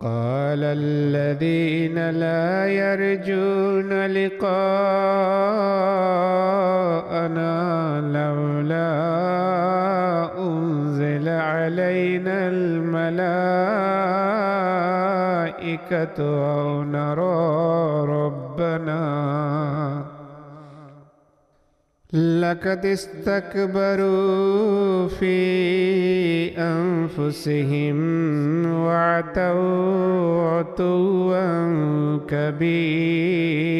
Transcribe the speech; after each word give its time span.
وقال 0.00 0.62
الذين 0.62 2.10
لا 2.10 2.66
يرجون 2.66 4.06
لقاءنا 4.06 4.70
لولا 8.00 8.94
أنزل 10.38 11.28
علينا 11.28 12.48
الملائكة 12.48 13.08
أو 16.60 16.82
نرى 16.84 18.06
ربنا 18.06 18.98
لقد 22.13 22.85
استكبروا 22.87 24.37
في 25.09 25.37
أنفسهم 26.73 27.97
وعتوا 28.77 30.49
عتوا 30.49 31.47
كبيرا 32.23 33.73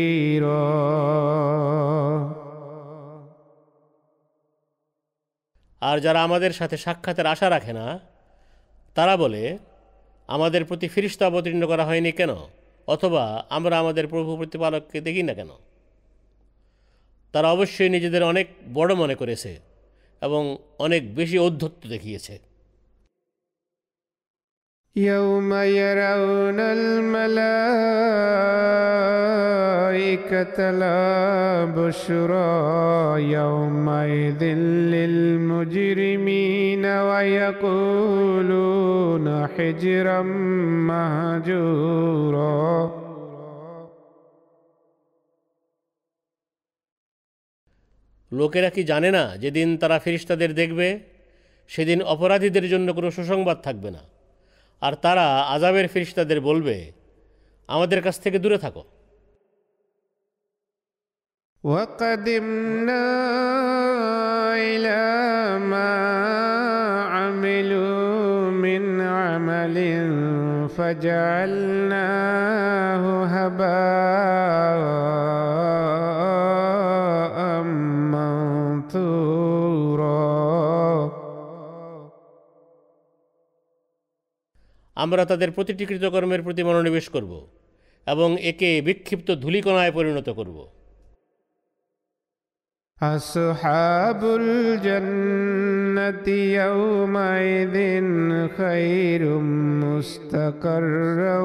আর 5.81 5.97
যারা 5.99 6.19
আমাদের 6.23 6.52
সাথে 6.52 6.75
সাক্ষাতের 6.77 7.27
আশা 7.27 7.47
রাখে 7.49 7.73
না 7.73 7.86
তারা 8.95 9.13
বলে 9.17 9.44
আমাদের 10.30 10.61
প্রতি 10.66 10.88
ফিরিস্তা 10.88 11.23
অবতীর্ণ 11.27 11.63
করা 11.72 11.83
হয়নি 11.86 12.11
কেন 12.11 12.31
অথবা 12.88 13.23
আমরা 13.49 13.75
আমাদের 13.77 14.05
প্রভু 14.08 14.31
প্রতিপালককে 14.38 14.99
দেখি 15.02 15.23
না 15.23 15.33
কেন 15.39 15.52
তারা 17.33 17.47
অবশ্যই 17.47 17.89
নিজেদের 17.89 18.23
অনেক 18.23 18.47
বড় 18.73 18.94
মনে 18.94 19.16
করেছে 19.16 19.59
এবং 20.22 20.58
অনেক 20.80 21.16
বেশি 21.16 21.39
ঔদ্ধত্য 21.39 21.89
দেখিয়েছে 21.89 22.53
يوم 24.95 25.53
يرون 25.53 26.59
الملائكة 29.33 30.72
لا 30.72 31.66
بشرى 31.66 33.31
يومئذ 33.31 34.44
للمجرمين 34.94 36.86
ويقولون 37.09 38.47
حجرا 39.47 40.22
مهجورا 40.89 42.97
লোকেরা 48.31 48.69
কি 48.69 48.81
জানে 48.83 49.09
না 49.11 49.23
যেদিন 49.38 49.67
তারা 49.77 49.97
ফিরিস্তাদের 49.99 50.52
দেখবে 50.53 50.88
সেদিন 51.69 51.99
অপরাধীদের 52.13 52.66
জন্য 52.69 52.88
কোনো 52.94 53.09
সুসংবাদ 53.11 53.58
থাকবে 53.63 53.89
না 53.91 54.03
আর 54.81 54.94
তারা 54.95 55.25
আজাবের 55.55 55.88
ফিরিস্তাদের 55.88 56.39
বলবে 56.41 56.77
আমাদের 57.69 57.99
কাছ 58.02 58.16
থেকে 58.19 58.38
দূরে 58.39 58.58
থাকো 58.58 58.83
وقدمنا 61.64 63.05
إلى 64.55 65.04
ما 65.64 65.93
عملوا 67.15 68.52
من 68.65 68.83
عمل 69.02 69.77
فجعلناه 72.04 73.04
هباء 73.36 74.83
আমরা 84.98 85.26
তাদের 85.26 85.52
প্রতিটি 85.52 85.86
কৃতকর্মের 85.86 86.42
প্রতি 86.42 86.64
মনোনিবেশ 86.64 87.09
করব 87.09 87.48
এবং 88.08 88.42
একে 88.42 88.81
বিক্ষিপ্ত 88.81 89.36
ধূলিকণায় 89.36 89.92
পরিণত 89.92 90.30
করব 90.30 90.67
أصحاب 93.02 94.23
الجنة 94.23 96.54
يومئذ 96.54 97.76
خير 98.58 99.39
مستقرا 99.83 101.39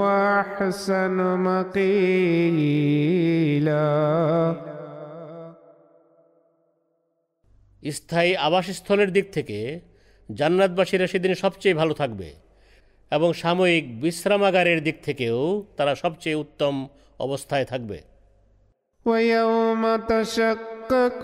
وأحسن 0.00 1.16
مقيلا 1.48 2.82
স্থায়ী 7.82 8.38
আবাসস্থলের 8.38 9.10
দিক 9.10 9.32
থেকে 9.32 9.80
জান্নাতবাসীরা 10.28 11.06
সেদিন 11.06 11.34
সবচেয়ে 11.34 11.74
ভালো 11.74 11.94
থাকবে 11.94 12.45
এবং 13.12 13.32
সাময়িক 13.32 14.02
বিশ্রামাগারের 14.02 14.82
দিক 14.82 14.96
থেকেও 15.04 15.64
তারা 15.76 15.94
সবচেয়ে 15.94 16.34
উত্তম 16.34 16.88
অবস্থায় 17.20 17.64
থাকবে 17.64 18.12
ويوم 19.06 19.82
تشقق 20.08 21.22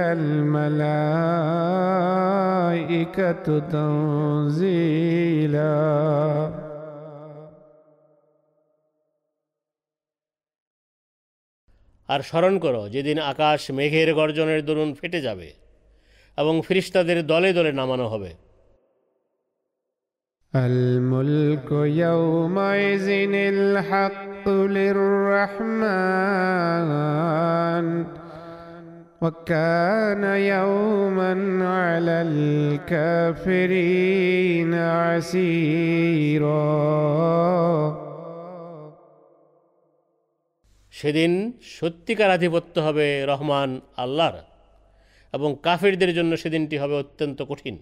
الملائكة 2.93 3.47
تنزيلا 4.93 5.73
আর 12.09 12.21
স্মরণ 12.21 12.55
করো 12.59 12.83
যেদিন 12.89 13.19
আকাশ 13.33 13.61
মেঘের 13.71 14.09
গর্জনের 14.15 14.61
দরুন 14.65 14.91
ফেটে 14.95 15.21
যাবে 15.21 15.49
এবং 16.39 16.55
ফিরিস্তাদের 16.67 17.19
দলে 17.27 17.51
দলে 17.53 17.71
নামানো 17.73 18.07
হবে 18.09 18.33
الملك 20.55 21.71
يومئذ 22.05 23.09
الحق 23.55 24.47
للرحمن 24.49 26.23
وكان 29.23 30.25
يوما 30.25 31.33
على 31.79 32.17
الكافرين 33.43 33.93
عسيرا 34.95 36.53
সেদিন 40.97 41.33
সত্যিকার 41.77 42.31
আধিপত্য 42.31 42.75
হবে 42.79 43.07
রহমান 43.27 43.71
আল্লাহর 43.97 44.37
এবং 45.35 45.51
কাফিরদের 45.63 46.11
জন্য 46.15 46.33
সেদিনটি 46.37 46.77
হবে 46.79 46.95
অত্যন্ত 46.95 47.39
কঠিন 47.51 47.77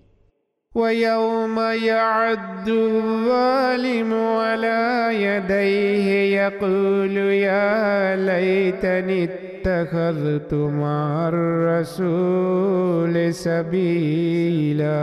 ويوم 0.73 1.57
يعد 1.85 2.69
الظالم 2.69 4.15
على 4.15 4.83
يديه 5.27 6.09
يقول 6.37 7.17
يا 7.47 8.17
ليتني 8.19 9.25
اتخذت 9.25 10.55
مع 10.55 11.29
الرسول 11.29 13.15
سبيلا 13.37 15.01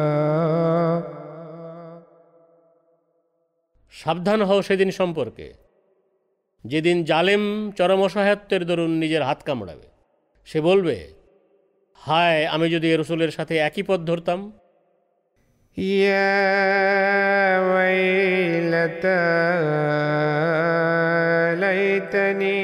সাবধান 3.94 4.40
হও 4.42 4.60
সেদিন 4.62 4.90
সম্পর্কে 4.92 5.48
যেদিন 6.66 6.98
জালেম 7.04 7.44
চরম 7.78 8.00
অসহায়ত্বের 8.02 8.62
দরুন 8.66 8.92
নিজের 9.00 9.24
হাত 9.24 9.40
কামড়াবে 9.44 9.88
সে 10.48 10.60
বলবে 10.62 10.98
হায় 12.00 12.42
আমি 12.46 12.68
যদি 12.70 12.88
এ 12.92 12.96
রসুলের 12.96 13.32
সাথে 13.32 13.54
একই 13.60 13.84
পথ 13.84 14.00
ধরতাম 14.02 14.40
يا 15.78 17.60
ويلتى 17.72 19.26
ليتني 21.56 22.64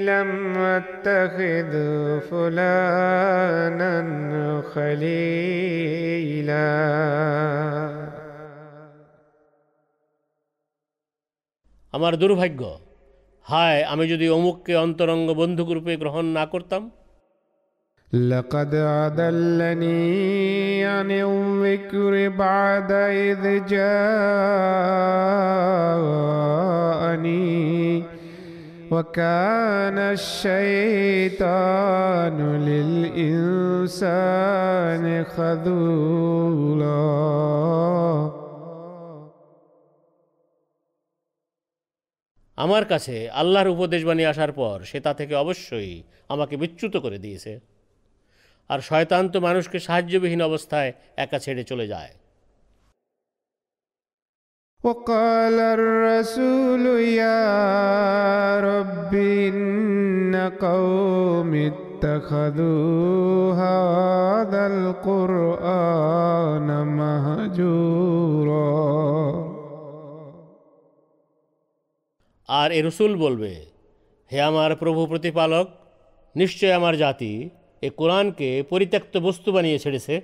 لم 0.00 0.30
اتخذ 0.78 1.72
فلانا 2.20 3.94
خليلا 4.74 6.72
আমার 11.92 12.12
দুর্ভাগ্য 12.16 12.60
হায় 13.46 13.82
আমি 13.82 14.08
যদি 14.08 14.28
অমুককে 14.28 14.76
অন্তরঙ্গ 14.76 15.28
বন্ধুরূপে 15.40 15.96
গ্রহণ 15.96 16.24
না 16.38 16.46
করতাম 16.46 16.90
لقد 18.12 18.74
أضلني 18.74 20.84
عن 20.84 21.10
الذكر 21.10 22.28
بعد 22.28 22.92
إذ 22.92 23.42
جاءني 26.72 28.04
وكان 28.90 29.98
الشيطان 30.16 31.42
للإنسان 33.88 35.24
خذولا 35.24 36.82
আমার 42.58 42.84
কাছে 42.84 43.28
আল্লাহর 43.32 43.68
উপদেশবাণী 43.68 44.24
আসার 44.24 44.52
পর 44.52 44.84
সে 44.84 45.00
তা 45.00 45.14
থেকে 45.14 45.34
অবশ্যই 45.34 46.02
আমাকে 46.28 46.56
বিচ্যুত 46.56 46.96
করে 46.96 47.18
দিয়েছে 47.18 47.60
আর 48.70 48.80
শয়তান 48.80 49.28
তো 49.28 49.40
মানুষকে 49.40 49.80
সাহায্যবিহীন 49.80 50.42
অবস্থায় 50.42 50.92
একা 51.16 51.38
ছেড়ে 51.38 51.64
চলে 51.64 51.88
যায় 51.88 52.12
وقال 54.80 55.60
الرسول 55.78 56.86
يا 57.14 58.60
رب 58.60 59.14
إن 59.14 60.50
قوم 60.60 61.70
اتخذوا 61.70 63.54
هذا 63.54 64.66
القرآن 64.66 66.68
مهجورا 66.96 69.35
আর 72.48 72.68
এ 72.72 72.80
রসুল 72.82 73.12
বলবে 73.16 73.52
হে 74.30 74.38
আমার 74.40 74.70
প্রভু 74.76 75.00
প্রতিপালক 75.06 75.66
নিশ্চয় 76.34 76.72
আমার 76.72 76.94
জাতি 76.96 77.32
এ 77.82 77.88
কোরআনকে 77.90 78.48
পরিত্যক্ত 78.70 79.14
বস্তু 79.18 79.48
বানিয়ে 79.52 79.78
ছেড়েছে 79.78 80.14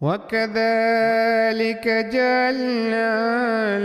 وكذلك 0.00 1.86
جعلنا 2.12 3.10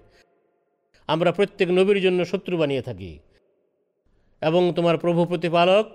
আমরা 1.08 1.32
প্রত্যেক 1.32 1.70
নবীর 1.70 2.02
জন্য 2.02 2.24
শত্রু 2.24 2.58
বানিয়ে 2.58 2.82
থাকি 2.82 3.18
এবং 4.42 4.72
তোমার 4.72 4.98
প্রভু 4.98 5.24
প্রতিপালক 5.24 5.86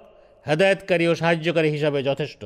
হেদায়তকারী 0.46 1.08
ও 1.08 1.16
সাহায্যকারী 1.16 1.70
হিসাবে 1.70 2.04
যথেষ্ট 2.04 2.46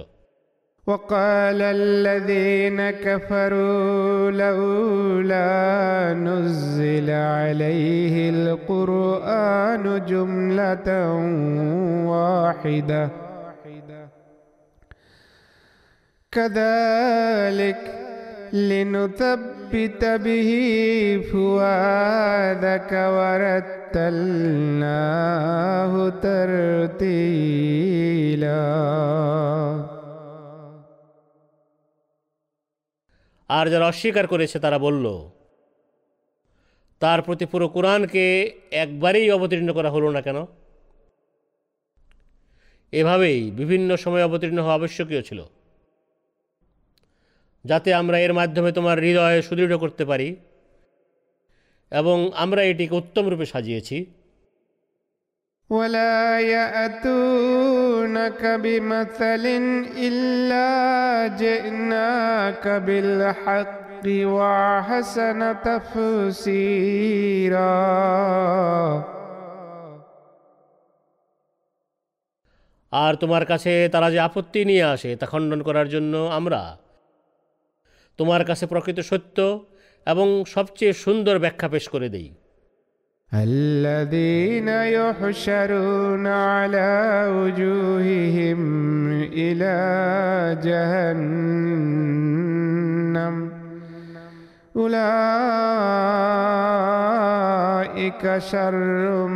وقال 0.88 1.61
الذين 1.62 2.90
كفروا 2.90 4.31
لولا 4.31 6.14
نزل 6.14 7.11
عليه 7.11 8.31
القرآن 8.31 10.05
جملة 10.08 10.88
واحدة. 12.08 13.11
كذلك 16.32 17.82
لنثبت 18.52 20.05
به 20.05 20.50
فؤادك 21.32 22.93
ورتلناه 22.93 24.32
ترتيلا. 26.08 27.19
আর 33.49 33.71
যারা 33.71 33.87
অস্বীকার 33.87 34.27
করেছে 34.27 34.61
তারা 34.61 34.79
বলল, 34.79 35.31
তার 37.00 37.23
প্রতি 37.23 37.47
পুরো 37.47 37.69
কোরআনকে 37.69 38.53
একবারেই 38.71 39.31
অবতীর্ণ 39.31 39.73
করা 39.73 39.91
হলো 39.91 40.11
না 40.11 40.21
কেন? 40.23 40.47
এভাবেই 42.93 43.50
বিভিন্ন 43.50 43.97
সময় 43.97 44.25
অবতীর্ণ 44.25 44.59
হওয়া 44.59 44.75
আবশ্যকীয় 44.75 45.23
ছিল। 45.23 45.45
যাতে 47.65 47.95
আমরা 47.95 48.19
এর 48.19 48.33
মাধ্যমে 48.33 48.73
তোমার 48.73 48.99
হৃদয় 48.99 49.43
সুদৃঢ় 49.43 49.79
করতে 49.79 50.05
পারি 50.05 50.37
এবং 51.91 52.31
আমরা 52.35 52.62
এটিকে 52.62 52.94
উত্তম 52.94 53.29
রূপে 53.29 53.47
সাজিয়েছি। 53.47 54.06
ولا 55.69 56.40
يأتونك 56.40 58.45
بمثل 58.45 59.45
إلا 59.98 61.28
جئناك 61.36 62.68
بالحق 62.68 64.07
وأحسن 64.07 65.62
تفسيرا 65.62 66.74
আর 72.94 73.16
তোমার 73.16 73.45
কাছে 73.45 73.90
তারা 73.90 74.12
যে 74.12 74.19
আপত্তি 74.19 74.66
নিয়ে 74.66 74.86
আসে 74.86 75.16
তা 75.16 75.25
খণ্ডন 75.25 75.62
করার 75.68 75.90
জন্য 75.90 76.30
আমরা 76.38 76.78
তোমার 78.19 78.45
কাছে 78.45 78.68
প্রকৃত 78.68 79.01
সত্য 79.01 79.66
এবং 80.07 80.45
সবচেয়ে 80.45 80.94
সুন্দর 81.04 81.40
ব্যাখ্যা 81.40 81.69
পেশ 81.69 81.90
করে 81.90 82.10
দেই 82.10 82.34
الذين 83.35 84.69
يحشرون 84.69 86.27
على 86.27 87.29
وجوههم 87.29 88.59
إلى 89.33 89.77
جهنم. 90.65 91.99
أولئك 94.77 94.99
شر 98.39 99.27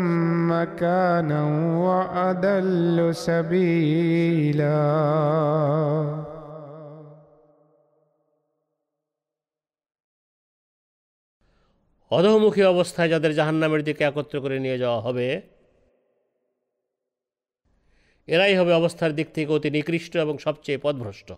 مكانا 0.49 1.43
وأضل 1.77 3.15
سبيلا. 3.15 4.73
অধমুখী 12.12 12.64
অবস্থায় 12.64 13.10
যাদের 13.10 13.32
জাহান্নামের 13.34 13.82
দিকে 13.84 14.02
একত্র 14.04 14.36
করে 14.42 14.58
নিয়ে 14.60 14.78
যাওয়া 14.78 15.00
হবে 15.02 15.28
এরাই 18.28 18.54
হবে 18.60 18.72
অবস্থার 18.74 19.12
দিক 19.16 19.28
থেকে 19.36 19.52
অতি 19.54 19.70
নিকৃষ্ট 19.70 20.14
এবং 20.18 20.36
সবচেয়ে 20.38 20.80
পথভ্রষ্ট 20.84 21.30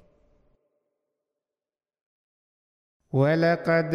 ولقد 3.14 3.92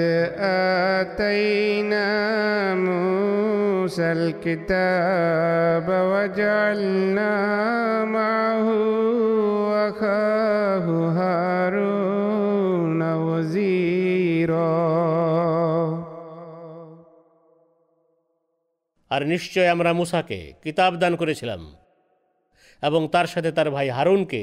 آتينا 1.01 2.09
موسى 2.75 4.13
الكتاب 4.13 5.87
وجعلنا 6.11 7.35
معه 8.17 8.69
أخاه 9.89 10.87
هارون 11.19 13.03
وزيرا 13.17 14.75
আর 19.11 19.23
নিশ্চয় 19.27 19.69
আমরা 19.69 19.91
মুসাকে 19.93 20.41
কিতাব 20.63 20.93
দান 20.97 21.13
করেছিলাম 21.17 21.63
এবং 22.83 23.01
তার 23.09 23.27
সাথে 23.27 23.51
তার 23.53 23.69
ভাই 23.71 23.89
হারুনকে 23.89 24.43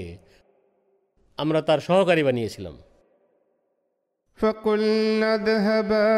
আমরা 1.39 1.59
তার 1.61 1.79
সহকারী 1.79 2.23
বানিয়েছিলাম 2.23 2.75
فقلنا 4.39 5.29
اذهبا 5.35 6.11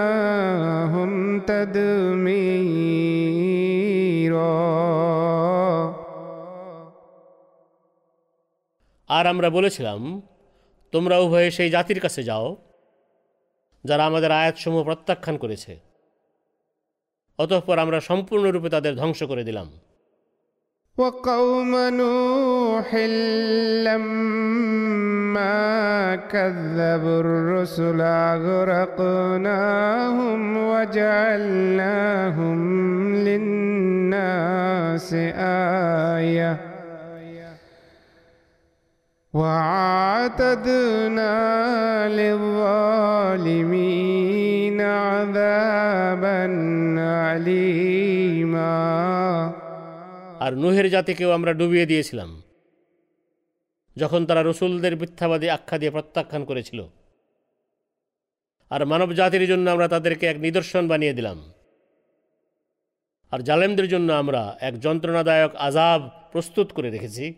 فدمرناهم 0.03 1.11
تدميرا 1.41 2.23
আর 9.08 9.26
আমরা 9.28 9.50
বলেছিলাম, 9.50 10.22
তোমরা 10.92 11.20
উভয়ে 11.20 11.52
সেই 11.52 11.70
জাতির 11.70 12.00
কাছে 12.00 12.24
যাও, 12.24 12.58
যারা 13.86 14.06
আমাদের 14.06 14.32
আয়াতসমূহ 14.32 14.84
প্রত্যাখ্যান 14.84 15.38
করেছে। 15.38 15.80
অতঃপর 17.38 17.80
আমরা 17.80 18.00
সম্পূর্ণরূপে 18.00 18.70
তাদের 18.70 18.96
ধ্বংস 18.96 19.24
করে 19.24 19.44
দিলাম। 19.44 19.80
وقوم 20.98 21.76
نوح 21.76 22.96
لما 23.86 25.56
كذبوا 26.16 27.20
الرسل 27.20 28.02
أغرقناهم 28.02 28.98
وجعلناهم 30.58 32.60
للناس 33.16 35.14
آية. 36.18 36.58
وعتدنا 39.34 41.28
للظالمين 42.10 42.42
عذابا 44.82 46.48
أليما. 47.38 49.52
আর 50.48 50.58
নুহের 50.58 50.90
জাতিকেও 50.90 51.32
আমরা 51.32 51.54
ডুবিয়ে 51.54 51.86
দিয়েছিলাম। 51.86 52.42
যখন 53.98 54.26
তারা 54.26 54.44
রসুলদের 54.44 54.98
মিথ্যাবাদী 54.98 55.50
আখ্যা 55.50 55.78
দিয়ে 55.78 55.92
প্রত্যাখ্যান 55.92 56.46
করেছিল। 56.46 56.88
আর 58.70 58.86
মানব 58.86 59.14
জাতির 59.14 59.48
জন্য 59.48 59.70
আমরা 59.70 59.88
তাদেরকে 59.88 60.26
এক 60.26 60.38
নিদর্শন 60.38 60.88
বানিয়ে 60.88 61.14
দিলাম। 61.14 61.54
আর 63.32 63.40
জালেমদের 63.40 63.88
জন্য 63.88 64.14
আমরা 64.14 64.58
এক 64.62 64.80
যন্ত্রণাদায়ক 64.80 65.56
আজাব 65.56 66.10
প্রস্তুত 66.32 66.72
করে 66.72 66.90
রেখেছি 66.90 67.34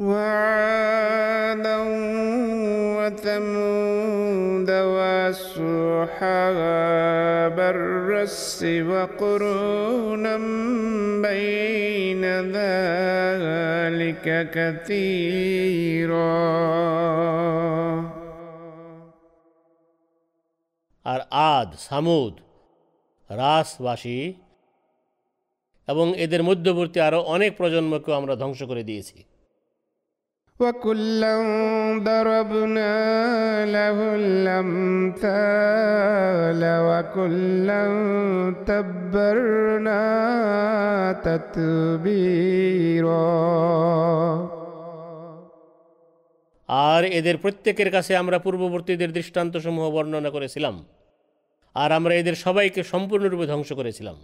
وعادا 0.00 1.78
وثمود 2.98 4.70
وأصحاب 4.70 6.28
الرس 7.60 8.64
وقرونا 8.64 10.36
بين 11.22 12.24
ذلك 12.54 14.26
كثيرا 14.54 16.38
আর 21.06 21.20
আদ 21.52 21.70
সামুদ 21.88 22.34
রাসবাসী 23.30 24.20
এবং 25.88 26.06
এদের 26.24 26.42
মধ্যবর্তী 26.42 26.98
আরও 27.00 27.20
অনেক 27.34 27.50
প্রজন্মকেও 27.56 28.14
আমরা 28.14 28.34
ধ্বংস 28.36 28.60
করে 28.62 28.82
দিয়েছি 28.84 29.18
وكلا 30.60 31.34
ضربنا 31.98 32.94
له 33.66 33.98
الأمثال 34.14 35.22
وكلا 36.88 37.84
تبرنا 38.66 40.04
تتبيرا 41.26 42.48
আর 46.68 47.02
এদের 47.18 47.36
প্রত্যেকের 47.36 47.90
কাছে 47.90 48.12
আমরা 48.16 48.38
পূর্ববর্তীদের 48.38 49.10
দৃষ্টান্তসমূহ 49.12 49.84
বর্ণনা 49.90 50.30
করেছিলাম 50.30 50.74
আর 51.76 51.90
আমরা 51.92 52.12
এদের 52.14 52.36
সবাইকে 52.36 52.80
সম্পূর্ণরূপে 52.82 53.46
ধ্বংস 53.46 53.70
করেছিলাম 53.72 54.16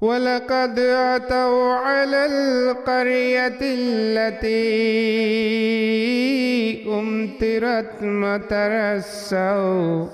ولقد 0.00 0.78
أتوا 0.78 1.72
على 1.74 2.26
القرية 2.26 3.58
التي 3.62 4.64
أمطرت 6.88 8.02
مطر 8.02 8.72
السوء. 8.96 10.08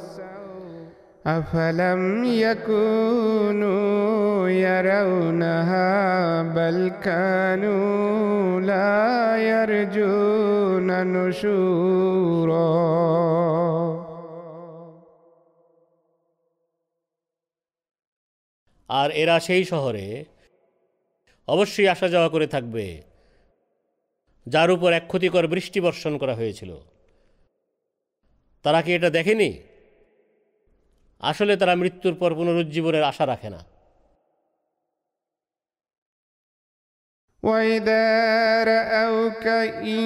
أفلم 1.26 2.24
يكونوا 2.24 3.68
يرونها 4.48 6.42
بل 6.42 6.92
كانوا 7.04 8.60
لا 8.60 9.36
يرجون 9.36 10.88
نشورا. 11.16 12.60
আর 18.89 19.11
এরা 19.11 19.39
সেই 19.39 19.65
শহরে 19.65 20.25
অবশ্যই 21.47 21.87
আসা 21.87 22.07
যাওয়া 22.07 22.29
করে 22.29 22.47
থাকবে 22.47 23.03
যার 24.47 24.71
উপর 24.71 24.93
এক 24.93 25.07
ক্ষতিকর 25.07 25.47
বৃষ্টি 25.47 25.81
বর্ষণ 25.81 26.17
করা 26.17 26.35
হয়েছিল 26.35 26.77
তারা 28.65 28.81
কি 28.81 28.93
এটা 28.93 29.09
দেখেনি 29.09 29.59
আসলে 31.21 31.57
তারা 31.57 31.75
মৃত্যুর 31.75 32.15
পর 32.15 32.33
পুনরুজ্জীবনের 32.33 33.03
আশা 33.03 33.25
রাখে 33.25 33.49
না 33.49 33.65
وإذا 37.43 38.63
رأوك 38.63 39.47
إن 39.85 39.99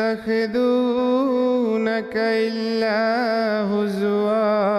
يتخذونك 0.00 2.16
إلا 2.16 3.00
هزوا 3.72 4.70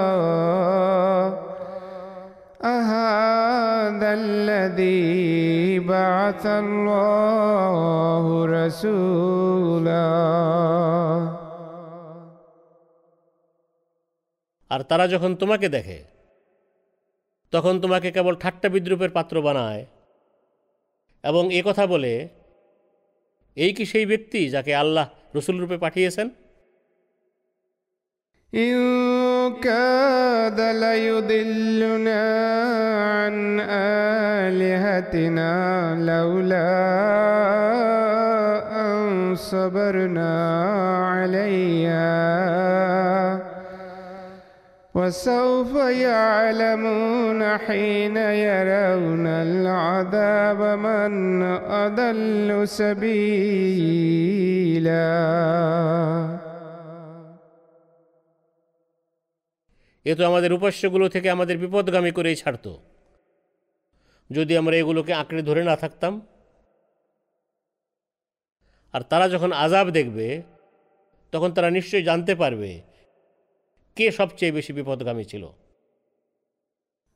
أهذا 2.65 4.09
الذي 4.13 5.79
بعث 5.85 6.43
الله 6.55 8.25
رسولا 8.57 10.11
আর 14.71 14.81
তারা 14.89 15.05
যখন 15.07 15.31
তোমাকে 15.35 15.67
দেখে 15.69 15.99
তখন 17.53 17.73
তোমাকে 17.79 18.09
কেবল 18.11 18.33
ঠাট্টা 18.35 18.67
বিদ্রুপের 18.69 19.11
পাত্র 19.17 19.35
বানায় 19.41 19.83
এবং 21.23 21.43
এ 21.51 21.61
কথা 21.67 21.83
বলে 21.85 22.13
এই 23.57 23.71
কি 23.73 23.83
সেই 23.85 24.05
ব্যক্তি 24.05 24.41
যাকে 24.49 24.71
আল্লাহ 24.75 25.05
রসুল 25.35 25.55
রূপে 25.59 25.77
পাঠিয়েছেন 25.77 26.27
إن 28.53 29.24
كاد 29.62 30.60
ليضلنا 30.60 32.24
عن 33.02 33.60
آلهتنا 34.40 35.54
لولا 35.94 36.72
أن 38.80 39.34
صبرنا 39.36 40.34
عليها. 41.06 42.16
وسوف 44.94 45.76
يعلمون 45.76 47.58
حين 47.58 48.16
يرون 48.16 49.26
العذاب 49.26 50.78
من 50.78 51.42
أضل 51.70 52.68
سبيلا. 52.68 53.86
এ 60.05 60.11
তো 60.15 60.23
আমাদের 60.25 60.51
উপাস্যগুলো 60.53 61.05
থেকে 61.09 61.27
আমাদের 61.29 61.55
বিপদগামী 61.57 62.11
করেই 62.11 62.37
ছাড়ত 62.37 62.65
যদি 64.29 64.53
আমরা 64.57 64.75
এগুলোকে 64.77 65.13
আঁকড়ে 65.13 65.41
ধরে 65.41 65.61
না 65.63 65.75
থাকতাম 65.75 66.13
আর 68.93 69.01
তারা 69.01 69.25
যখন 69.29 69.51
আজাব 69.55 69.87
দেখবে 69.89 70.27
তখন 71.33 71.49
তারা 71.51 71.69
নিশ্চয়ই 71.69 72.07
জানতে 72.09 72.33
পারবে 72.35 72.71
কে 73.97 74.05
সবচেয়ে 74.11 74.51
বেশি 74.51 74.71
বিপদগামী 74.73 75.25
ছিল 75.25 75.43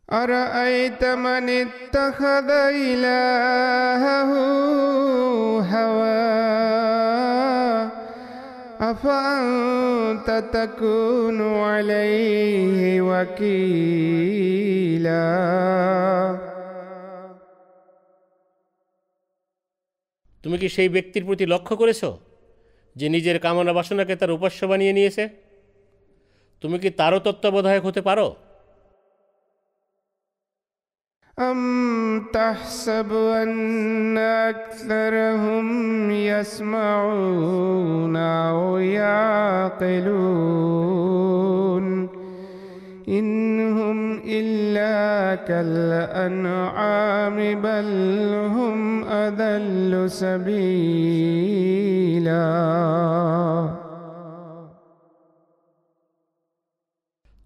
أرأيت 0.10 1.04
من 1.18 1.50
اتخذ 1.62 2.50
إلهه 2.80 4.32
هواه 5.74 6.79
أفأنت 8.82 10.30
تكون 10.54 11.40
عليه 11.64 13.02
وكيلا 13.02 14.46
তুমি 20.44 20.58
কি 20.58 20.68
সেই 20.70 20.90
ব্যক্তির 20.90 21.24
প্রতি 21.26 21.46
লক্ষ্য 21.46 21.74
করেছ 21.76 22.02
যে 22.96 23.06
নিজের 23.10 23.38
কামনা 23.40 23.74
বাসনাকে 23.74 24.14
তার 24.16 24.32
উপাস্য 24.32 24.60
বানিয়ে 24.68 24.94
নিয়েছে 24.94 25.24
তুমি 26.64 26.78
কি 26.80 26.90
তারও 27.00 27.20
তত্ত্বাবধায়ক 27.20 27.84
হতে 27.86 28.02
পারো 28.02 28.28
أم 31.38 32.26
تحسب 32.34 33.14
أن 33.14 34.18
أكثرهم 34.18 36.12
يسمعون 36.12 38.16
أو 38.16 38.78
يعقلون 38.78 40.16
إنهم 43.08 44.20
إلا 44.20 45.36
كالأنعام 45.44 47.36
بل 47.62 48.34
هم 48.48 49.04
أذل 49.04 50.12
سبيلا 50.12 51.66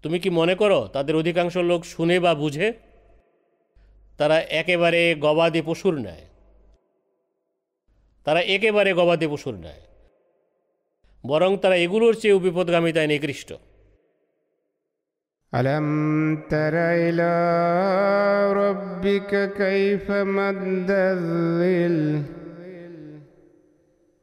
তুমি 0.04 0.18
কি 0.22 0.30
মনে 0.30 0.54
করো 0.54 0.88
তাদের 0.94 1.16
অধিকাংশ 1.16 1.56
লোক 1.70 1.84
শুনে 1.84 2.16
বা 2.24 2.34
বুঝে 2.34 2.72
তারা 4.18 4.36
একেবারে 4.50 5.00
গবাদি 5.20 5.62
পশুর 5.62 5.94
ন্যায় 6.00 6.26
তারা 8.26 8.40
একেবারে 8.46 8.90
গবাদি 8.92 9.26
পশুর 9.26 9.54
ন্যায় 9.54 9.82
বরং 11.24 11.50
তারা 11.56 11.76
এগুলোর 11.76 12.14
চেয়েও 12.14 12.38
বিপদগামিতায় 12.38 13.10
নিকৃষ্ট 13.12 13.50
ألم 15.52 15.86
تر 16.50 16.74
إلى 16.74 17.32
ربك 18.52 19.32
كيف 19.54 20.10
مد 20.10 20.90
الظل 20.90 22.22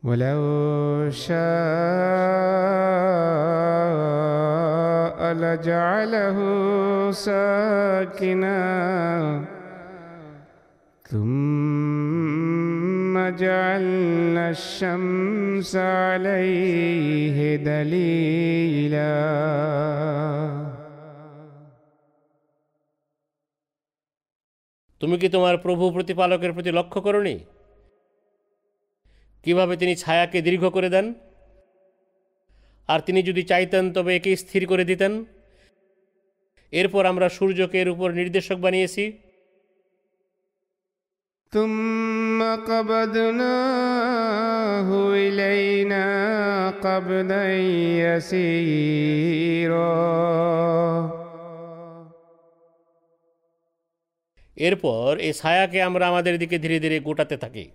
ولو 0.03 1.11
شاء 1.11 1.37
لجعله 5.33 6.37
ساكنا 7.11 8.61
ثم 11.11 12.35
جعلنا 13.35 14.45
الشمس 14.49 15.71
عليه 15.75 17.37
دليلا 17.63 19.17
তুমি 25.01 25.15
কি 25.21 25.27
তোমার 25.29 25.55
প্রভু 25.57 25.83
প্রতিপালকের 25.91 26.51
প্রতি 26.53 26.71
লক্ষ্য 26.71 26.99
করনি 27.01 27.35
কিভাবে 29.45 29.73
তিনি 29.77 29.93
ছায়াকে 29.95 30.39
দীর্ঘ 30.41 30.63
করে 30.75 30.89
দেন 30.89 31.05
আর 32.89 32.99
তিনি 32.99 33.19
যদি 33.23 33.41
চাইতেন 33.43 33.83
তবে 33.93 34.11
একে 34.15 34.31
স্থির 34.35 34.63
করে 34.67 34.83
দিতেন 34.91 35.13
এরপর 36.73 37.03
আমরা 37.05 37.27
সূর্যকে 37.29 37.77
এর 37.81 37.89
উপর 37.89 38.07
নির্দেশক 38.11 38.57
বানিয়েছি 38.65 39.03
ثم 41.53 42.39
قبضناه 42.69 44.09
إلينا 45.15 46.05
قبضا 46.77 47.45
يسيرا 48.03 49.97
এরপর 54.57 55.07
এই 55.27 55.33
ছায়াকে 55.33 55.79
আমরা 55.83 56.05
আমাদের 56.11 56.35
দিকে 56.39 56.57
ধীরে 56.63 56.77
ধীরে 56.79 56.97
গোটাতে 56.99 57.35
থাকি 57.43 57.65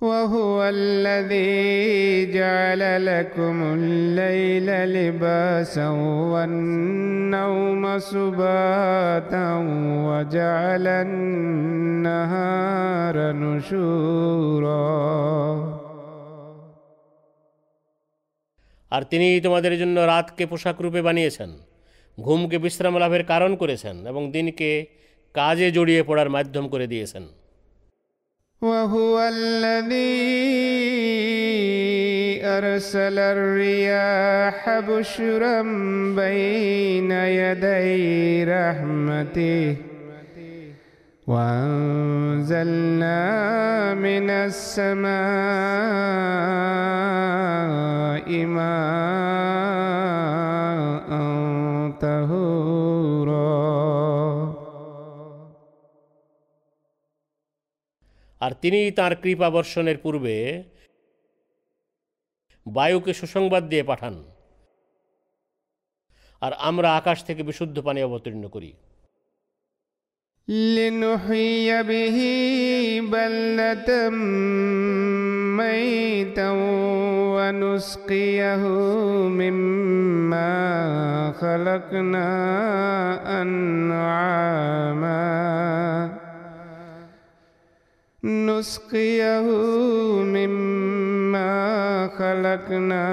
وهو 0.00 0.58
الذي 0.64 2.32
جعل 2.32 2.82
لكم 3.06 3.56
الليل 3.74 4.68
لباسا 4.88 5.88
والنوم 6.32 7.82
سباتا 8.00 9.48
وجعل 10.08 10.86
النهار 11.04 12.36
نشورا 13.34 14.90
আর 18.92 19.02
তিনি 19.02 19.28
তোমাদের 19.40 19.74
জন্য 19.78 19.96
রাতকে 20.12 20.44
পোশাক 20.46 20.76
রূপে 20.80 21.00
বানিয়েছেন 21.02 21.50
ঘুমকে 22.18 22.56
বিশ্রাম 22.58 22.94
লাভের 22.98 23.24
কারণ 23.24 23.52
করেছেন 23.56 23.96
এবং 24.06 24.22
দিনকে 24.30 24.68
কাজে 25.34 25.68
জড়িয়ে 25.72 26.02
পড়ার 26.02 26.28
মাধ্যম 26.30 26.64
করে 26.68 26.86
দিয়েছেন 26.86 27.24
وهو 28.65 29.15
الذي 29.19 30.45
أرسل 32.45 33.19
الرياح 33.19 34.79
بشرا 34.79 35.61
بين 36.15 37.11
يدي 37.11 38.43
رحمته. 38.43 39.75
وأنزلنا 41.27 43.21
من 43.93 44.29
السماء 44.29 45.15
ماء 48.45 49.45
طهورا 52.01 53.14
আর 58.40 58.52
তিনি 58.62 58.80
তার 58.90 59.12
কৃপা 59.22 59.48
বর্ষণের 59.50 59.98
পূর্বে 59.98 60.36
বায়ুকে 62.66 63.12
সুসংবাদ 63.14 63.62
দিয়ে 63.68 63.84
পাঠান 63.84 64.14
আর 66.42 66.52
আমরা 66.60 66.88
আকাশ 66.96 67.18
থেকে 67.24 67.42
বিশুদ্ধ 67.42 67.76
পানি 67.80 68.00
অবতীর্ণ 68.02 68.44
করি 68.48 68.70
لنحيي 70.48 71.82
به 71.82 72.18
بلدة 73.02 74.10
ميتا 75.56 76.50
ونسقيه 77.36 78.62
مما 79.30 80.54
خلقنا 81.32 82.28
أنعاما 83.42 85.20
نسقيه 88.24 89.46
مما 90.26 91.52
خلقنا 92.10 93.06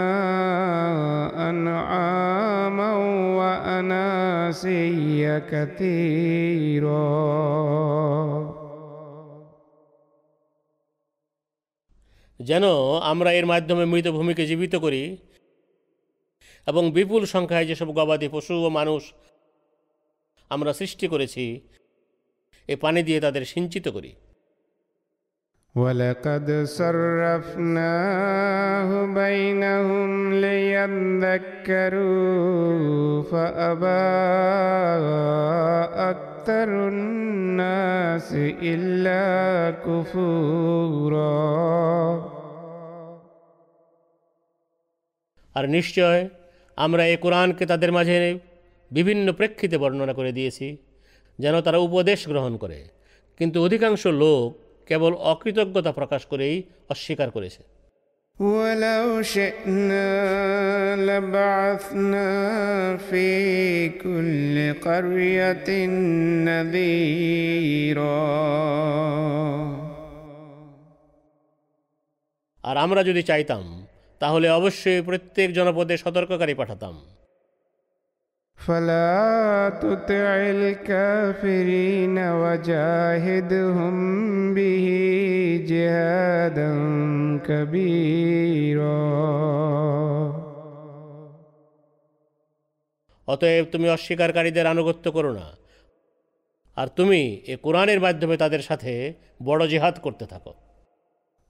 أنعاما 1.50 2.92
وأناسيا 3.38 5.36
كثيرا 5.42 7.08
যেন 12.40 12.66
আমরা 13.04 13.30
এর 13.32 13.46
মাধ্যমে 13.46 13.86
মৃত 13.86 14.08
ভূমিকে 14.08 14.44
জীবিত 14.46 14.74
করি 14.76 15.04
এবং 16.68 16.84
বিপুল 16.92 17.22
সংখ্যায় 17.26 17.68
যেসব 17.70 17.90
গবাদি 17.92 18.28
পশু 18.30 18.56
ও 18.60 18.70
মানুষ 18.70 19.02
আমরা 20.52 20.72
সৃষ্টি 20.74 21.06
করেছি 21.08 21.44
এ 22.70 22.76
পানি 22.76 23.00
দিয়ে 23.04 23.20
তাদের 23.20 23.44
সিঞ্চিত 23.46 23.86
করি 23.90 24.12
ولقد 25.76 26.48
صرفناه 26.80 28.10
بينهم 29.14 30.10
ليذكروا 30.36 32.04
فأبى 33.24 34.08
أكثر 36.04 36.70
الناس 36.88 38.30
إلا 38.64 39.24
كفورا 39.86 41.38
আর 45.56 45.66
নিশ্চয় 45.68 46.20
আমরা 46.78 47.04
এই 47.06 47.18
কোরআনকে 47.18 47.64
তাদের 47.66 47.92
মাঝে 47.92 48.18
বিভিন্ন 48.92 49.28
প্রেক্ষিতে 49.32 49.76
বর্ণনা 49.78 50.14
করে 50.14 50.32
দিয়েছি 50.32 50.68
যেন 51.40 51.56
তারা 51.62 51.80
উপদেশ 51.88 52.20
গ্রহণ 52.32 52.54
করে 52.58 52.80
কিন্তু 53.40 53.58
অধিকাংশ 53.64 54.04
লোক 54.24 54.48
কেবল 54.88 55.12
অকৃতজ্ঞতা 55.14 55.92
প্রকাশ 55.92 56.22
করেই 56.26 56.56
অস্বীকার 56.90 57.30
করেছে 57.32 57.62
ولو 58.38 59.22
شئنا 59.26 60.10
لبعثنا 61.08 62.30
في 63.00 63.28
كل 63.90 64.56
قرية 64.82 65.70
نذيرا 66.48 68.28
আর 72.64 72.76
আমরা 72.78 73.02
যদি 73.04 73.22
চাইতাম 73.24 73.64
তাহলে 74.22 74.48
অবশ্যই 74.50 75.02
প্রত্যেক 75.02 75.50
জনপদে 75.54 75.96
সতর্ককারী 75.98 76.54
পাঠাতাম 76.54 76.96
فلا 78.62 79.70
تطع 79.70 80.28
الكافرين 80.56 82.18
وجاهدهم 82.20 83.96
به 84.54 84.88
جهادا 85.68 86.72
كبيرا 87.48 89.08
অতএব 93.28 93.66
তুমি 93.72 93.88
অস্বীকারীদের 93.90 94.68
আনুগত্য 94.68 95.06
করো 95.12 95.32
না 95.34 95.48
আর 96.78 96.88
তুমি 96.96 97.22
এ 97.48 97.56
কোরআনের 97.58 98.00
মাধ্যমে 98.00 98.36
তাদের 98.38 98.62
সাথে 98.62 98.92
বড় 99.44 99.64
জিহাদ 99.68 99.96
করতে 100.00 100.26
থাকো 100.26 100.52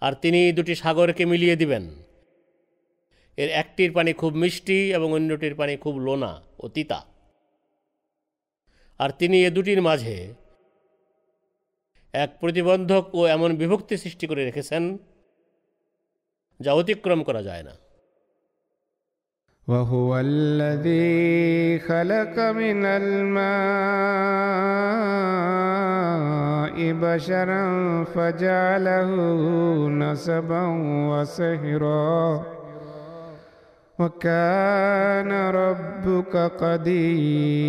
আর 0.00 0.12
তিনি 0.12 0.52
দুটি 0.52 0.74
সাগরকে 0.74 1.24
মিলিয়ে 1.24 1.56
দিবেন। 1.56 1.84
এর 3.36 3.48
একটির 3.48 3.92
পানি 3.92 4.12
খুব 4.12 4.32
মিষ্টি 4.34 4.94
এবং 4.94 5.12
অন্যটির 5.12 5.54
পানি 5.54 5.76
খুব 5.76 5.98
লোনা 5.98 6.42
ও 6.58 6.68
তিতা। 6.68 7.06
আর 8.98 9.10
তিনি 9.10 9.46
এ 9.46 9.50
দুটির 9.50 9.82
মাঝে 9.82 10.34
এক 12.12 12.30
প্রতিবন্ধক 12.40 13.14
ও 13.14 13.26
এমন 13.26 13.56
বিভক্তি 13.56 13.96
সৃষ্টি 13.96 14.26
করে 14.26 14.44
রেখেছেন 14.44 14.98
যা 16.60 16.72
অতিক্রম 16.72 17.22
করা 17.22 17.42
যায় 17.42 17.62
না। 17.62 17.74
وهو 19.67 20.19
الذي 20.19 21.79
خلق 21.79 22.39
من 22.39 22.85
الماء 22.85 23.33
بشرا 26.93 27.63
فجعله 28.03 29.09
نسبا 29.89 30.63
وسهرا 31.11 32.43
وكان 33.99 35.31
ربك 35.61 36.35
قديرا 36.61 37.63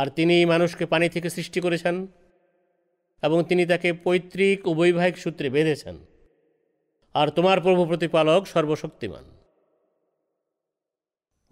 আর 0.00 0.08
তিনি 0.16 0.36
মানুষকে 0.52 0.84
পানি 0.92 1.06
থেকে 1.14 1.28
সৃষ্টি 1.36 1.58
করেছেন 1.66 1.94
এবং 3.22 3.44
তিনি 3.44 3.66
তাকে 3.66 3.92
পৈতৃক 4.04 4.66
ও 4.66 4.74
বৈবাহিক 4.74 5.16
সূত্রে 5.16 5.50
বেঁধেছেন 5.50 5.96
আর 7.14 7.28
তোমার 7.28 7.60
প্রভু 7.60 7.86
প্রতিপালক 7.86 8.46
সর্বশক্তিমান 8.46 9.24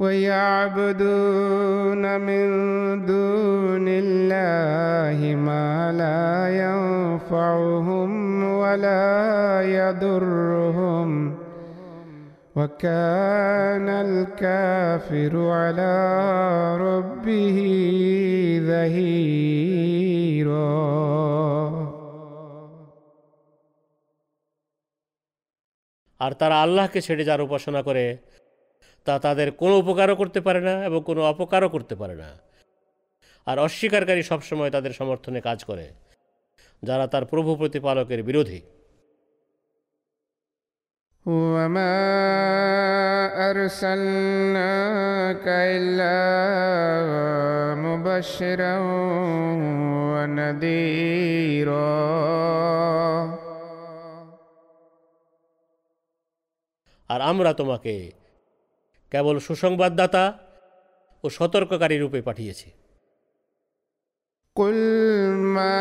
ويعبدون 0.01 2.21
من 2.21 2.47
دون 3.07 3.89
الله 3.89 5.39
ما 5.39 5.93
لا 5.93 6.49
ينفعهم 6.65 8.45
ولا 8.45 9.63
يضرهم 9.79 11.39
وكان 12.57 13.89
الكافر 13.89 15.51
على 15.51 15.95
ربه 16.77 17.59
ظهيرا 18.61 20.39
আর 26.21 26.33
তারা 26.33 26.63
আল্লাহকে 26.63 27.01
ছেড়ে 27.01 27.25
যার 27.25 27.41
উপাসনা 27.41 27.83
করে 27.83 28.17
তা 29.05 29.19
তাদের 29.19 29.51
কোনো 29.51 29.77
উপকারও 29.77 30.17
করতে 30.17 30.41
পারে 30.41 30.61
না 30.61 30.85
এবং 30.85 31.03
কোনো 31.03 31.23
অপকারও 31.23 31.69
করতে 31.69 31.95
পারে 31.97 32.15
না 32.15 32.31
আর 33.47 33.59
অস্বীকারী 33.59 34.23
সবসময় 34.23 34.71
তাদের 34.71 34.93
সমর্থনে 34.93 35.41
কাজ 35.41 35.65
করে 35.65 35.93
যারা 36.83 37.07
তার 37.07 37.25
প্রভু 37.25 37.57
প্রতিপালকের 37.57 38.23
বিরোধী 38.23 38.63
وما 41.27 42.01
أرسلناك 43.51 45.47
إلا 45.77 46.19
مبشرا 47.85 48.77
ونذيرا 50.13 51.99
আর 57.11 57.21
আমরা 57.31 57.51
তোমাকে 57.61 57.95
কেবল 59.13 59.37
সুসংবাদদাতা 59.47 60.25
ও 61.25 61.27
সতর্ককারী 61.37 61.97
রূপে 61.99 62.21
পাঠিয়েছি 62.29 62.69
قل 64.57 64.79
ما 65.57 65.79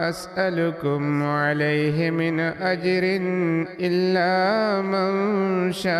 أسألكم 0.00 1.22
عليه 1.22 2.10
من 2.10 2.40
أجر 2.40 3.04
إلا 3.80 4.32
من 4.82 5.12
شاء 5.74 5.94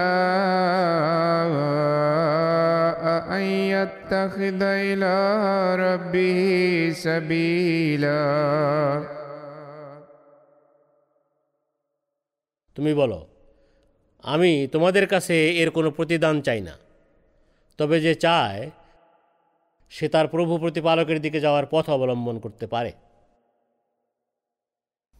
أن 3.30 3.44
يتخذ 3.72 4.60
إلى 4.62 5.14
ربه 5.76 6.40
سبيلا 6.96 8.24
তুমি 12.76 12.92
বলো 12.94 13.18
আমি 14.24 14.52
তোমাদের 14.72 15.04
কাছে 15.06 15.36
এর 15.52 15.70
কোনো 15.70 15.88
প্রতিদান 15.90 16.36
চাই 16.40 16.60
না 16.60 16.74
তবে 17.78 17.96
যে 18.00 18.12
চায় 18.14 18.62
সে 19.92 20.06
তার 20.08 20.26
প্রভু 20.28 20.52
প্রতিপালকের 20.58 21.18
দিকে 21.20 21.38
যাওয়ার 21.40 21.66
পথ 21.70 21.84
অবলম্বন 21.90 22.36
করতে 22.38 22.66
পারে 22.66 22.92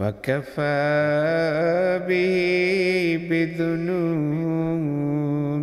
وكفى 0.00 0.80
به 2.08 2.36
بذنوب 3.30 4.50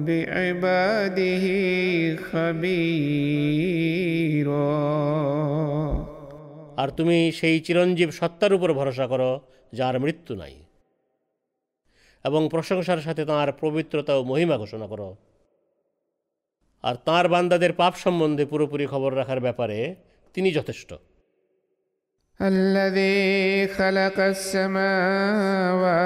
عباده 0.09 1.45
خبيرا 2.31 3.37
আর 6.81 6.89
তুমি 6.97 7.17
সেই 7.39 7.57
চিরঞ্জীব 7.65 8.09
সত্তার 8.19 8.51
উপর 8.53 8.69
ভরসা 8.79 9.05
করো 9.11 9.31
যার 9.73 9.95
মৃত্যু 9.99 10.33
নাই 10.35 10.55
এবং 12.25 12.41
প্রশংসার 12.49 13.01
সাথে 13.01 13.23
তাঁর 13.25 13.49
পবিত্রতা 13.61 14.13
ও 14.15 14.21
মহিমা 14.23 14.55
ঘোষণা 14.57 14.87
করো 14.87 15.09
আর 16.83 16.95
তাঁর 17.05 17.25
বান্দাদের 17.27 17.71
পাপ 17.73 17.93
সম্বন্ধে 17.95 18.43
পুরোপুরি 18.45 18.85
খবর 18.85 19.11
রাখার 19.17 19.39
ব্যাপারে 19.39 19.77
তিনি 20.35 20.49
যথেষ্ট 20.53 20.91
الذي 22.39 23.67
خلق 23.69 24.17
السماوات 25.67 26.01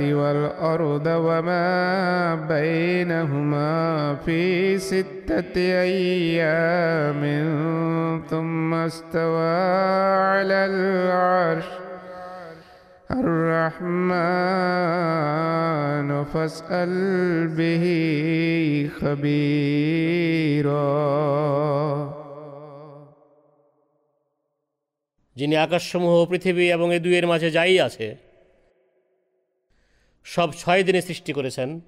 والأرض 0.00 1.06
وما 1.06 2.34
بينهما 2.34 4.14
في 4.16 4.42
ستة 4.80 5.56
أيام 5.56 7.22
ثم 8.30 8.74
استوى 8.74 9.58
على 10.26 10.66
العرش 10.66 11.64
الرحمن 14.14 16.24
فاسأل 16.24 17.48
به 17.48 17.84
خبيرا 19.00 20.84
যিনি 25.36 25.56
আকাশসমূহ 25.56 26.26
পৃথিবী 26.30 26.70
এবং 26.70 26.94
এ 26.94 26.98
দুইয়ের 26.98 27.26
মাঝে 27.26 27.50
যাই 27.50 27.80
আছে 27.80 28.16
সব 30.26 30.52
ছয় 30.52 30.82
দিনে 30.82 31.00
সৃষ্টি 31.00 31.32
করেছেন 31.32 31.80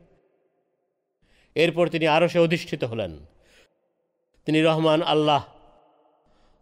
এরপর 1.57 1.89
তিনি 1.89 2.07
আরও 2.07 2.29
সে 2.29 2.39
অধিষ্ঠিত 2.39 2.85
হলেন 2.85 3.19
তিনি 4.47 4.63
রহমান 4.63 5.03
আল্লাহ 5.05 5.45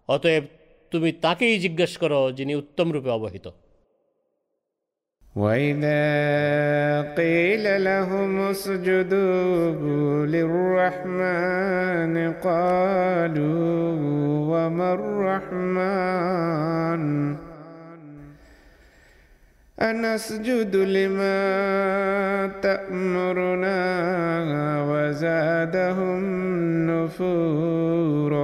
অতএব 0.09 0.45
তুমি 0.93 1.13
তাকেই 1.21 1.59
জিজ্ঞেস 1.59 1.99
করো 1.99 2.33
যিনি 2.33 2.55
উত্তম 2.55 2.93
রূপে 2.93 3.11
অবহিত 3.11 3.51
وإذا 5.36 7.02
قيل 7.02 7.84
لهم 7.84 8.40
اسجدوا 8.40 10.26
للرحمن 10.26 12.16
قالوا 12.34 13.96
وما 14.50 14.94
الرحمن؟ 14.94 16.40
أنسجد 19.82 20.76
لما 20.76 21.40
تأمرنا 22.62 23.80
وزادهم 24.92 26.22
نفورا. 26.92 28.40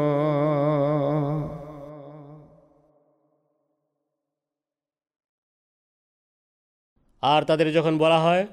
আর 7.26 7.42
তাদের 7.44 7.68
যখন 7.74 7.94
বলা 7.98 8.20
হয়, 8.20 8.48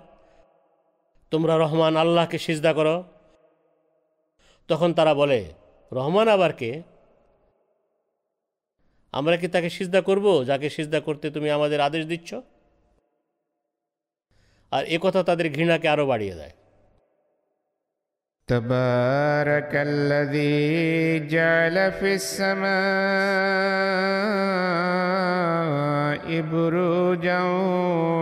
তোমরা 1.31 1.55
রহমান 1.59 1.97
আল্লাহকে 1.97 2.39
সিজদা 2.39 2.73
করো, 2.73 2.97
তখন 4.69 4.91
তারা 4.95 5.13
বলে, 5.15 5.41
রহমান 5.93 6.29
আবার 6.29 6.53
কে? 6.53 6.83
আমরা 9.13 9.37
কি 9.37 9.47
তাকে 9.49 9.71
সিজদা 9.71 10.01
করব, 10.01 10.27
যাকে 10.47 10.71
সিজদা 10.71 11.01
করতে 11.01 11.27
তুমি 11.31 11.49
আমাদের 11.51 11.81
আদেশ 11.81 12.07
দিচ্ছ? 12.07 12.35
আর 14.71 14.83
এ 14.85 14.97
কথা 15.03 15.23
তাদের 15.23 15.47
ঘৃণাকে 15.53 15.89
আরও 15.89 16.07
বাড়িয়ে 16.07 16.35
দেয়। 16.35 16.55
تبارك 18.49 19.71
الذي 19.75 21.27
جعل 21.27 21.93
في 21.93 22.15
السماء 22.15 22.73
بروجا 26.43 27.43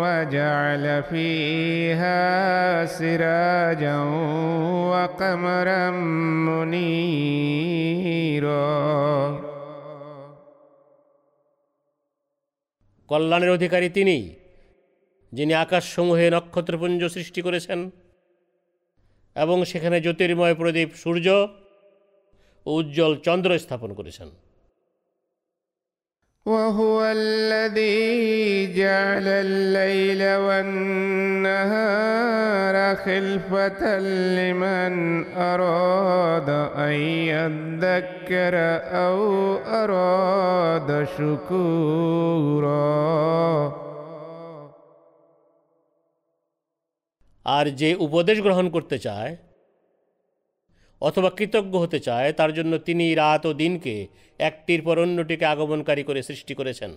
وجعل 0.02 1.02
فيها 1.02 2.20
سراجا 2.86 3.98
وقمرا 4.92 5.90
منيرا 6.48 7.80
কল্যাণের 13.08 13.50
অধিকারী 13.56 13.88
তিনি 13.96 14.16
যিনি 15.32 15.52
আকাশসমূহে 15.54 16.26
নক্ষত্রপুঞ্জ 16.34 17.00
সৃষ্টি 17.14 17.40
করেছেন 17.46 17.78
এবং 19.35 19.57
সেখানে 19.65 19.97
জ্যোতির্ময় 20.01 20.55
প্রদীপ 20.55 20.89
সূর্য 21.03 21.27
ও 22.65 22.71
উজ্জ্বল 22.79 23.13
চন্দ্র 23.27 23.49
স্থাপন 23.59 23.91
করেছেন 23.99 24.29
وهو 26.45 26.97
الذي 27.05 28.73
جعل 28.73 29.27
الليل 29.27 30.21
والنهار 31.35 31.95
خلفة 32.95 33.99
لمن 34.39 34.93
أراد 35.35 36.49
أن 36.77 36.93
يذكر 37.33 38.55
أو 39.05 39.19
أراد 39.83 41.07
شكورا 41.17 42.75
আর 47.49 47.65
যে 47.71 47.89
উপদেশ 47.95 48.37
গ্রহণ 48.41 48.65
করতে 48.69 48.97
চায় 48.99 49.31
অথবা 51.01 51.29
কৃতজ্ঞ 51.29 51.73
হতে 51.79 51.99
চায় 51.99 52.29
তার 52.33 52.51
জন্য 52.53 52.73
তিনি 52.77 53.05
রাত 53.13 53.43
ও 53.45 53.51
দিনকে 53.53 53.95
একটির 54.39 54.81
পর 54.81 54.95
অন্যটিকে 54.99 55.45
আগমনকারী 55.45 56.03
করে 56.03 56.21
সৃষ্টি 56.21 56.53
করেছেন 56.55 56.91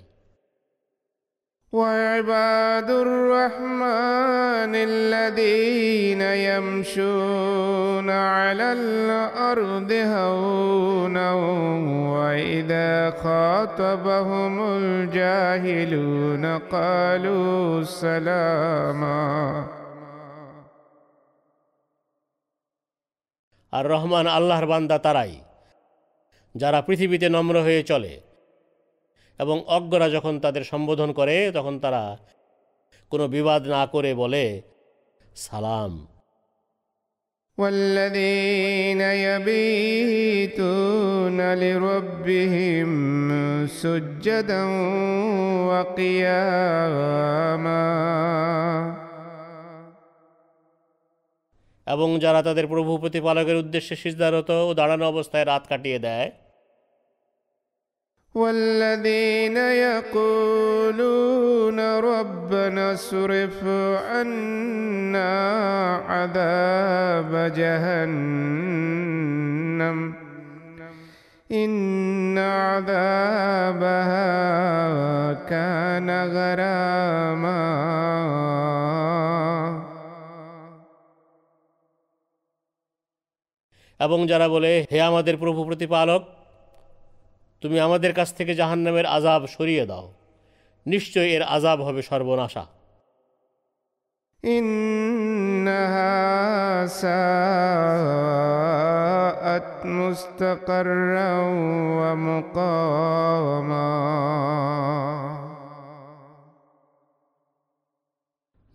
وعباد 1.73 2.91
الرحمن 3.07 4.73
الذين 4.91 6.23
يمشون 6.49 8.11
على 8.11 8.73
الأرض 8.73 9.91
هونا 9.93 11.33
وإذا 12.15 13.11
خاطبهم 13.11 14.55
الجاهلون 14.77 16.45
قالوا 16.69 17.85
سلاما 17.85 19.67
আর 23.73 23.85
রহমান 23.87 24.27
আল্লাহর 24.29 24.67
বান্দা 24.67 24.97
তারাই 24.99 25.35
যারা 26.55 26.79
পৃথিবীতে 26.81 27.27
নম্র 27.29 27.57
হয়ে 27.63 27.83
চলে 27.83 28.15
এবং 29.41 29.57
অজ্ঞরা 29.69 30.09
যখন 30.09 30.35
তাদের 30.41 30.65
সম্বোধন 30.65 31.11
করে 31.13 31.37
তখন 31.53 31.75
তারা 31.79 32.03
কোনো 33.13 33.25
বিবাদ 33.29 33.63
না 33.67 33.83
করে 33.87 34.11
বলে 34.15 34.45
সালাম 35.37 35.93
والذين 37.59 39.01
يبيتون 39.29 40.59
لربهم 41.55 42.91
سجدا 43.83 44.65
وقياما 45.71 47.09
এবং 51.87 52.09
যারা 52.19 52.41
তাদের 52.43 52.67
প্রভু 52.67 52.93
প্রতিপালকের 52.99 53.57
উদ্দেশ্যে 53.57 53.95
সিজদারত 53.97 54.51
ও 54.63 54.71
দাঁড়ানো 54.75 55.05
অবস্থায় 55.09 55.45
রাত 55.45 55.65
কাটিয়ে 55.71 56.01
দেয় 56.07 56.31
والذين 58.35 59.57
يقولون 59.89 61.79
ربنا 62.11 62.93
اصرف 62.93 63.59
عنا 64.05 65.35
عذاب 66.09 67.33
جهنم 67.55 69.19
إن 71.53 72.39
عذابها 72.39 74.31
كان 75.49 76.11
غراما 76.27 77.79
এবং 84.04 84.28
যারা 84.28 84.48
বলে 84.48 84.86
হে 84.92 85.02
আমাদের 85.02 85.38
প্রভু 85.38 85.64
প্রতিপালক 85.64 86.24
তুমি 87.62 87.80
আমাদের 87.80 88.14
কাছ 88.14 88.34
থেকে 88.34 88.56
জাহান্নামের 88.56 89.06
আজাব 89.06 89.48
সরিয়ে 89.48 89.86
দাও। 89.86 90.14
নিশ্চয় 90.86 91.28
এর 91.28 91.42
আজাব 91.42 91.82
হবে 91.82 92.02
সর্বনাশা। 92.02 92.66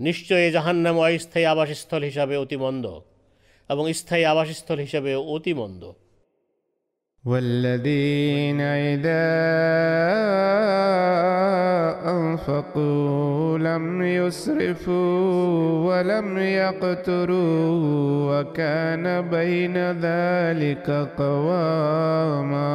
নিশ্চয় 0.00 0.50
জাহান্নাম 0.50 0.98
অস্থায়ী 0.98 1.46
আবাসস্থল 1.46 2.02
হিসাবে 2.02 2.36
অতিমন্দ 2.36 2.84
এবং 3.69 3.83
স্থায়ী 3.93 4.23
আবাসস্থল 4.25 4.79
হিসাবে 4.85 5.11
অতি 5.33 5.53
মন্দ 5.53 5.83
والذين 7.23 8.61
إذا 8.91 9.27
أنفقوا 12.05 13.57
لم 13.59 13.85
يسرفوا 14.19 15.15
ولم 15.87 16.27
يقتروا 16.61 17.61
وكان 18.29 19.05
بين 19.29 19.75
ذلك 20.07 20.87
قواما 21.17 22.73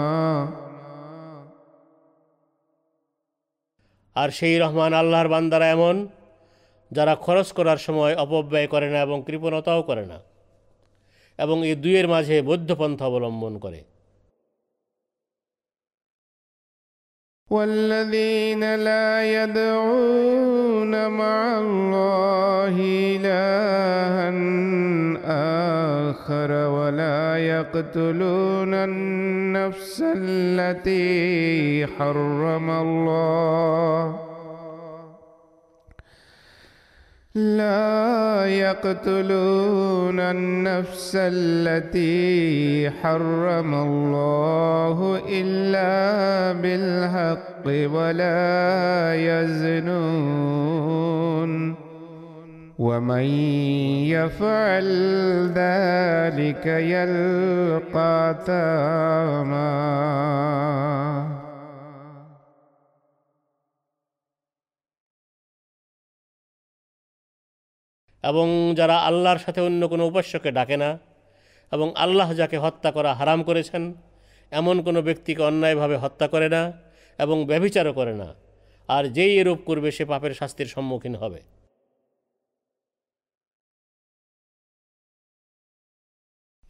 আর 4.16 4.28
সেই 4.30 4.56
রহমান 4.58 4.92
আল্লাহর 4.92 5.28
বান্দারা 5.28 5.66
এমন 5.70 5.96
যারা 6.90 7.14
খরচ 7.16 7.48
করার 7.52 7.78
সময় 7.78 8.14
অপব্যয় 8.16 8.68
করে 8.68 8.88
না 8.90 8.98
এবং 9.00 9.18
কৃপণতাও 9.22 9.80
করে 9.82 10.04
না 10.06 10.18
এবং 11.38 11.56
এই 11.64 11.74
দুইয়ের 11.82 12.06
মাঝে 12.14 12.36
বৌদ্ধপন্থা 12.42 13.04
অবলম্বন 13.06 13.54
করে 13.64 13.80
والذين 17.50 18.62
لا 18.88 19.10
يدعون 19.36 20.92
مع 21.10 21.58
الله 21.58 22.74
إلها 23.12 24.28
آخر 26.10 26.50
ولا 26.68 27.38
يقتلون 27.38 28.74
النفس 28.74 30.02
التي 30.16 31.86
حرم 31.86 32.70
الله 32.70 34.20
لا 37.35 38.45
يقتلون 38.45 40.19
النفس 40.19 41.11
التي 41.15 42.89
حرم 42.89 43.73
الله 43.73 45.21
إلا 45.29 46.61
بالحق 46.61 47.65
ولا 47.65 49.15
يزنون. 49.15 50.73
ومن 52.79 53.23
يفعل 54.13 54.87
ذلك 55.55 56.65
يلقى 56.65 58.35
ثاما 58.45 59.73
এবং 68.23 68.47
যারা 68.79 68.95
আল্লাহর 69.09 69.37
সাথে 69.37 69.59
অন্য 69.61 69.81
কোনো 69.87 70.03
উপাস্যকে 70.11 70.49
ডাকে 70.51 70.77
না, 70.77 70.89
এবং 71.71 71.87
আল্লাহ 71.95 72.29
যাকে 72.33 72.57
হত্যা 72.57 72.89
করা 72.91 73.11
হারাম 73.13 73.39
করেছেন, 73.43 73.83
এমন 74.51 74.75
কোনো 74.81 74.99
ব্যক্তিকে 75.01 75.41
অন্যায়ভাবে 75.43 75.95
হত্যা 75.97 76.27
করে 76.27 76.47
না 76.55 76.61
এবং 77.19 77.37
ব্যভিচারও 77.49 77.93
করে 77.93 78.13
না। 78.21 78.27
আর 78.89 79.03
যেই 79.07 79.33
এরূপ 79.41 79.59
করবে 79.65 79.89
সে 79.91 80.03
পাপের 80.05 80.33
শাস্তির 80.33 80.69
সম্মুখীন 80.73 81.15
হবে। 81.15 81.39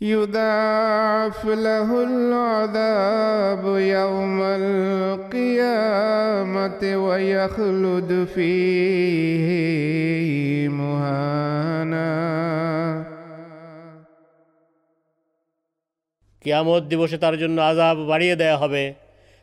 يضاعف 0.03 1.45
له 1.45 2.05
العذاب 2.05 3.65
يوم 3.79 4.41
القيامة 4.61 5.77
ويخلد 6.97 8.11
فيه 8.35 9.49
مهانا 10.71 12.09
কিয়ামত 16.45 16.83
দিবসে 16.83 17.17
তার 17.19 17.35
জন্য 17.39 17.57
আজাব 17.61 17.97
বাড়িয়ে 18.07 18.37
দেয়া 18.37 18.57
হবে 18.57 18.85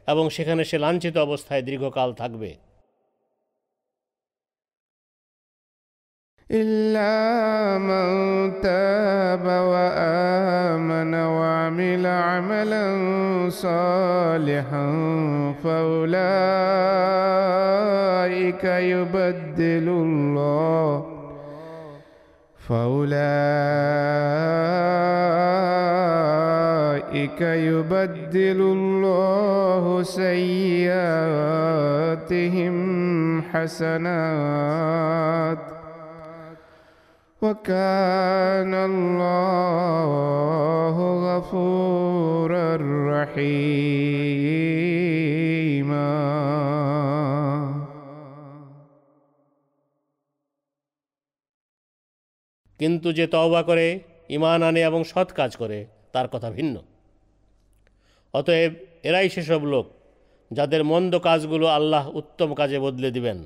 এবং 0.07 0.25
সেখানে 0.29 0.61
সে 0.63 0.77
লাঞ্ছিত 0.77 1.15
অবস্থায় 1.17 1.61
দীর্ঘকাল 1.61 2.09
থাকবে 2.13 2.49
إلا 6.52 7.78
من 7.78 8.10
تاب 8.60 9.46
وآمن 9.46 11.14
وعمل 11.14 12.06
عملا 12.06 12.86
صالحا 13.48 14.86
فأولئك 15.64 16.24
يبدل 18.64 19.88
الله. 19.88 21.06
فأولئك 22.68 23.10
يبدل 27.40 28.60
الله 28.60 30.02
سيئاتهم 30.02 31.02
حسنات. 33.42 35.00
وكان 37.41 38.73
الله 38.89 40.95
غفورا 41.25 42.69
رحيما 43.11 44.75
কিন্তু 52.79 53.07
যে 53.17 53.27
তওবা 53.27 53.61
করে 53.69 53.99
ইমান 54.29 54.63
আনে 54.63 54.81
এবং 54.89 55.03
সৎ 55.03 55.31
কাজ 55.31 55.55
করে 55.55 55.85
তার 56.13 56.27
কথা 56.27 56.49
ভিন্ন 56.49 56.81
অতএব 58.33 58.73
এরাই 59.03 59.29
সেসব 59.29 59.61
লোক 59.73 59.85
যাদের 60.51 60.83
মন্দ 60.83 61.19
কাজগুলো 61.19 61.65
আল্লাহ 61.77 62.11
উত্তম 62.11 62.53
কাজে 62.53 62.79
বদলে 62.79 63.11
দিবেন 63.11 63.37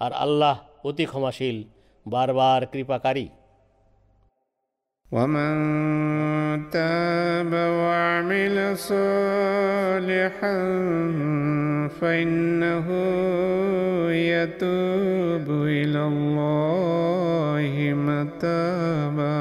আর 0.00 0.12
আল্লাহ 0.24 0.56
অতি 0.84 1.06
ক্ষমাশীল 1.06 1.64
বারবার 2.06 2.60
কৃপাকারী 2.72 3.26
ومن 5.08 5.54
تاب 6.70 7.52
وعمل 7.52 8.56
صالحا 8.90 10.56
فإنه 12.00 12.86
يتوب 14.32 15.46
إلى 15.78 16.02
الله 16.12 17.72
متابا 18.06 19.40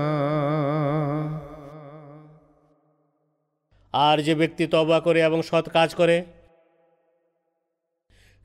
আর 3.94 4.18
যে 4.22 4.34
ব্যক্তি 4.36 4.64
তওবা 4.68 4.98
করে 5.00 5.20
এবং 5.24 5.40
সৎ 5.42 5.66
কাজ 5.70 5.90
করে 5.96 6.18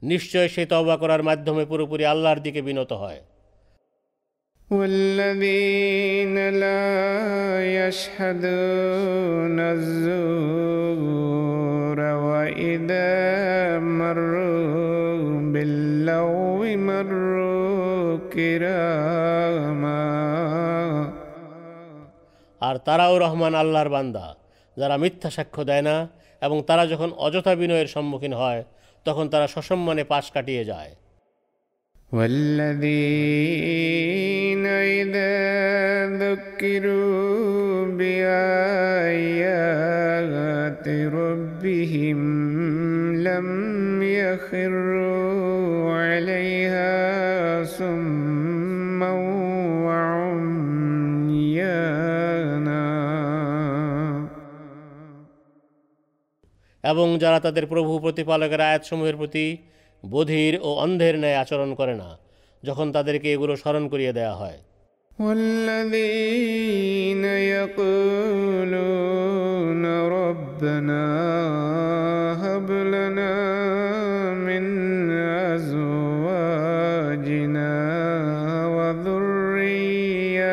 নিশ্চয় 0.03 0.49
সে 0.49 0.63
তওবা 0.67 0.97
করার 1.03 1.23
মাধ্যমে 1.23 1.65
পুরোপুরি 1.67 2.05
আল্লাহর 2.05 2.41
দিকে 2.41 2.61
বিনত 2.63 2.91
হয় 2.93 3.21
والذين 4.71 6.37
لا 6.57 6.87
يشهدون 7.79 9.59
الزور 9.77 11.19
وإذا 12.27 13.13
مروا 13.79 15.53
باللغو 15.53 16.61
مروا 16.79 18.19
كراما 18.33 20.05
আর 22.61 22.77
তারাও 22.87 23.15
রহমান 23.19 23.55
আল্লাহর 23.55 23.91
বান্দা 23.97 24.27
যারা 24.77 24.97
মিথ্যা 24.97 25.31
সাক্ষ্য 25.31 25.63
দেয় 25.71 25.85
না 25.89 25.97
এবং 26.43 26.59
তারা 26.69 26.85
যখন 26.93 27.11
অযথা 27.27 27.53
বিনয়ের 27.55 27.89
সম্মুখীন 27.95 28.33
হয় 28.33 28.61
তখন 29.07 29.25
তারা 29.33 29.47
সসম্মানে 29.55 30.05
পাশ 30.13 30.25
কাটিয়ে 30.35 30.65
যায় 30.65 30.93
والذين 33.35 34.67
إذا 34.67 35.35
ذكروا 36.25 37.87
بآيات 37.99 39.59
ربهم 41.15 42.19
لم 43.17 43.49
يخروا 44.03 45.93
عليها 45.93 46.95
صما 47.65 49.13
وعميانا 52.45 52.85
এবং 56.85 57.07
যারা 57.19 57.39
তাদের 57.41 57.65
প্রভু 57.67 57.93
প্রতিপালকের 57.99 58.61
আয়াতসমূহের 58.61 59.17
প্রতি 59.17 59.47
বধির 60.05 60.59
ও 60.63 60.77
অন্ধের 60.77 61.19
ন্যায় 61.19 61.37
আচরণ 61.37 61.75
করে 61.75 61.95
না 62.03 62.19
যখন 62.63 62.93
তাদেরকে 62.93 63.33
এগুলো 63.33 63.57
স্মরণ 63.57 63.89
করিয়ে 63.93 64.13
দেয়া 64.13 64.35
হয় 64.35 64.59
والذين 65.19 67.25
يقولون 68.75 69.85
ربنا 70.21 71.05
هب 72.45 72.69
لنا 72.95 73.35
من 74.49 74.65
أزواجنا 76.45 77.75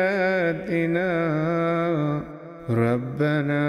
وذرياتنا 0.02 1.10
ربنا 2.70 3.64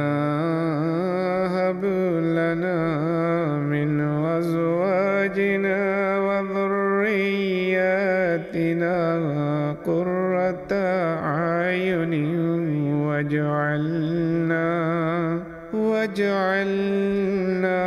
واجعلنا 16.08 17.82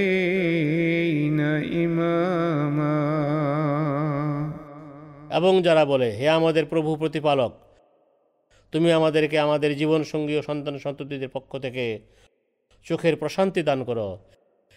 للمتقين 0.00 1.38
إماما 1.76 3.00
এবং 5.30 5.52
যারা 5.62 5.84
বলে 5.84 6.08
হে 6.18 6.26
আমাদের 6.30 6.64
প্রভু 6.64 6.90
প্রতিপালক 6.96 7.52
তুমি 8.72 8.88
আমাদেরকে 8.92 9.36
আমাদের 9.38 9.70
জীবন 9.76 10.00
সঙ্গী 10.04 10.34
ও 10.36 10.42
সন্তান 10.42 10.76
সন্ততিদের 10.78 11.30
পক্ষ 11.32 11.52
থেকে 11.58 11.84
চোখের 12.86 13.14
প্রশান্তি 13.16 13.60
দান 13.62 13.80
করো 13.84 14.08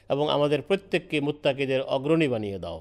এবং 0.10 0.25
আমাদের 0.29 0.60
প্রত্যেককে 0.62 1.17
মুত্তাকিদের 1.21 1.82
অগ্রণী 1.88 2.27
বানিয়ে 2.27 2.60
দাও 2.60 2.79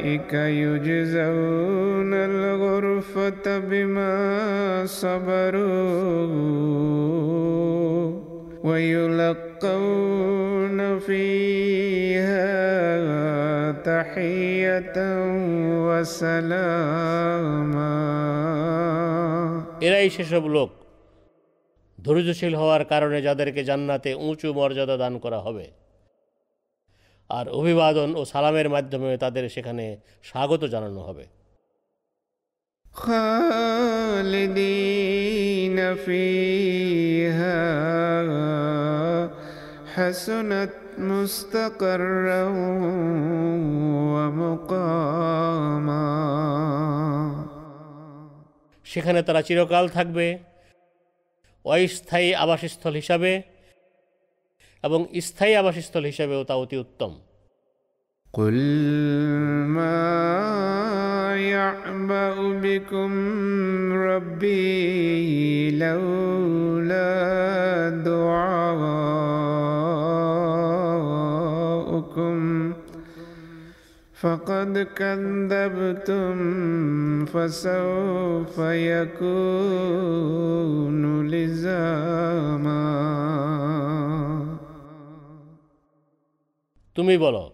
أولئك 0.00 0.32
يجزون 0.32 2.12
الغرفة 2.14 3.46
بما 3.60 4.16
صبروا 4.86 6.26
ويلقون 8.64 9.98
فيها 10.98 12.46
تحية 13.82 14.98
وسلاما 15.86 17.36
এরাই 19.86 20.08
সেসব 20.16 20.44
লোক 20.56 20.70
ধৈর্যশীল 21.98 22.54
হওয়ার 22.54 22.82
কারণে 22.84 23.18
যাদেরকে 23.22 23.60
জান্নাতে 23.64 24.10
উঁচু 24.26 24.48
মর্যাদা 24.52 24.96
দান 25.02 25.14
করা 25.24 25.38
হবে 25.46 25.66
আর 27.30 27.46
অভিবাদন 27.50 28.08
ও 28.14 28.22
সালামের 28.24 28.68
মাধ্যমে 28.68 29.10
তাদের 29.16 29.44
সেখানে 29.48 29.84
স্বাগত 30.24 30.62
জানানো 30.74 31.00
হবে 31.08 31.26
خالدين 34.56 35.78
فيها 35.96 37.60
حسنت 39.94 40.72
مستقرا 41.00 42.42
ومقاما 44.12 46.06
সেখানে 48.86 49.20
তারা 49.22 49.40
চিরকাল 49.42 49.84
থাকবে 49.88 50.26
অস্থায়ী 51.64 52.28
আবাসস্থল 52.34 52.94
হিসাবে 52.94 53.32
এবং 54.84 55.00
স্থায়ী 55.26 55.54
আবাসস্থল 55.60 56.04
হিসাবেও 56.12 56.42
তা 56.48 56.54
অতি 56.62 56.76
উত্তম 56.84 57.12
قل 58.34 58.58
ما 59.76 60.02
يعبأ 61.56 62.34
بكم 62.64 63.12
ربي 63.92 65.70
لولا 65.82 67.12
دعاؤكم 71.36 72.36
فقد 74.14 74.72
كذبتم 74.98 76.34
فسوف 77.24 78.58
يكون 78.90 80.06
لزاما 81.28 82.86
তুমি 86.95 87.17
বলো। 87.17 87.51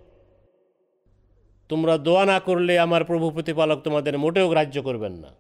তোমরা 1.69 1.97
দোয়া 1.97 2.25
না 2.25 2.39
করলে 2.39 2.79
আমার 2.79 3.05
প্রভু 3.05 3.31
প্রতিপালক 3.31 3.79
তোমাদের 3.79 4.17
মোটেও 4.17 4.49
গ্রাহ্য 4.49 4.81
করবেন 4.81 5.13
না। 5.13 5.33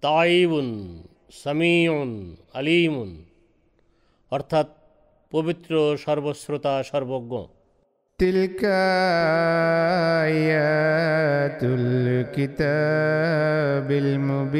তাইবুন 0.00 1.02
সামিউন 1.32 2.36
আলিমুন। 2.54 3.24
অর্থাৎ 4.30 4.85
পবিত্র 5.31 5.71
সর্বশ্রোতা 6.05 6.73
সর্বজ্ঞ 6.89 7.33
تلك 8.19 8.61
آيات 10.27 11.61
الكتاب 11.79 13.87
المبين 14.03 14.57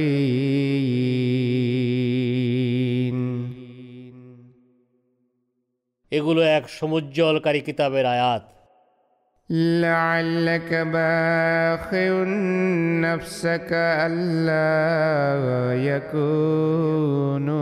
এগুলো 6.11 6.41
এক 6.57 6.63
সমুজ্জ্বলকারী 6.77 7.61
কিতাবের 7.67 8.05
আয়াত 8.15 8.43
لعلك 9.81 10.71
باخع 10.93 12.23
نفسك 13.01 13.69
ألا 14.07 14.71
يكونوا 15.83 17.61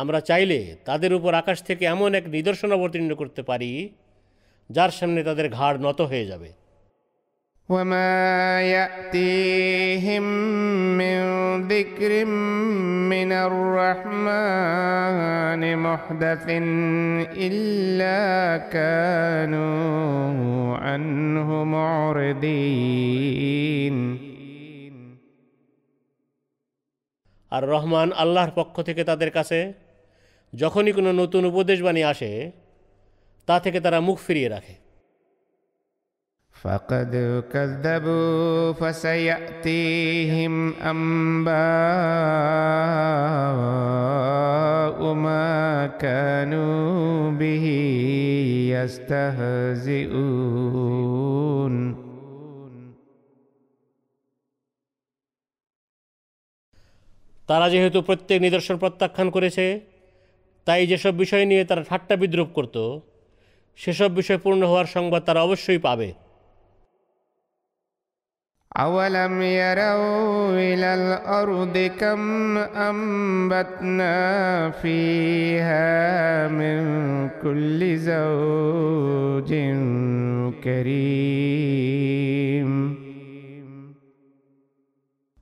আমরা 0.00 0.20
চাইলে 0.20 0.76
তাদের 0.84 1.14
উপর 1.14 1.34
আকাশ 1.34 1.62
থেকে 1.62 1.86
এমন 1.86 2.14
এক 2.14 2.28
নিদর্শন 2.28 2.72
অবতীর্ণ 2.72 3.14
করতে 3.14 3.42
পারি 3.42 3.90
যার 4.70 4.90
সামনে 4.90 5.22
তাদের 5.22 5.48
ঘাড় 5.48 5.78
নত 5.78 6.02
হয়ে 6.02 6.26
যাবে 6.26 6.52
وما 7.68 8.62
يأتيهم 8.62 10.22
من 10.98 11.22
ذكر 11.66 12.24
من 13.06 13.32
الرحمن 13.48 15.78
محدث 15.78 16.46
إلا 17.38 18.58
كانوا 18.68 20.76
عنه 20.76 21.66
معرضين 21.66 23.46
আর 27.52 27.68
রহমান 27.68 28.12
আল্লাহর 28.12 28.50
পক্ষ 28.50 28.82
থেকে 28.82 29.04
তাদের 29.04 29.30
কাছে 29.30 29.72
যখনই 30.52 30.92
কোনো 30.92 31.10
নতুন 31.12 31.42
উপদেশবাণী 31.44 32.02
আসে 32.02 32.30
তা 33.48 33.56
থেকে 33.64 33.78
তারা 33.80 33.98
মুখ 34.00 34.16
ফিরিয়ে 34.26 34.50
রাখে 34.50 34.76
فقد 36.56 37.12
كذبوا 37.52 38.72
فسيأتيهم 38.72 40.54
أنباء 40.84 41.56
ما 45.16 45.86
كانوا 45.98 47.30
به 47.32 47.66
يستهزئون 50.46 51.74
তারা 57.48 57.66
যেহেতু 57.70 57.98
প্রত্যেক 58.02 58.38
নিদর্শন 58.40 58.76
প্রত্যাখ্যান 58.82 59.28
করেছে 59.30 59.64
তাই 60.66 60.86
যেসব 60.86 61.14
বিষয় 61.14 61.46
নিয়ে 61.46 61.64
তারা 61.64 61.84
ঠাট্টা 61.88 62.16
বিদ্রুপ 62.16 62.52
করত 62.52 63.00
সেসব 63.78 64.10
বিষয় 64.10 64.38
পূর্ণ 64.38 64.66
হওয়ার 64.66 64.86
সংবাদ 64.86 65.22
তারা 65.22 65.42
অবশ্যই 65.42 65.78
পাবে 65.78 66.14
أولم 68.72 69.42
يروا 69.42 70.50
إلى 70.50 70.94
الأرض 70.94 71.90
كم 72.00 72.58
أنبتنا 72.58 74.14
فيها 74.72 76.48
من 76.50 76.78
كل 77.42 77.98
زوج 77.98 79.54
كريم 80.64 81.46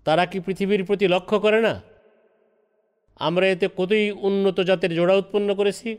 তারা 0.07 0.27
কি 0.27 0.41
পৃথিবীর 0.41 0.85
প্রতি 0.85 1.09
লক্ষ্য 1.09 1.41
করে 1.41 1.61
না 1.61 1.81
আমরা 3.20 3.48
এতে 3.48 3.70
কতই 3.78 4.12
উন্নত 4.12 4.60
জাতের 4.60 4.96
জোড়া 4.96 5.16
উৎপন্ন 5.16 5.56
করেছি। 5.56 5.98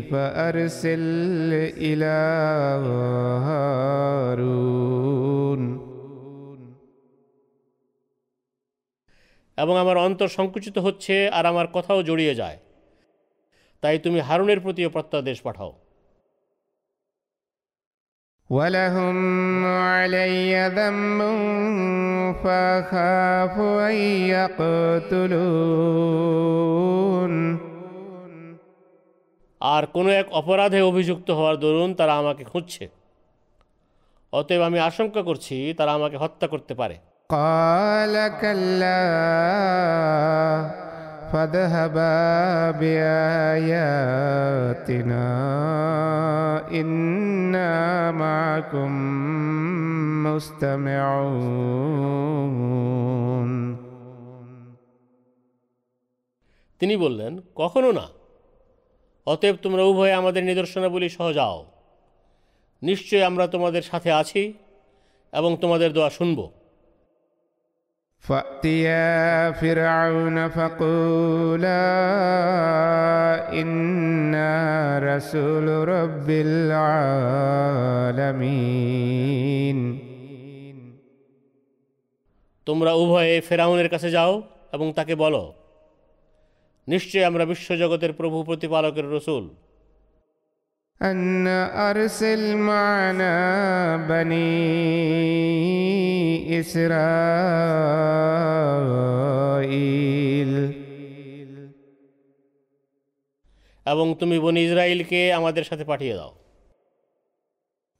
فأرسل 0.00 1.50
إلى 1.78 2.14
هارون 3.46 4.82
এবং 9.58 9.78
আমার 9.78 9.96
অন্তর 9.96 10.28
সংকুচিত 10.28 10.78
হচ্ছে 10.78 11.30
আর 11.30 11.46
আমার 11.46 11.66
কথাও 11.72 12.02
জড়িয়ে 12.02 12.34
যায় 12.34 12.58
তাই 13.82 13.98
তুমি 13.98 14.20
হারুনের 14.20 14.60
প্রতিও 14.60 14.90
প্রত্যাদেশ 14.90 15.42
পাঠাও 15.42 15.85
ولهم 18.50 19.16
علي 19.66 20.68
ذنب 20.68 21.20
فأخاف 22.44 23.54
أن 23.80 23.96
يقتلون 25.92 27.32
আর 29.60 29.82
কোনো 29.86 30.10
এক 30.20 30.26
অপরাধে 30.32 30.80
অভিযুক্ত 30.90 31.28
হওয়ার 31.30 31.56
দরুন 31.56 31.90
তারা 31.94 32.14
আমাকে 32.16 32.44
খুঁজছে 32.44 32.84
অতএব 34.32 34.62
আমি 34.62 34.78
আশঙ্কা 34.80 35.22
করছি 35.22 35.56
তারা 35.78 35.92
আমাকে 35.92 36.16
হত্যা 36.16 36.46
করতে 36.46 36.74
পারে 36.80 36.96
قال 37.30 38.14
كلا 38.40 39.02
فاذهبا 41.32 42.70
بآياتنا 42.80 43.28
إنا 46.70 48.10
معكم 48.12 48.90
مستمعون 50.26 51.52
তিনি 56.80 56.94
বললেন 56.96 57.32
কখনো 57.54 57.90
না 57.92 58.06
অতএব 59.26 59.56
তোমরা 59.62 59.82
উভয়ে 59.82 60.14
আমাদের 60.14 60.42
নিদর্শনাবলী 60.44 61.08
সহ 61.08 61.26
যাও 61.32 61.58
নিশ্চয় 62.82 63.22
আমরা 63.22 63.44
তোমাদের 63.46 63.82
সাথে 63.82 64.10
আছি 64.12 64.42
এবং 65.32 65.50
তোমাদের 65.56 65.90
দোয়া 65.92 66.10
শুনব 66.10 66.38
فأتيا 68.26 69.52
فرعون 69.52 70.48
فقولا 70.48 71.84
إنا 73.52 74.52
رسول 75.00 75.66
رب 75.88 76.28
العالمين 78.22 79.78
তোমরা 82.66 82.92
উভয়ে 82.94 83.34
ফেরাউনের 83.40 83.88
কাছে 83.88 84.08
যাও 84.10 84.32
এবং 84.72 84.86
তাকে 84.92 85.14
বলো 85.14 85.42
নিশ্চয় 86.88 87.24
আমরা 87.24 87.44
বিশ্বজগতের 87.44 88.12
প্রভু 88.12 88.38
প্রতিপালকের 88.42 89.06
রসুল 89.12 89.44
أن 91.00 91.46
أرسل 91.90 92.56
معنا 92.56 93.36
بني 93.96 94.52
إسرائيل 99.42 100.52
এবং 103.86 104.06
তুমি 104.20 104.36
বনি 104.44 104.60
ইসরায়েলকে 104.68 105.20
আমাদের 105.38 105.64
সাথে 105.70 105.84
পাঠিয়ে 105.90 106.16
দাও 106.20 106.32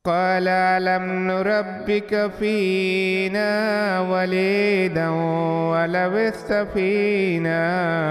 قال 0.04 0.46
ألم 0.76 1.04
نربك 1.30 2.12
فينا 2.38 3.50
وليدا 4.12 5.08
ولبثت 5.72 6.50
فينا 6.74 7.62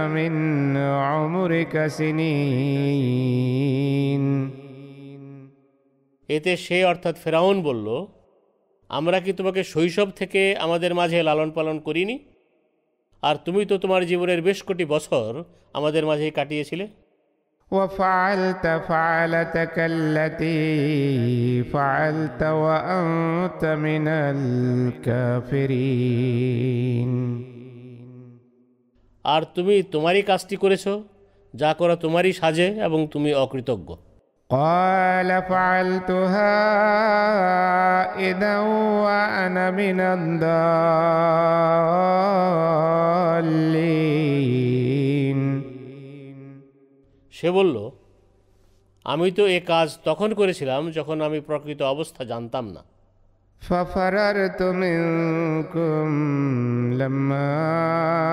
من 0.08 0.34
عمرك 0.78 1.74
سنين 2.00 3.42
এতে 6.30 6.52
সে 6.58 6.78
অর্থাৎ 6.86 7.16
ফেরাউন 7.24 7.58
বলল 7.62 7.88
আমরা 8.90 9.18
কি 9.20 9.32
তোমাকে 9.34 9.62
শৈশব 9.64 10.08
থেকে 10.12 10.42
আমাদের 10.56 10.92
মাঝে 10.94 11.18
লালন 11.24 11.50
পালন 11.52 11.78
করিনি 11.80 12.16
আর 13.24 13.36
তুমি 13.46 13.62
তো 13.66 13.76
তোমার 13.78 14.02
জীবনের 14.06 14.40
বেশ 14.42 14.60
কোটি 14.64 14.86
বছর 14.86 15.30
আমাদের 15.74 16.04
মাঝেই 16.06 16.32
কাটিয়েছিলে 16.32 16.86
وفعلت 17.72 18.66
فعلتك 18.90 19.76
التي 19.94 20.62
فعلت 21.66 22.42
وأنت 22.64 23.64
من 23.80 24.06
الكافرين 25.52 27.12
আর 29.26 29.42
তুমি 29.56 29.76
তোমারই 29.92 30.22
কাজটি 30.22 30.56
করেছো 30.58 30.94
যা 31.54 31.72
করা 31.74 31.96
তোমারই 31.96 32.34
সাজে 32.34 32.68
এবং 32.84 33.00
তুমি 33.08 33.30
অকৃতজ্ঞ 33.36 33.90
قال 34.50 35.30
فعلتها 35.44 36.56
إذا 38.20 38.56
وأنا 39.04 39.66
من 39.72 40.00
الضالين 44.02 45.40
সে 47.34 47.50
বলল 47.52 47.76
আমি 49.06 49.28
তো 49.32 49.44
এ 49.48 49.60
কাজ 49.68 49.88
তখন 50.06 50.30
করেছিলাম 50.34 50.82
যখন 50.92 51.18
আমি 51.22 51.40
প্রকৃত 51.40 51.82
অবস্থা 51.94 52.22
জানতাম 52.24 52.66
না 52.68 52.82
ففررت 53.62 54.62
منكم 54.62 56.08
لما 56.94 57.52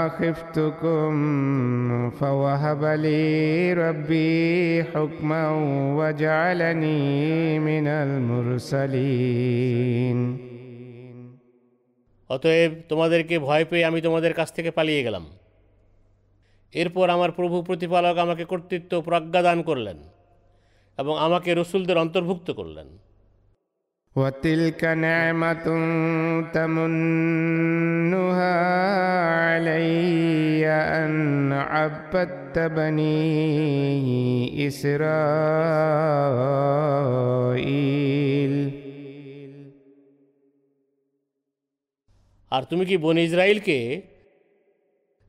خفتكم 0.08 1.10
فوهب 2.10 2.84
لي 2.84 3.72
ربي 3.74 4.84
حكما 4.84 5.50
وجعلني 5.98 7.58
من 7.58 7.86
المرسلين 8.04 9.38
অতএব 12.30 12.72
তোমাদেরকে 12.88 13.34
ভয় 13.38 13.64
পেয়ে 13.64 13.84
আমি 13.84 14.00
তোমাদের 14.00 14.32
কাছ 14.34 14.48
থেকে 14.52 14.70
পালিয়ে 14.70 15.04
গেলাম 15.04 15.24
এরপর 16.74 17.06
আমার 17.10 17.30
প্রভু 17.30 17.56
প্রতিপালক 17.62 18.16
আমাকে 18.18 18.44
কর্তৃত্ব 18.44 18.92
ও 18.98 19.00
প্রজ্ঞা 19.00 19.40
দান 19.42 19.58
করলেন 19.62 19.98
এবং 20.98 21.14
আমাকে 21.18 21.50
রসুলদের 21.54 21.98
অন্তর্ভুক্ত 21.98 22.48
করলেন 22.50 22.88
وتلك 24.16 24.84
نعمة 24.84 25.66
تمنها 26.52 28.56
علي 29.40 30.68
أن 30.68 31.52
عبدت 31.52 32.58
بني 32.58 33.18
إسرائيل 37.68 38.54
আর 42.52 42.62
তুমি 42.70 42.84
কি 42.88 42.96
বন 43.04 43.16
ইসরায়েলকে 43.26 43.78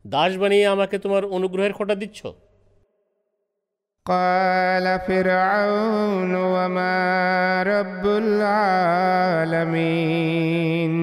দাস 0.06 0.32
বানিয়ে 0.41 0.66
আমাকে 0.76 0.95
তোমার 1.04 1.24
অনুগ্রহের 1.38 1.74
খোটা 1.78 1.95
দিচ্ছ 2.02 2.20
قال 4.06 5.00
فرعون 5.00 6.36
وما 6.36 7.00
رب 7.64 8.06
العالمين 9.60 10.93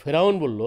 ফেরাউন 0.00 0.34
বলল 0.44 0.60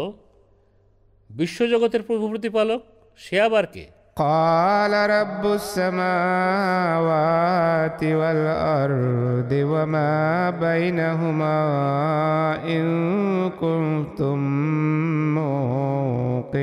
বিশ্বজগতের 1.29 2.01
প্রভু 2.07 2.25
প্রতিপালক 2.31 2.81
সে 3.23 3.35
আবার 3.47 3.65
কে 3.73 3.85
قال 4.17 4.93
رب 5.17 5.43
السماوات 5.59 7.01
والأرض 8.19 9.51
وما 9.71 10.15
بينهما 10.65 11.59
إن 12.75 12.85
كنتم 13.63 14.37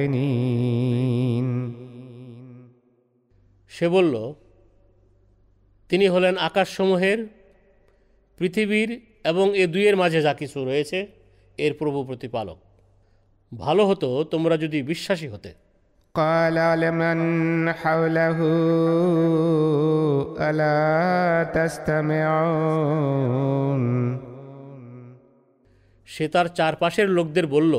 موقنين 0.00 1.63
সে 3.74 3.86
বলল 3.88 4.14
তিনি 5.90 6.06
হলেন 6.08 6.34
আকাশসমূহের 6.40 7.18
পৃথিবীর 8.38 8.90
এবং 9.24 9.46
এ 9.54 9.64
দুইয়ের 9.66 9.96
মাঝে 9.96 10.20
যা 10.22 10.32
কিছু 10.34 10.58
রয়েছে 10.64 10.98
এর 11.58 11.72
প্রভু 11.74 11.98
প্রতিপালক 12.04 12.58
ভালো 13.52 13.82
হতো 13.86 14.08
তোমরা 14.24 14.54
যদি 14.56 14.78
বিশ্বাসী 14.82 15.28
হতে 15.28 15.52
قال 16.14 16.56
لمن 16.80 17.18
حوله 17.72 18.38
ألا 20.40 20.80
تستمعون 21.56 23.02
সে 26.08 26.24
তার 26.28 26.46
চারপাশের 26.54 27.08
লোকদের 27.08 27.46
বলল 27.46 27.74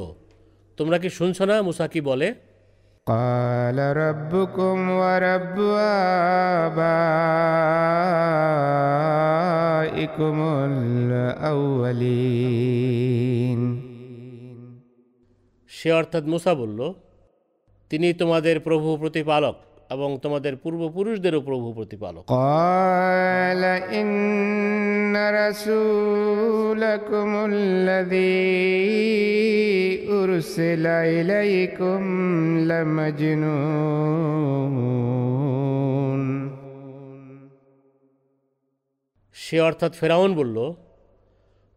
তোমরা 0.77 0.97
কি 0.97 1.09
শুনছ 1.09 1.37
না 1.41 1.55
মুসা 1.61 1.85
কি 1.87 1.99
বলে 2.01 2.27
قال 3.07 3.77
ربكم 3.97 4.89
ورب 4.91 5.57
آبائكم 9.01 10.35
الأولين 12.21 13.61
সে 15.71 15.89
অর্থাৎ 15.91 16.23
মুসা 16.23 16.53
বলল 16.55 16.79
তিনি 17.91 18.07
তোমাদের 18.13 18.55
প্রভু 18.59 18.89
প্রতিপালক 18.97 19.55
এবং 19.91 20.09
তোমাদের 20.23 20.53
পূর্বপুরুষদেরও 20.63 21.41
প্রভু 21.49 21.67
প্রতিপালক 21.77 22.23
قال 22.35 23.63
إن 23.93 25.15
رسولكم 25.41 27.29
الذي 27.51 28.47
أرسل 30.13 30.85
إليكم 31.11 32.01
لمجنون 32.69 34.21
সে 39.35 39.61
অর্থাৎ 39.61 39.91
ফেরাউন 39.99 40.35
বলল 40.35 40.75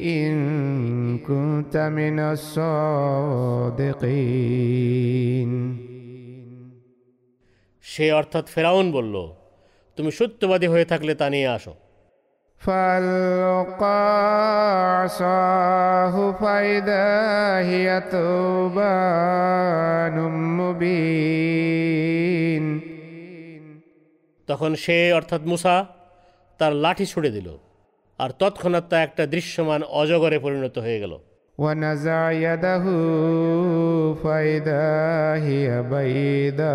ইন 0.08 0.66
সে 7.96 8.12
অর্থাৎ 8.12 8.46
ফেরাউন 8.46 8.92
বলল 8.92 9.32
তুমি 9.96 10.10
সত্যবাদী 10.12 10.66
হয়ে 10.66 10.84
থাকলে 10.84 11.14
তা 11.14 11.30
নিয়ে 11.30 11.48
আসো। 11.48 11.74
তখন 24.46 24.74
সে 24.74 25.12
অর্থাৎ 25.12 25.40
মুসা 25.40 25.86
তার 26.58 26.72
লাঠি 26.72 27.06
ছুড়ে 27.06 27.30
দিল 27.30 27.58
আর 28.18 28.30
তৎক্ষণাৎ 28.30 28.88
তা 28.88 29.02
একটা 29.02 29.26
দৃশ্যমান 29.26 29.82
অজগরে 29.82 30.38
পরিণত 30.38 30.78
হয়ে 30.78 31.00
গেল। 31.00 31.18
ونزع 31.57 32.31
يده 32.31 32.85
فإذا 34.13 34.89
هي 35.45 35.67
بيضاء 35.83 36.71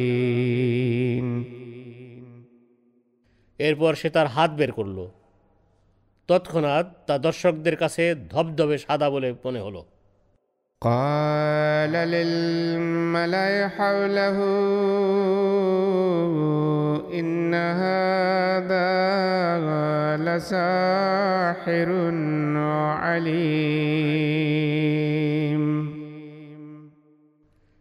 للناظرين 0.00 1.26
এরপর 3.60 3.92
সে 3.94 4.08
তার 4.10 4.28
হাত 4.34 4.50
বের 4.58 4.70
করল 4.78 4.98
তৎক্ষণাৎ 6.28 6.86
তা 7.06 7.14
দর্শকদের 7.26 7.76
কাছে 7.76 8.04
ধবধবে 8.32 8.76
সাদা 8.84 9.06
বলে 9.14 9.28
মনে 9.44 9.60
হলো 9.66 9.82
قال 10.82 11.92
للملأ 12.14 13.68
حوله 13.68 14.38
إن 17.12 17.54
هذا 17.54 18.92
لساحر 20.26 21.90
عليم 23.04 24.40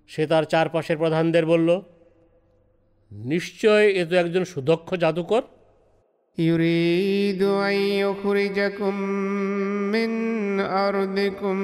সে 0.09 0.23
তার 0.27 0.43
চারপাশের 0.43 0.97
প্রধানদের 0.97 1.45
বলল 1.45 1.69
নিশ্চয় 3.11 3.85
এ 3.93 4.03
তো 4.09 4.15
একজন 4.15 4.43
সুদক্ষ 4.43 4.89
জাদুকর 4.95 5.43
يريد 6.37 7.43
أن 7.43 7.77
يخرجكم 8.03 8.95
من 9.91 10.11
أرضكم 10.59 11.57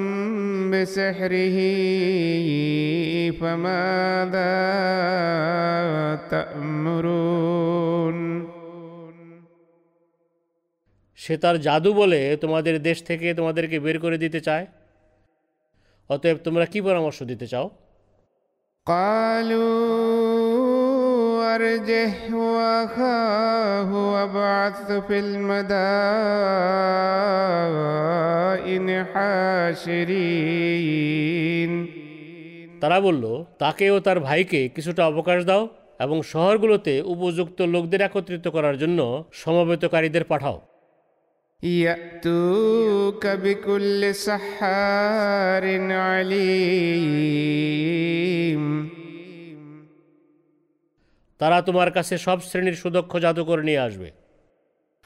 بسحره 0.70 1.58
فماذا 3.40 4.56
تأمرون 6.30 8.16
সে 11.18 11.34
তার 11.42 11.56
জাদু 11.58 11.90
বলে 11.94 12.20
তোমাদের 12.42 12.74
দেশ 12.88 12.98
থেকে 13.08 13.28
তোমাদেরকে 13.34 13.76
বের 13.84 13.96
করে 14.04 14.16
দিতে 14.24 14.40
চায় 14.40 14.66
অতএব 16.10 16.36
তোমরা 16.46 16.64
কি 16.72 16.78
পরামর্শ 16.80 17.18
দিতে 17.22 17.46
চাও 17.52 17.66
قالوا 18.86 20.49
أرجه 21.50 22.12
وأخاه 22.46 23.90
وابعث 24.12 24.92
في 24.98 25.16
المدائن 25.18 25.66
حاشرين 30.36 31.72
তারা 32.82 32.98
বলল 33.00 33.24
তাকে 33.62 33.84
ও 33.90 33.96
তার 34.00 34.18
ভাইকে 34.20 34.60
কিছুটা 34.76 35.02
অবকাশ 35.06 35.40
দাও 35.44 35.62
এবং 36.00 36.16
শহরগুলোতে 36.32 36.94
উপযুক্ত 37.14 37.58
লোকদের 37.74 38.00
একত্রিত 38.02 38.46
করার 38.48 38.76
জন্য 38.82 39.00
সমবেতকারীদের 39.42 40.24
পাঠাও 40.32 40.58
يأتوك 41.82 43.24
بكل 43.36 44.02
سحار 44.16 45.64
عليم 46.06 47.56
তারা 51.40 51.60
তোমার 51.60 51.90
কাছে 51.90 52.18
সব 52.18 52.40
শ্রেণীর 52.40 52.74
সুদক্ষ 52.74 53.18
জাদুকর 53.18 53.62
নিয়ে 53.62 53.80
আসবে 53.80 54.12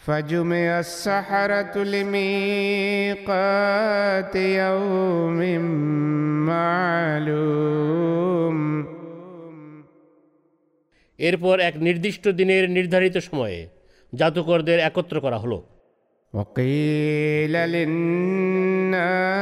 فجمع 0.01 0.79
السحرة 0.79 1.85
لميقات 1.95 4.37
يوم 4.61 5.39
معلوم 6.47 8.87
এরপর 11.19 11.61
এক 11.61 11.79
নির্দিষ্ট 11.79 12.31
দিনের 12.31 12.71
নির্ধারিত 12.71 13.19
সময়ে 13.19 13.69
জাদুকরদের 14.13 14.81
একত্র 14.81 15.21
করা 15.21 15.39
হলো 15.39 15.74
وقيل 16.35 17.53
للناس 17.75 19.41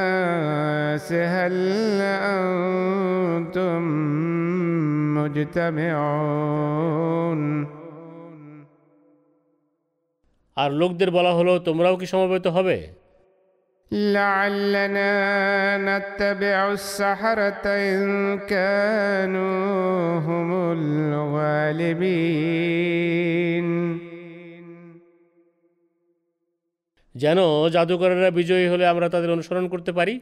الناس 0.99 1.13
هل 1.13 1.57
أنتم 3.39 3.83
مجتمعون 5.19 6.61
আর 10.57 10.71
লোকদের 10.81 11.11
বলা 11.17 11.33
হলো 11.39 11.53
তোমরাও 11.69 11.95
কি 12.01 12.07
সমবেত 12.13 12.47
হবে 12.57 12.79
لعلنا 14.15 15.13
نتبع 15.89 16.59
السحرة 16.79 17.65
إن 17.91 18.03
كانوا 18.53 20.19
هم 20.29 20.51
الغالبين 20.79 22.39
যেন 27.15 27.39
জাদুকরেরা 27.73 28.31
বিজয়ী 28.31 28.69
হলে 28.69 28.87
আমরা 28.87 29.09
তাদের 29.09 29.31
অনুসরণ 29.31 29.69
করতে 29.69 29.93
পারি 29.93 30.21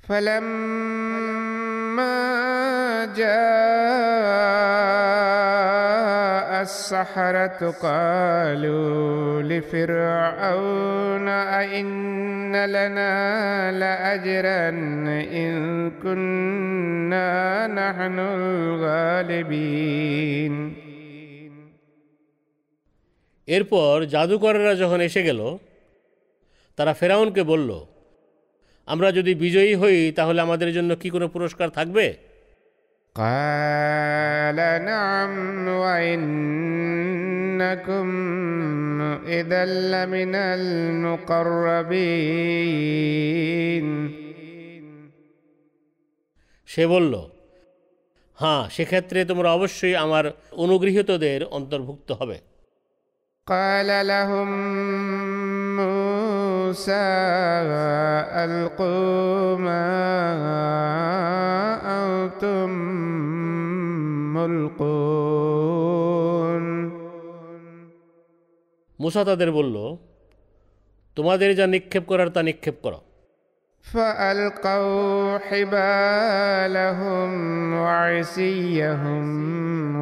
فلما 0.00 2.20
جاء 3.20 4.90
السحرة 6.62 7.60
قالوا 7.82 9.42
لفرعون 9.42 11.28
أئن 11.60 12.54
لنا 12.76 13.16
لأجرا 13.72 14.68
إن 15.40 15.50
كنا 16.02 17.32
نحن 17.80 18.16
الغالبين 18.38 20.54
এরপর 23.47 24.05
জাদুকরেরা 24.05 24.75
যখন 24.75 25.01
এসে 25.01 25.23
গেল 25.23 25.57
তারা 26.75 26.93
ফেরাউনকে 26.93 27.43
বলল 27.43 27.85
আমরা 28.85 29.11
যদি 29.11 29.35
বিজয়ী 29.35 29.75
হই 29.75 30.11
তাহলে 30.11 30.41
আমাদের 30.41 30.73
জন্য 30.73 30.95
কি 30.95 31.09
কোনো 31.09 31.27
পুরস্কার 31.27 31.69
থাকবে? 31.69 32.17
সে 46.67 46.87
বলল 46.87 47.13
হ্যাঁ 48.35 48.69
সেক্ষেত্রে 48.69 49.25
তোমরা 49.25 49.53
অবশ্যই 49.53 49.95
আমার 49.95 50.31
অনুগৃহীতদের 50.51 51.45
অন্তর্ভুক্ত 51.45 52.11
হবে। 52.11 52.54
قال 53.46 54.06
لهم 54.06 54.48
موسى 55.76 57.08
ألقوا 58.44 59.56
ما 59.58 59.88
أنتم 61.98 62.70
ملقون 64.36 65.80
মুসা 68.98 69.22
তাদের 69.24 69.50
বলল 69.58 69.76
তোমাদের 71.16 71.50
যা 71.58 71.66
নিক্ষেপ 71.74 72.04
করার 72.10 72.28
তা 72.34 72.40
নিক্ষেপ 72.42 72.76
করো 72.84 73.00
فألقوا 73.84 75.38
حبالهم 75.40 77.30
وعصيهم 77.74 79.24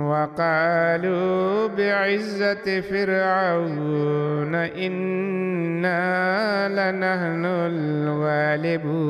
وقالوا 0.06 1.66
بعزة 1.68 2.66
فرعون 2.80 4.54
إنا 4.54 6.04
لنحن 6.68 7.44
الغالبون 7.70 9.08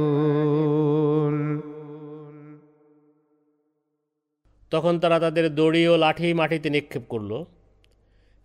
তখন 4.73 4.95
তারা 4.99 5.19
তাদের 5.25 5.47
দড়ি 5.55 5.83
ও 5.89 5.95
লাঠি 6.05 6.29
মাটিতে 6.35 6.69
নিক্ষেপ 6.71 7.05
করল 7.09 7.33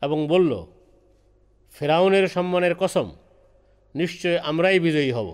এবং 0.02 0.20
বলল 0.28 0.52
ফেরাউনের 1.72 2.26
সম্মানের 2.28 2.74
কসম 2.82 3.08
নিশ্চয় 3.96 4.38
আমরাই 4.50 4.78
বিজয়ী 4.80 5.12
হব 5.18 5.30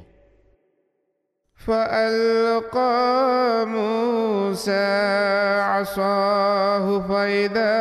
فألقى 1.59 2.95
موسى 3.67 4.87
عصاه 5.71 6.85
فإذا 7.07 7.75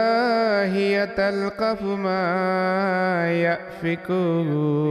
هي 0.74 1.06
تلقف 1.06 1.82
ما 1.82 2.26
يأفكون 3.44 4.88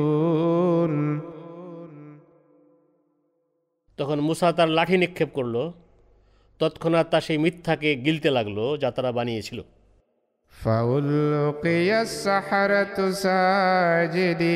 তখন 4.00 4.20
মুসা 4.28 4.48
তার 4.58 4.70
লাঠি 4.78 4.96
নিক্ষেপ 5.04 5.30
করল 5.38 5.56
তৎক্ষণাৎ 6.60 7.08
তা 7.12 7.20
সেই 7.26 7.38
মিথ্যাকে 7.44 7.90
গিলতে 8.06 8.30
লাগলো 8.38 8.64
যা 8.82 8.90
তারা 8.96 9.12
বানিয়েছিল 9.18 9.60
فألقي 10.54 11.90
السحرة 12.02 12.98
ساجدين 13.26 14.48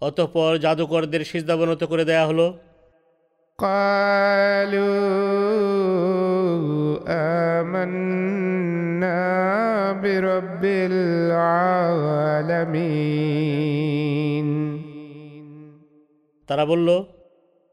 অতঃপর 0.00 0.58
জাদুকরদের 0.58 1.24
সিজদাবনত 1.24 1.84
করে 1.84 2.04
দেয়া 2.04 2.26
হলো। 2.26 2.58
তারা 16.48 16.66
বলল 16.66 17.04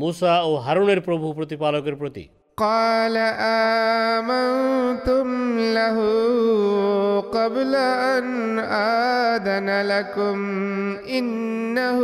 মুসা 0.00 0.34
ও 0.48 0.50
হারুনের 0.64 1.00
প্রভু 1.06 1.26
প্রতিপালকের 1.38 1.96
প্রতি 2.02 2.24
قال 2.58 3.16
آمنتم 4.16 5.28
له 5.78 5.96
قبل 7.36 7.72
أن 8.14 8.58
آذن 8.58 9.68
لكم 9.92 10.36
إنه 11.08 11.98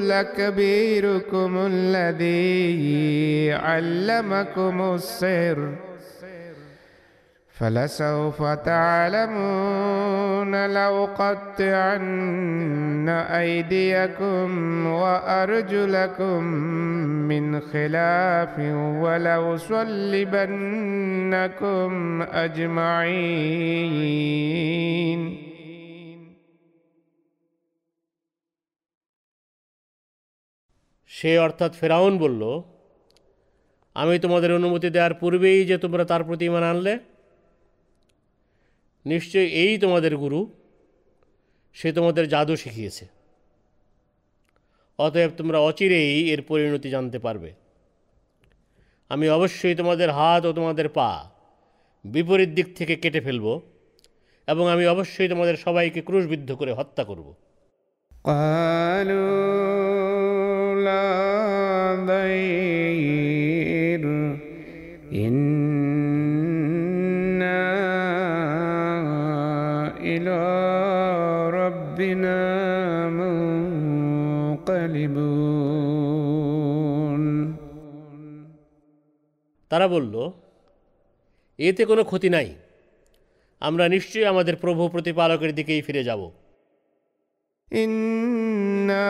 لكبيركم 0.00 1.52
الذي 1.72 3.52
علمكم 3.52 4.76
السر 4.94 5.58
فلسوف 7.54 8.38
تعلمون 8.70 10.52
لأقطعن 10.66 12.08
أيديكم 13.08 14.48
وأرجلكم 14.86 16.40
من 17.30 17.60
خلاف 17.62 18.54
ولأصلبنكم 19.02 19.82
أجمعين 23.58 25.20
সে 31.10 31.30
অর্থাৎ 31.38 31.72
ফেরাউন 31.80 32.14
বলল 32.18 32.42
আমি 33.96 34.14
তোমাদের 34.18 34.50
অনুমতি 34.52 34.88
দেওয়ার 34.90 35.14
পূর্বেই 35.14 35.60
যে 35.64 35.76
তোমরা 35.78 36.04
তার 36.04 36.22
প্রতি 36.24 36.44
ইমান 36.44 36.62
আনলে 36.62 36.94
নিশ্চয় 39.05 39.45
এই 39.45 39.77
তোমাদের 39.77 40.17
গুরু, 40.17 40.51
সে 41.73 41.93
তোমাদের 41.93 42.29
জাদু 42.29 42.55
শিখিয়েছে। 42.55 43.05
অতএব 44.97 45.31
তোমরা 45.37 45.59
অচিরেই 45.59 46.31
এর 46.31 46.41
পরিণতি 46.41 46.89
জানতে 46.89 47.19
পারবে। 47.19 47.53
আমি 49.09 49.29
অবশ্যই 49.29 49.75
তোমাদের 49.75 50.11
হাত 50.11 50.45
ও 50.45 50.53
তোমাদের 50.53 50.89
পা 50.89 51.29
বিপরীত 52.05 52.49
দিক 52.49 52.75
থেকে 52.75 52.95
কেটে 52.95 53.21
ফেলব 53.21 53.59
এবং 54.47 54.69
আমি 54.69 54.87
অবশ্যই 54.87 55.27
তোমাদের 55.27 55.55
সবাইকে 55.57 56.01
ক্রুশবিদ্ধ 56.01 56.53
করে 56.53 56.73
হত্যা 56.73 57.03
করব। 57.03 57.33
ইন 65.15 65.82
তারা 79.73 79.87
বলল, 79.87 80.15
এতে 81.57 81.85
কোনো 81.85 82.03
ক্ষতি 82.03 82.29
নাই। 82.29 82.47
আমরা 83.59 83.89
নিশ্চয়ই 83.89 84.25
আমাদের 84.25 84.55
প্রভু 84.55 84.87
প্রতিপালকের 84.87 85.55
দিকেই 85.55 85.81
ফিরে 85.81 86.03
যাব। 86.03 86.31
ইন্না 87.71 89.07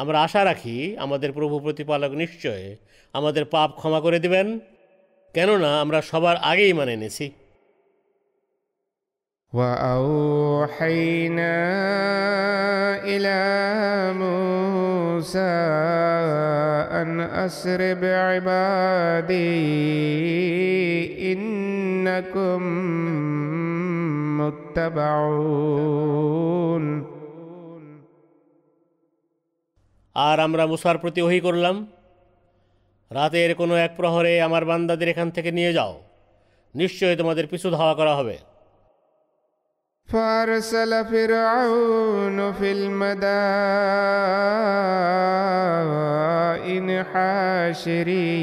আমরা 0.00 0.22
আশা 0.22 0.44
রাখি 0.44 0.96
আমাদের 0.96 1.32
প্রভু 1.32 1.60
প্রতিপালক 1.60 2.12
নিশ্চয় 2.22 2.76
আমাদের 3.14 3.44
পাপ 3.54 3.70
ক্ষমা 3.80 4.00
করে 4.04 4.18
দিবেন 4.24 4.46
কেননা 5.34 5.80
আমরা 5.80 6.00
সবার 6.10 6.36
আগেই 6.50 6.72
মানে 6.72 6.92
এনেছি 6.98 7.26
وأوحينا 9.52 11.56
إلى 13.04 13.40
موسى 14.14 15.56
أن 16.92 17.20
أسر 17.20 17.94
بعبادي 17.94 19.56
إنكم 21.32 22.62
متبعون 26.16 27.09
আর 30.16 30.36
আমরা 30.40 30.64
মুসার 30.66 30.96
প্রতি 30.98 31.20
ওহি 31.22 31.40
করলাম 31.40 31.76
রাতের 33.10 33.50
কোনো 33.54 33.74
এক 33.76 33.92
প্রহরে 33.96 34.32
আমার 34.42 34.62
বান্দাদের 34.64 35.08
এখান 35.08 35.28
থেকে 35.30 35.50
নিয়ে 35.52 35.72
যাও 35.72 35.94
নিশ্চয়ই 36.74 37.16
তোমাদের 37.16 37.44
পিছু 37.46 37.68
ধাওয়া 37.70 37.94
করা 37.94 38.14
হবে 38.14 38.36
فأرسل 40.08 40.92
فرعون 41.04 42.38
في 42.52 42.68
المدائن 42.72 43.28
حاشرين 47.04 48.36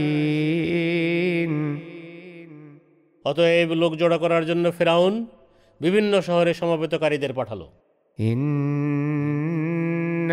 অতএব 3.25 3.69
লোক 3.73 3.91
জড়ো 3.95 4.17
করার 4.19 4.43
জন্য 4.45 4.65
ফেরাউন 4.71 5.13
বিভিন্ন 5.81 6.13
শহরে 6.21 6.51
সমবেতকারীদের 6.53 7.33
পাঠালো 7.33 7.65
إن 10.27 10.31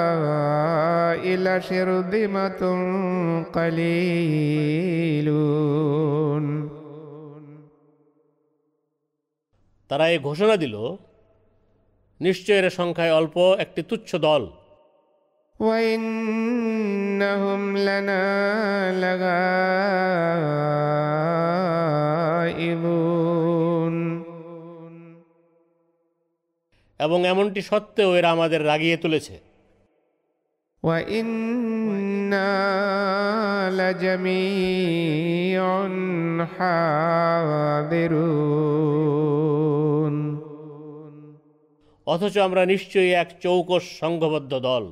هؤلاء 0.00 1.36
لشرذمة 1.38 2.62
قليلون 3.56 5.34
তারা 9.90 10.04
এই 10.08 10.18
ঘোষণা 10.28 10.54
দিল 10.62 10.74
নিশ্চয় 12.20 12.58
এর 12.60 12.66
সংখ্যায় 12.78 13.16
অল্প 13.20 13.36
একটি 13.64 13.80
তুচ্ছ 13.90 14.10
দল 14.26 14.42
وإنهم 15.60 17.62
لنا 17.78 18.24
لغائظون 22.84 23.67
এবং 27.00 27.18
এমনটি 27.26 27.60
সত্ত্বেও 27.62 28.10
এরা 28.18 28.28
আমাদের 28.30 28.60
রাগিয়ে 28.66 28.96
তুলেছে 28.96 29.36
وإنا 30.82 32.52
لجميع 33.70 35.62
حاذرون 38.24 40.14
অথচ 42.06 42.34
আমরা 42.38 42.62
নিশ্চয়ই 42.72 43.12
এক 43.14 43.28
চৌকস 43.42 43.84
সংঘবদ্ধ 44.00 44.52
দল 44.60 44.84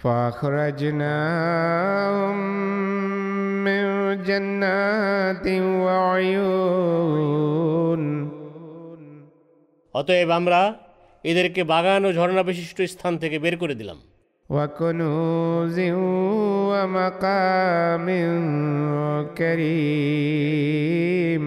فأخرجناهم 0.00 1.56
من 3.64 3.84
جنات 4.22 5.46
وعيون 5.78 6.96
অতএব 9.94 10.30
আমরা 10.30 10.60
এদেরকে 11.24 11.64
বাগান 11.64 12.04
ও 12.04 12.12
ঝর্ণা 12.12 12.42
বিশিষ্ট 12.42 12.82
স্থান 12.92 13.18
থেকে 13.18 13.38
বের 13.38 13.56
করে 13.56 13.74
দিলাম 13.74 13.98
وكنوز 14.50 15.78
ومقام 16.70 18.06
كريم 19.38 21.44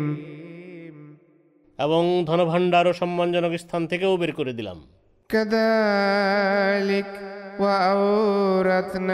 এবং 1.80 2.26
ধনভাণ্ডার 2.26 2.88
ও 2.88 2.94
সম্মানজনক 2.94 3.58
স্থান 3.58 3.88
থেকেও 3.88 4.18
বের 4.18 4.32
করে 4.40 4.54
দিলাম 4.54 4.78
كذلك 5.30 7.12
وأورثناها 7.60 9.12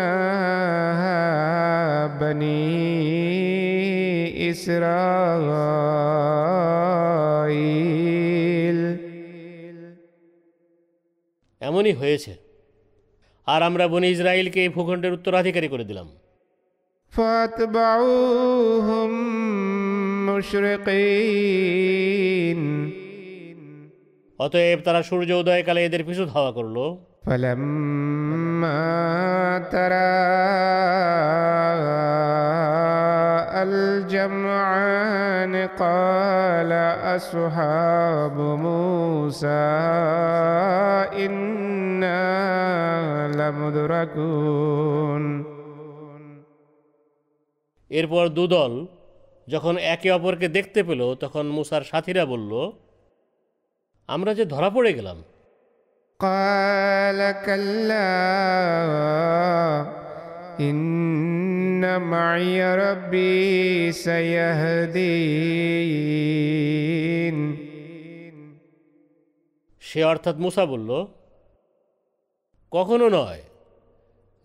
بني 2.22 2.86
إسرائيل 7.46 8.49
এমনই 11.61 11.93
হয়েছে। 11.93 12.33
আর 13.47 13.61
আমরা 13.63 13.85
বনি 13.89 14.09
ইসরায়েলকে 14.09 14.59
এই 14.63 14.69
ভূখণ্ডের 14.69 15.13
উত্তরাধিকারী 15.13 15.69
করে 15.69 15.85
দিলাম। 15.85 16.09
অতএব 24.39 24.79
তারা 24.85 25.01
সূর্য 25.03 25.31
উদয়কালে 25.33 25.81
এদের 25.85 26.03
পিছু 26.05 26.25
ধাওয়া 26.25 26.53
করল। 26.53 26.77
তারা 29.73 30.07
الجمعان 33.64 35.54
قال 35.78 36.72
أصحاب 37.16 38.38
موسى 38.66 39.68
إنا 41.26 42.26
لمدركون 43.40 45.24
এরপর 47.92 48.26
দুদল 48.28 48.74
যখন 49.48 49.76
একে 49.94 50.10
অপরকে 50.12 50.48
দেখতে 50.48 50.80
পেল 50.84 51.02
তখন 51.16 51.46
মুসার 51.48 51.84
সাথীরা 51.84 52.24
বলল 52.26 52.52
আমরা 54.10 54.32
যে 54.34 54.44
ধরা 54.46 54.70
পড়ে 54.70 54.92
গেলাম 54.94 55.18
قال 56.20 57.20
كلا 57.46 58.12
إن 61.80 62.02
معي 62.04 62.76
ربي 62.76 63.92
سيهدين 65.66 67.38
সে 69.84 70.00
অর্থাৎ 70.12 70.36
মুসা 70.46 70.64
বলল 70.72 70.90
কখনো 72.72 73.06
নয় 73.18 73.42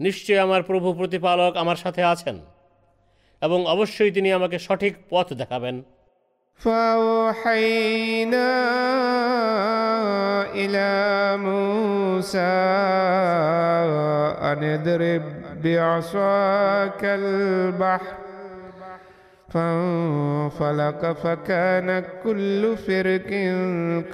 নিশ্চয় 0.00 0.38
আমার 0.46 0.62
প্রভু 0.62 0.88
প্রতিপালক 0.98 1.52
আমার 1.62 1.78
সাথে 1.84 2.02
আছেন 2.12 2.36
এবং 3.42 3.58
অবশ্যই 3.74 4.12
তিনি 4.16 4.28
আমাকে 4.38 4.56
সঠিক 4.66 4.94
পথ 5.10 5.26
দেখাবেন 5.40 5.76
فأوحينا 6.60 8.50
إلى 10.54 10.90
موسى 11.38 12.56
أن 14.42 14.58
اضرب 14.76 15.24
بعصاك 15.64 17.02
البحر 17.04 18.16
فانفلق 19.48 21.12
فكان 21.14 21.88
كل 22.24 22.76
فرق 22.78 23.30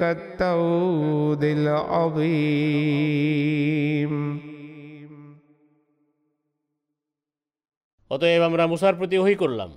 كالتود 0.00 1.44
العظيم 1.58 3.16
অতএব 8.10 8.42
আমরা 8.42 8.64
মুসার 8.66 8.94
প্রতি 8.94 9.16
ওহি 9.18 9.34
করলাম 9.34 9.70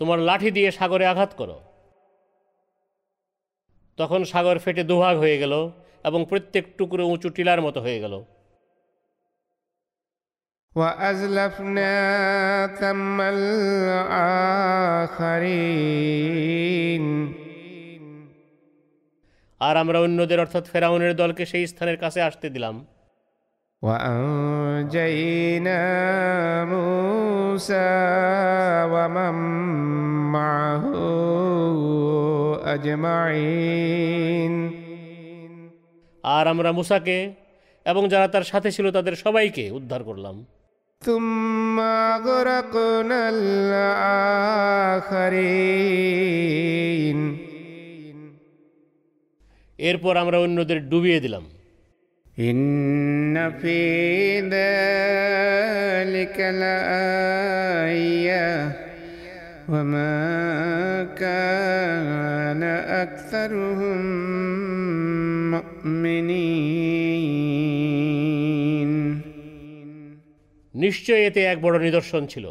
তোমার 0.00 0.18
লাঠি 0.18 0.50
দিয়ে 0.50 0.70
সাগরে 0.70 1.04
আঘাত 1.06 1.30
করো 1.34 1.58
তখন 3.98 4.20
সাগর 4.24 4.56
ফেটে 4.58 4.82
দুভাগ 4.84 5.14
হয়ে 5.16 5.38
গেল 5.38 5.54
এবং 6.04 6.20
প্রত্যেক 6.24 6.64
টুকরো 6.78 7.04
উঁচু 7.06 7.28
টিলার 7.30 7.60
মতো 7.62 7.78
হয়ে 7.80 7.98
গেল 8.00 8.14
وأزلفنا 10.76 11.96
ثم 12.76 13.20
الآخرين 15.76 17.34
আর 19.60 19.76
আমরা 19.76 20.00
অন্যদের 20.00 20.40
অর্থাৎ 20.40 20.64
ফেরাউনের 20.72 21.16
দলকে 21.16 21.46
সেই 21.46 21.66
স্থানের 21.66 21.96
কাছে 21.96 22.22
আসতে 22.22 22.50
দিলাম 22.50 22.84
وأنجينا 23.82 25.80
موسى 26.66 27.90
ومن 28.92 29.34
معه 30.32 30.84
أجمعين 32.74 34.70
আর 36.24 36.48
আমরা 36.48 36.72
মুসাকে 36.72 37.32
এবং 37.86 38.08
যারা 38.08 38.28
তার 38.28 38.42
সাথে 38.42 38.70
ছিল 38.70 38.90
তাদের 38.90 39.14
সবাইকে 39.14 39.70
উদ্ধার 39.70 40.02
করলাম 40.02 40.44
ثم 41.02 41.80
أغرقنا 42.14 43.30
الآخرين 45.86 47.18
এরপর 49.78 50.14
আমরা 50.22 50.36
অন্যদের 50.44 50.78
ডুবিয়ে 50.90 51.20
দিলাম 51.24 51.44
إن 52.38 53.36
في 53.60 53.80
ذلك 54.56 56.36
لآية 56.62 58.46
وما 59.68 60.16
كان 61.22 62.62
أكثرهم 63.02 64.00
مؤمنين 65.50 67.59
নিশ্চয় 70.81 71.21
এতে 71.27 71.41
এক 71.43 71.57
বড় 71.61 71.79
নিদর্শন 71.79 72.27
ছিল। 72.27 72.45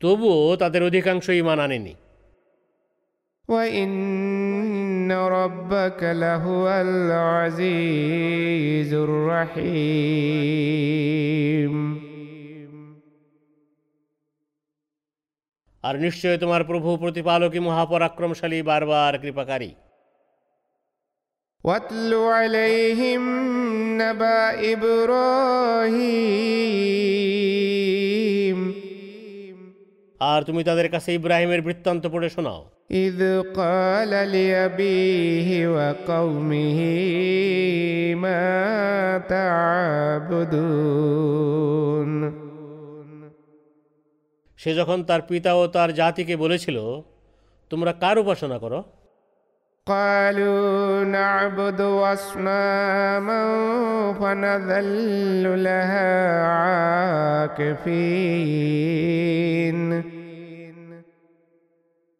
তবুও 0.00 0.56
তাদের 0.56 0.82
অধিকাংশ 0.82 1.28
ইমান 1.28 1.58
আনেনি। 1.58 1.94
আর 15.82 15.94
নিশ্চয় 15.98 16.38
তোমার 16.38 16.64
প্রভু 16.64 16.96
প্রতিপালকই 16.96 17.58
মহাপরাক্রমশালী 17.58 18.62
বারবার 18.62 19.18
কৃপাকারী। 19.18 19.70
واتل 21.63 22.11
عليهم 22.13 23.21
نبأ 24.01 24.39
إبراهيم 24.73 26.15
আর 30.21 30.39
তুমি 30.43 30.61
তাদের 30.63 30.87
কাছে 30.89 31.09
ইব্রাহিমের 31.13 31.61
বৃত্তান্ত 31.61 32.03
পড়ে 32.13 32.29
শোনাও 32.29 32.61
إذ 33.05 33.19
قال 33.53 34.11
لأبيه 34.33 35.49
وقومه 35.67 36.79
ما 38.15 38.47
تعبدون 39.29 40.85
সে 44.59 44.71
যখন 44.73 44.99
তার 45.03 45.21
পিতা 45.21 45.51
ও 45.53 45.63
তার 45.67 45.89
জাতিকে 45.93 46.35
বলেছিল 46.35 46.77
তোমরা 47.71 47.91
কার 47.93 48.15
উপাসনা 48.19 48.57
করো 48.59 48.79
قالوا 49.89 51.03
نعبد 51.03 51.81
أصناما 52.13 53.41
فنظل 54.19 55.63
لها 55.63 56.11
عاكفين 58.65 59.77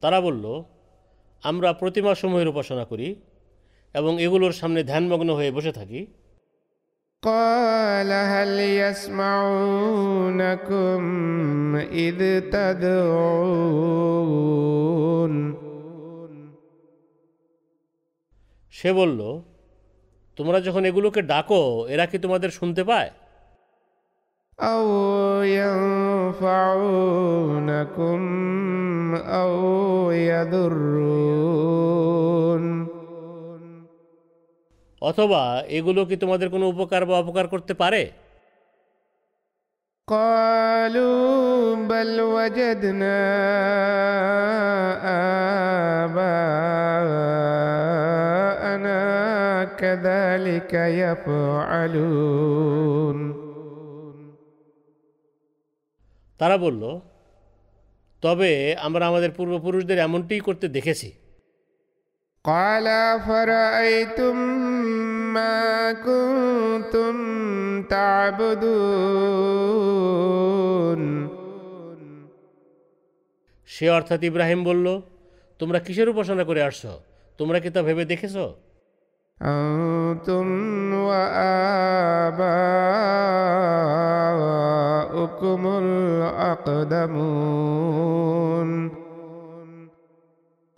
তারা 0.03 0.19
বলল 0.27 0.45
আমরা 1.43 1.69
প্রতিমাসমূহের 1.81 2.51
উপাসনা 2.53 2.83
করি 2.91 3.07
এবং 3.95 4.13
এগুলোর 4.25 4.53
সামনে 4.59 4.81
ধ্যানমগ্ন 4.91 5.29
হয়ে 5.37 5.51
বসে 5.57 5.73
থাকি 5.79 6.01
قال 7.23 8.11
هل 8.33 8.51
يسمعونكم 8.83 10.21
إذ 12.05 12.19
تدعون 12.49 14.15
সে 18.79 18.89
বলল 18.93 19.19
তোমরা 20.37 20.57
যখন 20.59 20.83
এগুলোকে 20.85 21.21
ডাকো 21.31 21.61
এরা 21.93 22.05
কি 22.05 22.17
তোমাদের 22.17 22.49
শুনতে 22.51 22.83
পায় 22.83 23.11
أو 24.59 24.85
ينفعونكم 26.75 28.19
أو 29.35 29.51
يضرون 30.31 31.65
অথবা 35.01 35.41
এগুলো 35.69 36.01
কি 36.09 36.15
তোমাদের 36.17 36.47
কোনো 36.49 36.65
উপকার 36.73 37.01
বা 37.05 37.15
অপকার 37.17 37.45
করতে 37.53 37.73
পারে 37.81 38.03
قالوا 40.07 41.75
بل 41.89 42.11
وجدنا 42.33 43.19
آباءنا 47.45 48.38
كذلك 49.79 50.73
يفعلون 51.01 52.37
তারা 56.39 56.57
বলল 56.57 56.83
তবে 58.23 58.51
আমরা 58.77 59.03
আমাদের 59.07 59.31
পূর্বপুরুষদের 59.31 59.97
এমনটিই 59.99 60.41
করতে 60.47 60.67
দেখেছি 60.69 61.09
قال 62.45 62.87
فرأيتم 63.21 64.35
ما 65.33 65.67
كنتم 65.99 67.15
تعبدون 67.85 69.05
সে 73.69 73.85
অর্থাৎ 73.89 74.19
ইব্রাহিম 74.23 74.59
বলল 74.63 74.87
তোমরা 75.59 75.79
কিসের 75.79 76.07
উপাসনা 76.09 76.43
করে 76.49 76.61
আসছো 76.63 76.91
তোমরা 77.39 77.57
কি 77.59 77.69
তা 77.69 77.81
ভেবে 77.81 78.03
দেখেছো 78.05 78.45
أنتم 79.41 80.47
وآباؤكم 81.07 81.61
الأقدمون 86.97 87.55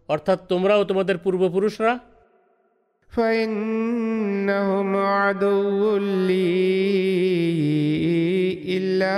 অর্থাৎ 0.10 0.40
তোমরাও 0.52 0.82
তোমাদের 0.90 1.16
পূর্বপুরুষরা 1.26 1.94
فإنهم 3.12 4.90
عدو 4.96 5.98
لي 6.28 6.54
إلا 8.78 9.18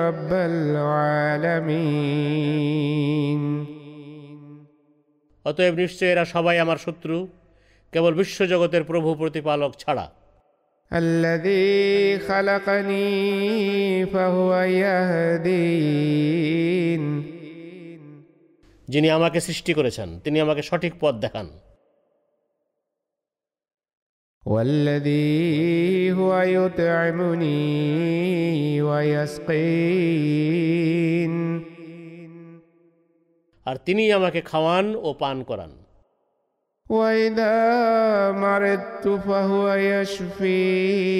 رب 0.00 0.30
العالمين 0.52 2.04
অতএব 5.46 5.74
নিশ্চয় 5.82 6.10
এরা 6.12 6.24
সবাই 6.34 6.56
আমার 6.58 6.78
শত্রু 6.78 7.16
কেবল 7.92 8.12
বিশ্বজগতের 8.14 8.82
প্রভু 8.90 9.08
প্রতিপালক 9.14 9.72
ছাড়া 9.76 10.06
الذي 10.90 12.18
خلقني 12.18 14.06
فهو 14.06 14.50
يهدين 14.82 16.24
যিনি 18.88 19.08
আমাকে 19.10 19.38
সৃষ্টি 19.40 19.72
করেছেন 19.74 20.08
তিনি 20.24 20.38
আমাকে 20.40 20.62
সঠিক 20.62 20.92
পথ 21.00 21.14
দেখান 21.24 21.46
والذي 24.42 26.12
هو 26.12 26.30
يطعمني 26.56 27.62
ويسقين 28.82 30.44
আর 33.66 33.76
তিনি 33.86 34.02
আমাকে 34.12 34.40
খাওয়ান 34.40 34.86
ও 34.96 35.08
পান 35.14 35.36
করান 35.42 35.72
وإذا 36.90 37.54
مرضت 38.32 39.08
فهو 39.26 39.64
يشفين 39.90 41.14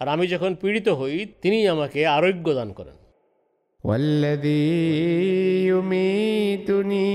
আর 0.00 0.08
আমি 0.08 0.26
যখন 0.26 0.52
পীড়িত 0.62 0.88
হই 1.00 1.16
তিনি 1.42 1.58
আমাকে 1.74 2.00
আরোগ্য 2.16 2.46
দান 2.54 2.70
করেন 2.78 2.96
والذي 3.84 5.66
يميتني 5.66 7.10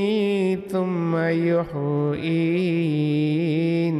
ثم 0.72 1.14
يحيين 1.50 3.98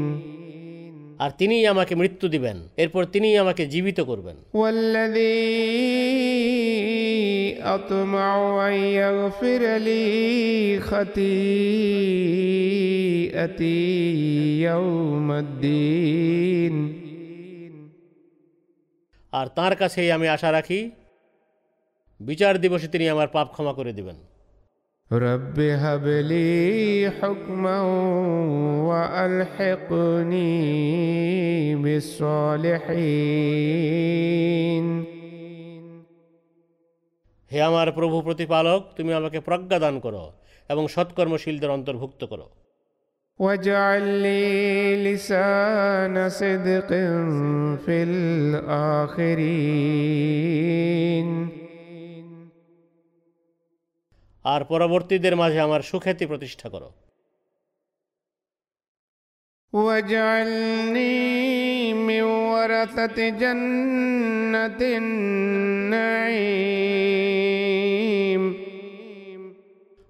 আর 1.23 1.31
তিনিই 1.39 1.67
আমাকে 1.67 1.95
মৃত্যু 1.95 2.27
দিবেন। 2.29 2.57
এরপর 2.77 3.05
তিনিই 3.05 3.37
আমাকে 3.37 3.67
জীবিত 3.67 4.01
করবেন। 4.01 4.37
আর 19.33 19.47
তার 19.47 19.77
কাছেই 19.77 20.11
আমি 20.13 20.29
আশা 20.29 20.53
রাখি 20.53 20.91
বিচার 22.21 22.59
দিবসে 22.59 22.89
তিনি 22.89 23.09
আমার 23.09 23.29
পাপ 23.29 23.49
ক্ষমা 23.49 23.73
করে 23.73 23.93
দিবেন। 23.93 24.15
رب 25.12 25.60
هب 25.60 26.08
لي 26.08 27.12
حكما 27.22 27.82
وألحقني 28.90 30.46
بالصالحين 33.58 34.86
হে 37.52 37.60
আমার 37.70 37.88
প্রভু 37.98 38.18
প্রতিপালক 38.28 38.82
তুমি 38.98 39.12
আমাকে 39.20 39.40
প্রজ্ঞা 39.48 39.78
দান 39.86 39.96
করো 40.06 40.24
এবং 40.70 40.84
সৎকর্মশীলদের 40.96 41.70
অন্তর্ভুক্ত 41.78 42.22
করো 42.32 42.48
واجعل 43.40 44.06
لي 44.26 44.46
لسان 45.06 46.16
صدق 46.32 46.90
في 47.86 47.98
الآخرين 50.48 51.28
আর 54.46 54.62
পরবর্তীদের 54.64 55.36
মাঝে 55.36 55.60
আমার 55.62 55.82
সুখ্যাতি 55.82 56.26
প্রতিষ্ঠা 56.26 56.70
করো 56.70 56.90
واجعلني 59.74 61.18
من 62.08 62.24
ورثة 62.52 63.18
جنة 63.32 64.80
النعيم 65.00 66.78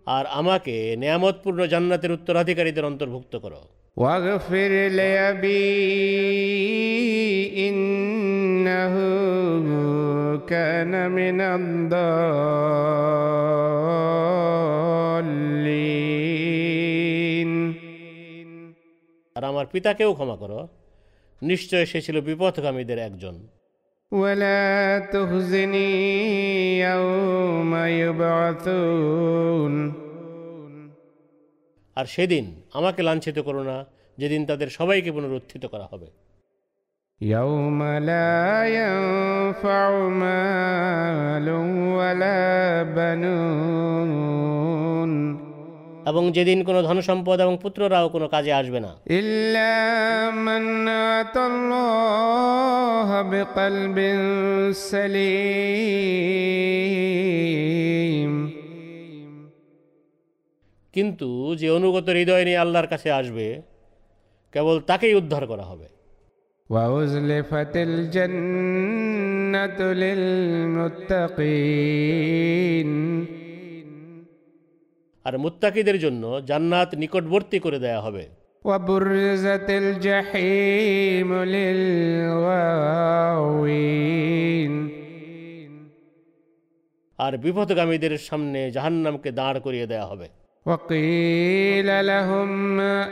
আর 0.07 0.25
আমাকে 0.31 0.75
নেয়ামতপূর্ণ 0.95 1.59
জান্নাতের 1.65 2.11
উত্তরাধিকারীদের 2.11 2.85
অন্তর্ভুক্ত 2.85 3.33
করো 3.38 3.61
واغفر 3.97 4.71
لأبي 4.89 5.67
إنه 7.67 8.93
كان 10.47 10.93
من 11.11 11.38
الضالين 16.07 17.51
আর 19.35 19.43
আমার 19.43 19.65
পিতাকেও 19.65 20.11
ক্ষমা 20.13 20.38
করো 20.38 20.59
নিশ্চয় 21.41 21.85
সে 21.85 21.99
ছিল 22.01 22.17
বিপথগামীদের 22.21 22.99
একজন 22.99 23.35
ولا 24.11 24.99
تخزني 25.13 25.89
يوم 26.79 27.75
يبعثون 28.01 29.73
আর 31.97 32.05
সেদিন 32.05 32.45
আমাকে 32.73 33.01
লাঞ্ছিত 33.03 33.38
করো 33.47 33.61
না 33.63 33.77
যেদিন 34.17 34.41
তাদের 34.45 34.69
সবাইকে 34.69 35.09
পুনরুত্থিত 35.15 35.63
করা 35.65 35.88
হবে 35.91 36.09
يوم 37.21 37.79
لا 37.83 38.67
ينفع 38.79 40.07
مال 40.23 41.47
ولا 41.99 42.83
بنون 42.97 44.38
এবং 46.07 46.32
যেদিন 46.32 46.64
কোনো 46.64 46.82
ধন 46.82 47.00
সম্পদ 47.00 47.40
এবং 47.40 47.59
পুত্ররাও 47.62 48.09
কোনো 48.09 48.28
কাজে 48.28 48.53
আসবে 48.53 48.80
না। 48.80 48.96
কিন্তু 60.92 61.57
যে 61.57 61.70
অনুগত 61.70 62.09
হৃদয় 62.09 62.44
নিয়ে 62.44 62.57
আল্লাহর 62.57 62.86
কাছে 62.86 63.11
আসবে 63.11 63.62
কেবল 64.53 64.80
তাকেই 64.80 65.14
উদ্ধার 65.14 65.46
করা 65.46 65.62
হবে। 65.62 65.88
ওয়াউজলিফাতিল 66.70 68.11
মুত্তাকিন। 70.76 73.26
আর 75.25 75.33
মুত্তাকিদের 75.38 75.97
জন্য 75.99 76.23
জান্নাত 76.49 76.89
নিকটবর্তী 77.01 77.57
করে 77.65 77.79
দেয়া 77.85 78.01
হবে 78.07 78.25
وبرزت 78.65 79.67
الجحيم 79.81 81.29
للغاوين 83.47 84.73
আর 87.19 87.33
বিপথগামীদের 87.38 88.13
সামনে 88.27 88.59
জাহান্নামকে 88.71 89.29
দাঁড় 89.31 89.59
করিয়ে 89.65 89.88
দেয়া 89.91 90.07
হবে 90.11 90.27
وقيل 90.65 91.89
لهم 92.05 92.51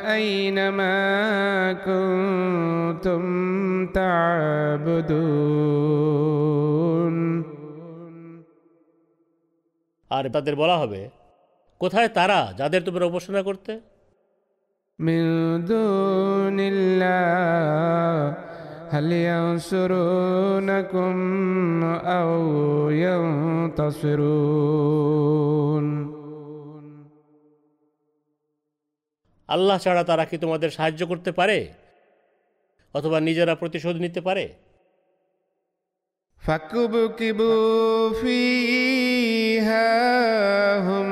أين 0.10 0.58
ما 0.72 1.02
كنتم 1.88 3.24
تعبدون 5.96 7.16
আর 10.12 10.24
তাদের 10.30 10.54
বলা 10.56 10.76
হবে 10.78 11.02
কোথায় 11.81 12.09
তারা 12.09 12.55
যাদের 12.57 12.83
তোমরা 12.83 13.05
উপাসনা 13.05 13.43
করতে? 13.43 13.81
আল্লাহ 29.49 29.79
ছাড়া 29.79 30.05
তারা 30.05 30.25
কি 30.25 30.39
তোমাদের 30.39 30.71
সাহায্য 30.71 31.07
করতে 31.07 31.33
পারে? 31.33 31.59
অথবা 32.95 33.21
নিজেরা 33.21 33.55
প্রতিশোধ 33.55 33.97
নিতে 33.97 34.21
পারে? 34.21 34.45
فكبكبوا 36.44 38.14
فيها 38.14 39.90
هم 40.80 41.08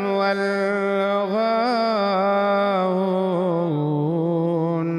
والغاوون 3.43 4.89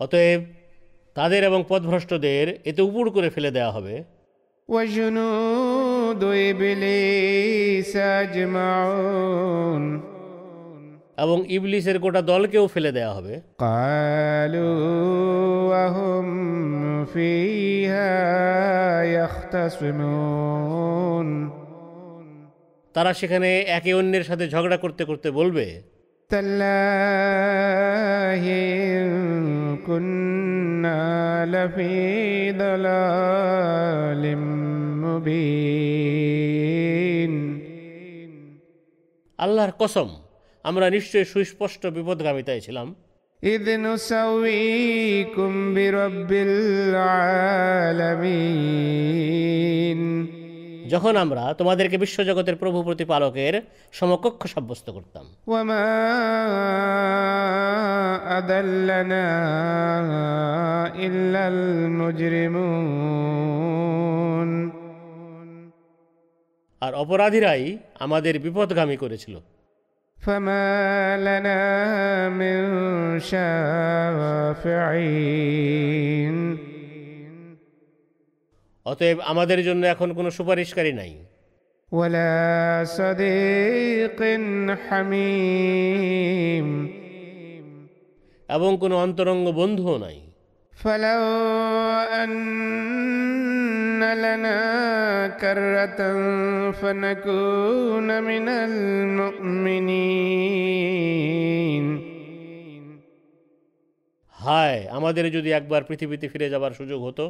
অতএব 0.00 0.40
তাদের 1.16 1.40
এবং 1.44 1.60
পথভ্রষ্টদের 1.68 2.46
এতে 2.64 2.80
উপুড় 2.82 3.08
করে 3.16 3.28
ফেলে 3.30 3.50
দেওয়া 3.56 3.72
হবে 3.76 3.94
وجنود 4.68 6.22
إبليس 6.48 7.92
أجمعون 8.20 9.84
এবং 11.21 11.37
ইবলিসের 11.47 11.99
গোটা 11.99 12.21
দলকেও 12.21 12.67
ফেলে 12.67 12.91
দেয়া 12.91 13.11
হবে। 13.13 13.33
তারা 22.93 23.11
সেখানে 23.13 23.49
একে 23.69 23.91
অন্যের 23.93 24.23
সাথে 24.23 24.45
ঝগড়া 24.49 24.77
করতে 24.77 25.03
করতে 25.05 25.31
বলবে 25.31 25.65
আল্লাহর 39.39 39.71
কসম 39.79 40.09
আমরা 40.63 40.89
নিশ্চয়ই 40.89 41.25
সুস্পষ্ট 41.25 41.85
বিপদগামিতায় 41.85 42.59
ছিলাম। 42.59 42.95
যখন 50.89 51.15
আমরা 51.15 51.53
তোমাদেরকে 51.53 51.97
বিশ্বজগতের 51.97 52.55
প্রভু 52.55 52.83
প্রতিপালকের 52.83 53.61
সমকক্ষ 53.91 54.47
সাব্যস্ত 54.47 54.89
করতাম। 54.89 55.25
আর 66.81 66.93
অপরাধীরাই 66.93 67.77
আমাদের 67.99 68.39
বিপদগামী 68.39 68.97
করেছিল। 68.97 69.39
فما 70.18 71.16
لنا 71.18 71.62
من 72.30 72.60
شافعين 74.64 76.36
অতএব 78.86 79.18
আমাদের 79.32 79.60
জন্য 79.62 79.82
এখন 79.86 80.08
কোনো 80.14 80.30
সুপারিশকারী 80.30 80.92
নাই 81.00 81.12
ولا 81.92 82.34
صديق 82.98 84.20
حميم 84.84 86.68
এবং 88.48 88.70
কোনো 88.82 88.94
অন্তরঙ্গ 88.98 89.46
বন্ধুও 89.60 89.96
নাই 90.04 90.18
فلو 90.72 91.22
أن 92.12 92.30
لنا 94.14 94.58
كرة 95.40 96.00
فنكون 96.72 98.08
من 98.22 98.46
المؤمنين 100.94 101.86
হায় 104.36 104.80
আমাদের 104.98 105.24
যদি 105.36 105.50
একবার 105.50 105.82
পৃথিবীতে 105.88 106.26
ফিরে 106.32 106.46
যাবার 106.50 106.72
সুযোগ 106.80 107.00
হতো 107.08 107.24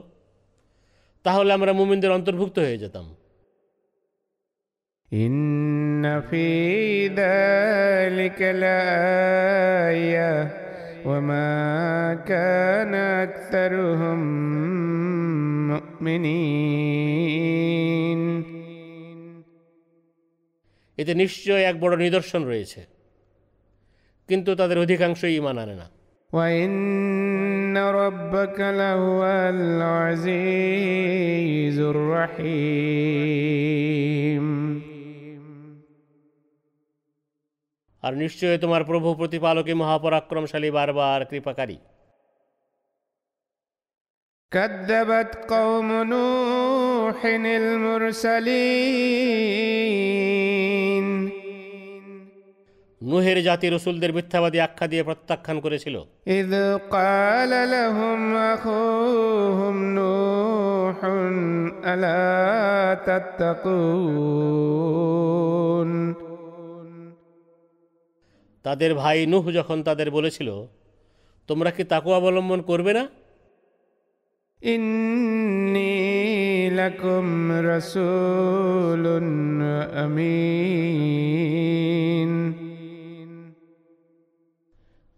তাহলে 1.25 1.51
আমরা 1.53 1.73
মুমিনদের 1.81 2.11
অন্তর্ভুক্ত 2.19 2.57
হয়ে 2.67 2.83
যেতাম 2.85 3.07
إن 5.13 6.05
في 6.31 6.49
ذلك 7.09 8.39
لآيات 8.63 10.51
وما 11.07 11.53
كان 12.27 12.95
أكثرهم 12.95 14.21
مؤمنين 15.79 17.45
এতে 20.99 21.13
নিশ্চয় 21.15 21.63
এক 21.63 21.77
বড় 21.81 21.95
নিদর্শন 21.97 22.43
রয়েছে 22.45 22.81
কিন্তু 24.29 24.51
তাদের 24.55 24.79
অধিকাংশই 24.79 25.35
ইমান 25.37 25.59
আনে 25.59 25.77
না 25.77 25.87
وإن 26.33 27.77
ربك 27.79 28.59
لهو 28.81 29.21
العزيز 29.55 30.97
الرحيم 31.95 33.65
আর 38.03 38.13
নিশ্চয় 38.15 38.57
তোমার 38.59 38.83
প্রভু 38.85 39.09
প্রতিপালকই 39.15 39.75
মহাপরাক্রমশালী 39.75 40.71
বারবার 40.71 41.21
কৃপাকারী 41.25 41.77
كذبت 44.53 45.31
قوم 45.49 45.89
نوح 46.05 47.21
المرسلين 50.15 51.07
নুহের 53.01 53.39
জাতি 53.43 53.67
রসুলদের 53.69 54.13
মিথ্যাবাদী 54.17 54.59
আখ্যা 54.67 54.87
দিয়ে 54.93 55.03
প্রত্যাখ্যান 55.03 55.57
করেছিল 55.65 55.97
إذ 56.39 56.51
قال 56.91 57.53
لهم 57.75 58.21
أخوهم 58.53 59.77
نوح 59.95 60.99
ألا 61.87 62.31
تتقون 63.09 64.65
তাদের 68.65 68.91
ভাই 68.95 69.19
নুহ 69.27 69.45
যখন 69.59 69.79
তাদের 69.83 70.09
বলেছিল 70.11 70.49
তোমরা 71.49 71.71
কি 71.77 71.83
তাকু 71.93 72.09
অবলম্বন 72.19 72.61
করবে 72.71 72.93
না 72.99 73.05
إني 74.63 76.71
لكم 76.71 77.53
رسول 77.53 79.07
أمين 80.05 81.15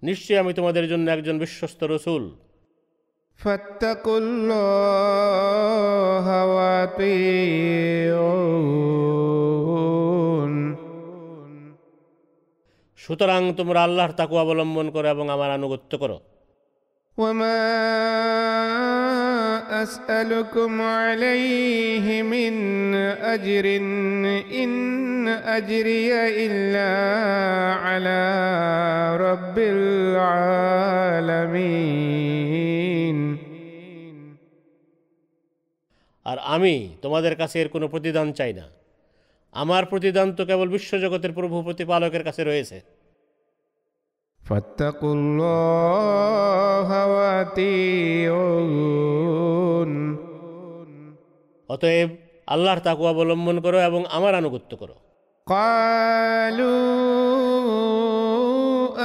নিশ্চয়ই 0.02 0.38
আমি 0.38 0.54
তোমাদের 0.54 0.88
জন্য 0.88 1.10
একজন 1.10 1.38
বিশ্বস্ত 1.38 1.80
রসুল 1.94 2.34
فاتقوا 3.40 4.18
الله 4.24 6.26
وأطيعون 6.54 8.56
সুতরাং 13.00 13.42
তোমরা 13.58 13.84
আল্লাহর 13.84 14.12
তাকু 14.12 14.34
অবলম্বন 14.44 14.86
করো 14.94 15.08
এবং 15.08 15.30
আমার 15.30 15.50
আনুগত্য 15.50 15.92
করো 16.02 16.29
وما 17.20 17.62
أسألكم 19.82 20.72
عليه 20.80 22.22
من 22.24 22.54
أجر 23.34 23.64
إن 24.54 25.28
أجري 25.28 26.12
إلا 26.44 26.92
على 27.76 28.22
رب 29.16 29.56
العالمين 29.58 31.56
আর 36.26 36.38
আমি 36.54 36.74
তোমাদের 37.02 37.34
কাছে 37.36 37.56
এর 37.60 37.68
কোনো 37.68 37.86
প্রতিদান 37.88 38.28
চাই 38.32 38.52
না 38.52 38.66
আমার 39.54 39.82
প্রতিদান 39.84 40.28
তো 40.32 40.42
কেবল 40.46 40.68
বিশ্বজগতের 40.68 41.32
প্রভু 41.32 41.56
প্রতিপালকের 41.62 42.22
কাছে 42.24 42.42
রয়েছে 42.44 42.78
فاتقوا 44.42 45.14
الله 45.18 46.88
وأطيعون 47.12 48.70
অতএব 51.68 52.10
আল্লাহর 52.48 52.80
তাকু 52.86 53.02
অবলম্বন 53.12 53.56
করো 53.64 53.78
এবং 53.88 54.00
আমার 54.16 54.32
আনুগত্য 54.34 54.72
করো 54.82 54.96
قالوا 55.46 56.68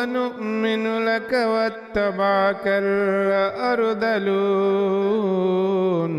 أنؤمن 0.03 0.83
لك 1.09 1.31
واتبعك 1.53 2.65
الأرذلون 5.23 6.13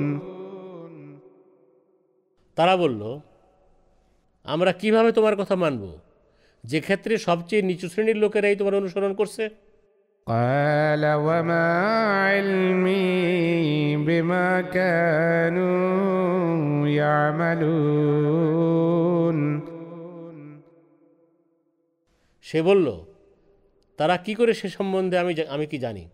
তারা 2.57 2.75
বলল 2.77 3.03
আমরা 4.47 4.71
কিভাবে 4.73 5.11
তোমার 5.13 5.35
কথা 5.37 5.55
মানব 5.57 5.83
যে 6.65 6.81
ক্ষেত্রে 6.81 7.19
সবচেয়ে 7.19 7.63
নিচু 7.63 7.87
শ্রেণীর 7.89 8.17
লোকেরাই 8.17 8.57
তোমার 8.57 8.75
অনুসরণ 8.75 9.15
করছে 9.15 9.45
قال 10.27 11.05
وما 11.19 11.69
علمي 12.23 13.17
بما 14.07 14.49
كانوا 14.73 15.79
يعملون 18.23 19.39
সে 22.45 22.63
বলল 22.63 22.87
তারা 23.99 24.17
কি 24.17 24.35
করে 24.35 24.53
সে 24.55 24.69
সম্বন্ধে 24.69 25.17
আমি 25.19 25.35
জা- 25.35 25.49
আমি 25.49 25.67
কি 25.67 25.79
জানি 25.79 26.05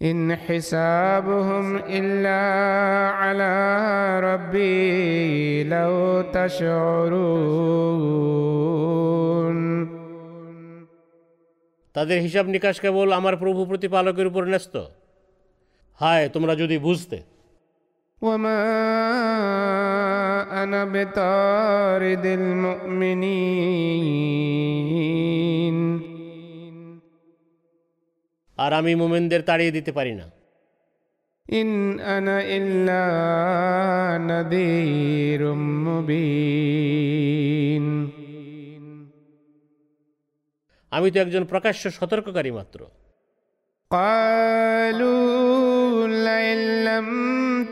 إن 0.00 0.36
حسابهم 0.36 1.76
إلا 1.78 2.40
على 3.10 3.54
ربي 4.20 5.64
لو 5.64 6.22
تشعرون 6.36 7.96
তাদের 11.94 12.18
হিসাব 12.26 12.46
নিকাশ 12.54 12.76
কেবল 12.84 13.08
আমার 13.18 13.34
প্রভু 13.42 13.60
প্রতিপালকের 13.70 14.26
উপর 14.30 14.42
ন্যস্ত 14.52 14.74
হায় 16.00 16.26
তোমরা 16.34 16.52
যদি 16.62 16.76
বুঝতে 16.86 17.18
وما 18.22 18.62
أنا 20.62 20.80
بطارد 20.84 22.24
المؤمنين 25.46 26.09
আর 28.60 28.70
আমি 28.80 28.92
মোমেনদের 28.94 29.42
তাড়িয়ে 29.48 29.72
দিতে 29.78 29.92
পারি 29.98 30.14
না 30.20 30.26
إن 31.46 31.68
أنا 32.16 32.36
إلا 32.56 33.04
نذير 34.30 35.40
مبين 35.86 37.86
আমি 40.92 41.08
তো 41.12 41.18
একজন 41.20 41.44
প্রকাশ্য 41.52 41.82
সতর্ককারী 41.98 42.50
মাত্র 42.58 42.80
قالوا 43.90 45.26
لئن 46.26 46.58
لم 46.88 47.08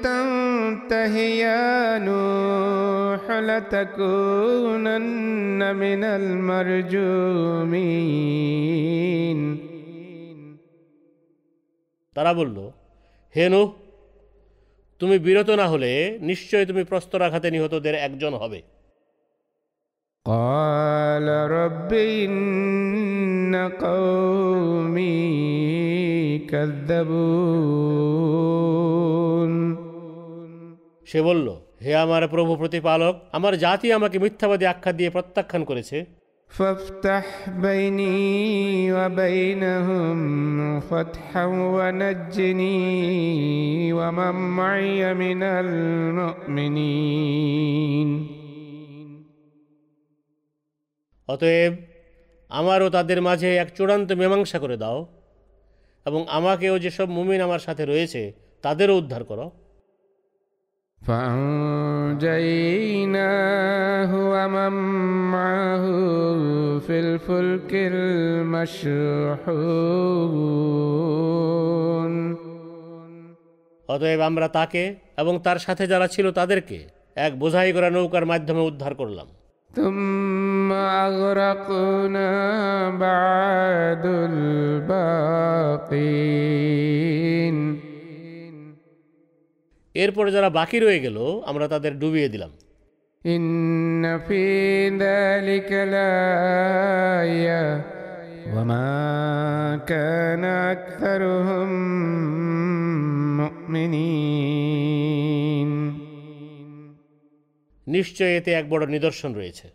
تنته 0.04 1.14
يا 1.44 1.98
نوح 2.00 3.24
لتكونن 3.48 4.96
من 5.76 6.02
المرجومين 8.80 9.67
তারা 12.18 12.34
বলল 12.34 12.70
হে 13.34 13.48
নুহ 13.48 13.72
তুমি 15.00 15.18
বিরত 15.18 15.50
না 15.50 15.68
হলে 15.68 16.18
নিশ্চয় 16.30 16.66
তুমি 16.66 16.84
প্রস্তরাঘাতে 16.84 17.50
নিহতদের 17.50 17.94
একজন 18.06 18.34
হবে 18.34 18.62
قال 20.26 21.28
رب 21.58 21.92
إن 22.18 23.68
قومي 23.78 25.18
كذبون 26.50 27.64
সে 31.06 31.22
বলল 31.22 31.56
হে 31.84 31.96
আমার 31.96 32.28
প্রভু 32.28 32.56
প্রতিপালক 32.56 33.16
আমার 33.32 33.58
জাতি 33.58 33.92
আমাকে 33.92 34.18
মিথ্যাবাদী 34.18 34.64
আখ্যা 34.64 34.92
দিয়ে 34.92 35.10
প্রত্যাখ্যান 35.10 35.64
করেছে 35.64 36.17
فافتح 36.50 37.26
بيني 37.50 38.92
وبينهم 38.92 40.18
فتحا 40.80 41.44
ونجني 41.76 42.72
ومن 43.92 44.34
معي 44.56 45.14
من 45.14 45.42
المؤمنين 45.62 47.14
অতএব 51.28 51.72
আমারও 52.50 52.88
তাদের 52.90 53.18
মাঝে 53.22 53.48
এক 53.56 53.68
চূড়ান্ত 53.76 54.08
মীমাংসা 54.12 54.58
করে 54.58 54.76
দাও 54.76 54.98
এবং 56.06 56.20
আমাকেও 56.28 56.76
যেসব 56.78 57.08
মুমিন 57.08 57.40
আমার 57.40 57.60
সাথে 57.60 57.84
রয়েছে 57.84 58.22
তাদেরও 58.64 58.94
উদ্ধার 58.96 59.22
করো 59.24 59.46
فأنجيناه 61.02 62.50
ومن 64.32 64.72
معه 65.30 65.84
في 66.78 66.96
الفلك 67.00 67.70
المشحون 67.92 68.94
অতএব 73.88 74.20
আমরা 74.20 74.48
তাকে 74.48 74.82
এবং 75.18 75.34
তার 75.44 75.58
সাথে 75.58 75.84
যারা 75.86 76.06
ছিল 76.06 76.26
তাদেরকে 76.30 76.78
এক 77.16 77.32
বোঝাই 77.38 77.70
করা 77.72 77.88
নৌকার 77.90 78.24
মাধ্যমে 78.32 78.62
উদ্ধার 78.70 78.92
করলাম 78.94 79.28
ثم 79.70 80.24
ثم 80.64 80.72
أغرقنا 80.72 82.30
بعد 82.98 84.04
الباقين 84.32 85.94
এরপরে 89.99 90.31
যারা 90.31 90.49
বাকি 90.49 90.79
রয়ে 90.79 90.99
গেল 90.99 91.17
আমরা 91.45 91.67
তাদের 91.67 91.99
ডুবিয়ে 91.99 92.29
দিলাম। 92.29 92.51
নিশ্চয় 107.87 108.37
এতে 108.37 108.51
এক 108.51 108.69
বড় 108.69 108.87
নিদর্শন 108.87 109.33
রয়েছে। 109.33 109.67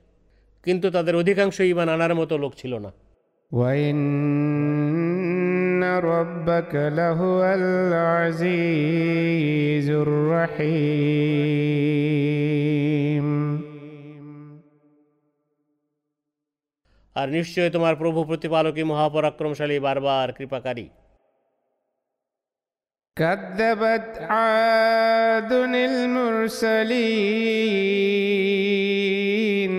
কিন্তু 0.64 0.90
তাদের 0.90 1.16
অধিকাংশ 1.16 1.60
ইমান 1.60 1.88
আনার 1.88 2.14
মতো 2.14 2.38
লোক 2.38 2.52
ছিল 2.56 2.78
না। 2.78 2.92
ওয়াইন 3.52 3.98
ربك 5.83 6.73
لهو 6.99 7.39
العزيز 7.59 8.79
الرحيم 10.05 11.39
আর 17.15 17.27
নিশ্চয় 17.37 17.69
তোমার 17.75 17.93
প্রভু 18.01 18.19
প্রতিপালকই 18.29 18.85
মহাপরাক্রমশালী 18.91 19.77
বারবার 19.87 20.27
কৃপাকারী 20.37 20.87
كذبت 23.17 24.09
عاد 24.31 25.51
المرسلين 29.11 29.73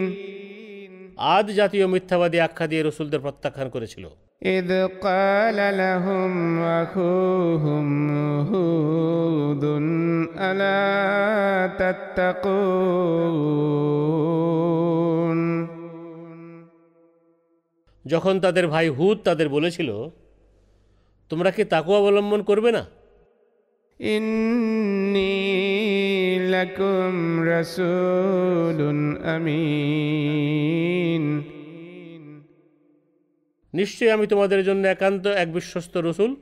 আদ 1.34 1.46
জাতীয় 1.50 1.86
মিথ্যাবাদী 1.86 2.38
আখ্যা 2.38 2.66
দিয়ে 2.70 2.82
রসুলদের 2.82 3.20
প্রত্যাখ্যান 3.20 3.68
করেছিল 3.76 4.06
إذ 4.50 4.70
قال 5.00 5.58
لهم 5.76 6.32
أخوهم 6.80 7.86
هود 8.50 9.64
ألا 10.40 10.86
تتقون 11.80 13.00
যখন 18.04 18.34
তাদের 18.40 18.64
ভাই 18.66 18.86
হুদ 18.88 19.16
তাদের 19.24 19.48
বলেছিল 19.48 19.90
তোমরা 21.30 21.50
কি 21.50 21.62
তাকু 21.64 21.90
অবলম্বন 21.94 22.40
করবে 22.42 22.70
না 22.72 22.82
إني 24.00 25.73
لكم 26.54 27.12
رسول 27.44 28.80
أمين 29.26 31.24
নিশ্চয়ই 33.74 34.10
আমি 34.10 34.26
তোমাদের 34.26 34.60
জন্য 34.64 34.82
একান্ত 34.86 35.24
এক 35.42 35.48
বিশ্বস্ত 35.52 35.94
রসুল 35.98 36.32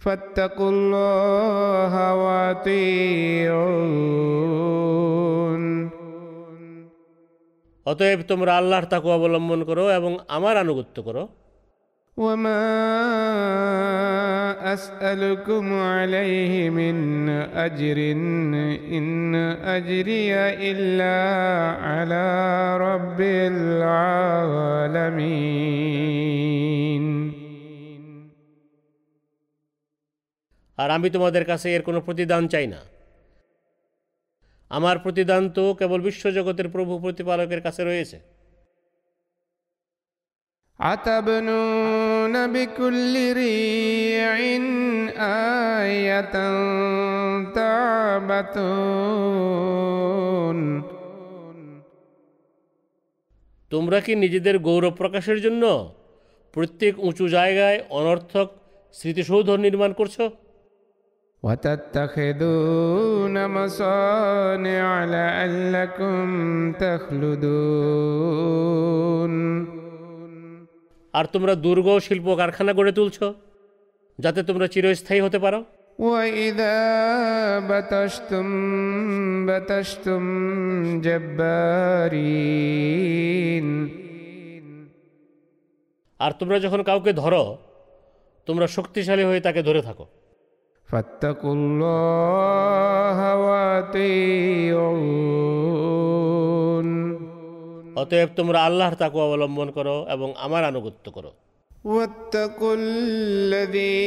فاتقوا 0.00 0.70
الله 0.70 1.94
وأطيعون 2.22 3.64
অতএব 7.86 8.20
তোমরা 8.30 8.52
আল্লাহর 8.56 8.86
তাকু 8.92 9.08
অবলম্বন 9.10 9.60
করো 9.64 9.84
এবং 9.98 10.12
আমার 10.28 10.54
আনুগত্য 10.56 10.96
করো 11.02 11.22
وما 12.18 12.64
أسألكم 14.72 15.64
عليه 15.72 16.70
من 16.70 16.96
أجر 17.58 17.98
إن 18.92 19.34
أجري 19.68 20.34
إلا 20.70 21.16
على 21.82 22.26
رب 22.78 23.20
العالمين 24.84 25.44
আর 30.78 30.88
আমি 30.90 31.08
তোমাদের 31.10 31.44
কাছে 31.44 31.66
এর 31.70 31.82
কোনো 31.82 31.98
প্রতিদান 32.00 32.42
চাই 32.46 32.66
না 32.66 32.80
আমার 34.70 34.96
প্রতিদান 34.98 35.42
তো 35.48 35.64
কেবল 35.74 36.00
বিশ্বজগতের 36.00 36.68
প্রভু 36.68 36.92
প্রতিপালকের 36.98 37.60
কাছে 37.60 37.82
রয়েছে 37.84 38.18
أتبنون 42.28 42.52
بكل 42.54 43.14
ريع 43.34 44.36
آية 45.80 46.34
تعبثون 49.24 50.58
তোমরা 53.72 53.98
কি 54.04 54.12
নিজেদের 54.24 54.56
গৌরব 54.66 54.94
প্রকাশের 55.00 55.38
জন্য 55.44 55.62
প্রত্যেক 56.54 56.92
উঁচু 57.08 57.24
জায়গায় 57.36 57.78
অনর্থক 57.98 58.48
স্মৃতিসৌধ 58.94 59.48
নির্মাণ 59.64 59.92
করছো 60.00 60.24
وتتخذون 61.42 63.36
مصانع 63.48 64.86
لعلكم 65.06 66.26
تخلدون 66.84 68.24
আর 71.14 71.24
তোমরা 71.24 71.52
দুর্গ 71.56 71.86
ও 71.88 72.00
শিল্প 72.00 72.26
কারখানা 72.36 72.72
গড়ে 72.72 72.92
তুলছো 72.92 73.26
যাতে 74.18 74.40
তোমরা 74.42 74.66
চিরস্থায়ী 74.68 75.20
হতে 75.26 75.38
পারো 75.44 75.60
وإذا 75.98 76.78
بطشتم 77.60 78.46
بطشتم 79.46 80.22
جبارين 82.64 83.66
আর 86.20 86.32
তোমরা 86.32 86.56
যখন 86.58 86.80
কাউকে 86.82 87.12
ধরো 87.12 87.44
তোমরা 88.46 88.66
শক্তিশালী 88.66 89.24
হয়ে 89.24 89.40
তাকে 89.40 89.60
ধরে 89.62 89.82
থাকো 89.82 90.06
فاتقوا 90.88 91.54
الله 91.54 93.18
وأطيعون 94.66 95.04
অতএব 97.98 98.30
তোমরা 98.38 98.58
আল্লাহর 98.66 98.96
তাকু 99.02 99.18
অবলম্বন 99.26 99.68
করো 99.76 99.96
এবং 100.14 100.28
আমার 100.46 100.62
আনুগত্য 100.64 101.06
করো 101.10 101.32
واتقوا 101.86 102.74
الذي 102.78 104.00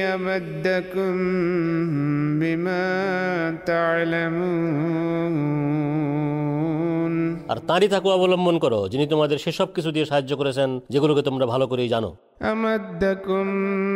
يمدكم 0.00 1.14
بما 2.40 2.84
تعلمون 3.66 5.34
আর 7.50 7.58
তাঁরই 7.68 7.88
তাকু 7.88 8.08
অবলম্বন 8.10 8.56
করো 8.64 8.80
যিনি 8.92 9.04
তোমাদের 9.06 9.38
সেসব 9.44 9.68
কিছু 9.76 9.90
দিয়ে 9.94 10.06
সাহায্য 10.06 10.32
করেছেন 10.40 10.70
যেগুলোকে 10.92 11.22
তোমরা 11.28 11.44
ভালো 11.52 11.64
করেই 11.66 11.92
জানো 11.94 12.10
أمدكم 12.44 13.46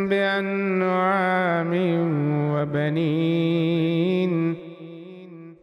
بأنعام 0.09 1.71
وبنين 2.53 4.31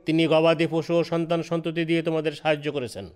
তিনি 0.08 0.24
গবাদি 0.28 0.68
পশু 0.72 0.94
ও 0.94 1.04
সন্তান 1.04 1.44
সন্ততি 1.44 1.86
দিয়ে 1.86 2.02
তোমাদের 2.02 2.32
সাহায্য 2.32 2.72
করেছেন। 2.72 3.10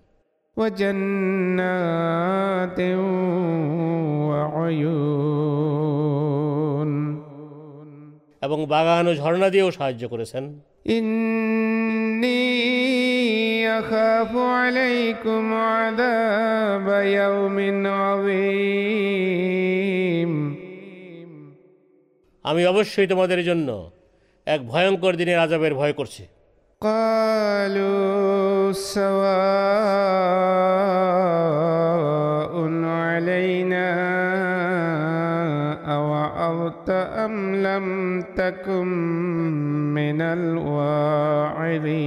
এবং 8.42 8.66
বাগান 8.66 9.06
ও 9.06 9.14
ঝর্ণা 9.14 9.48
দিয়েও 9.50 9.70
সাহায্য 9.70 10.08
করেছেন। 10.08 10.44
আমি 22.42 22.66
অবশ্যই 22.66 23.06
তোমাদের 23.06 23.44
জন্য 23.44 23.90
এক 24.46 24.60
ভয়ঙ্কর 24.68 25.16
দিনের 25.16 25.38
আজাবের 25.38 25.74
ভয় 25.74 25.92
করছি। 25.92 26.26
قالوا 26.81 28.71
سواء 28.71 29.27
علينا 32.99 33.87
أوعظت 35.95 36.89
أم 37.25 37.35
لم 37.57 37.85
تكن 38.37 38.87
من 39.93 40.21
الواعظين 40.37 41.97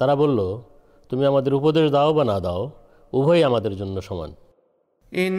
তারা 0.00 0.14
বলল 0.22 0.38
তুমি 1.10 1.24
আমাদের 1.30 1.52
উপদেশ 1.60 1.86
দাও 1.96 2.10
বা 2.16 2.24
না 2.30 2.36
দাও 2.46 2.62
উভয়ই 3.12 3.42
আমাদের 3.50 3.72
জন্য 3.80 3.96
সমান 4.08 4.30
إن 5.12 5.34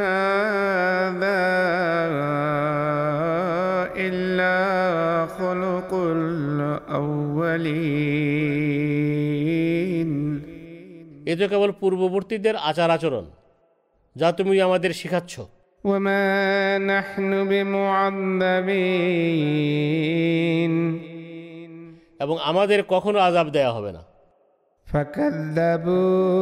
هذا 0.00 1.40
إلا 2.08 2.69
خلق 5.30 5.90
الأولين 8.76 10.10
এ 11.30 11.32
তো 11.38 11.44
কেবল 11.52 11.70
পূর্ববর্তীদের 11.80 12.56
আচার 12.70 12.90
আচরণ 12.90 13.26
যা 14.16 14.28
তুমি 14.38 14.54
আমাদের 14.66 14.92
শিখাচ্ছ 15.00 15.34
وما 15.84 16.24
نحن 16.92 17.30
بمعذبين 19.66 20.72
এবং 22.20 22.36
আমাদের 22.50 22.80
কখনো 22.92 23.18
আজাব 23.18 23.46
দেয়া 23.50 23.72
হবে 23.76 23.90
না 23.92 24.02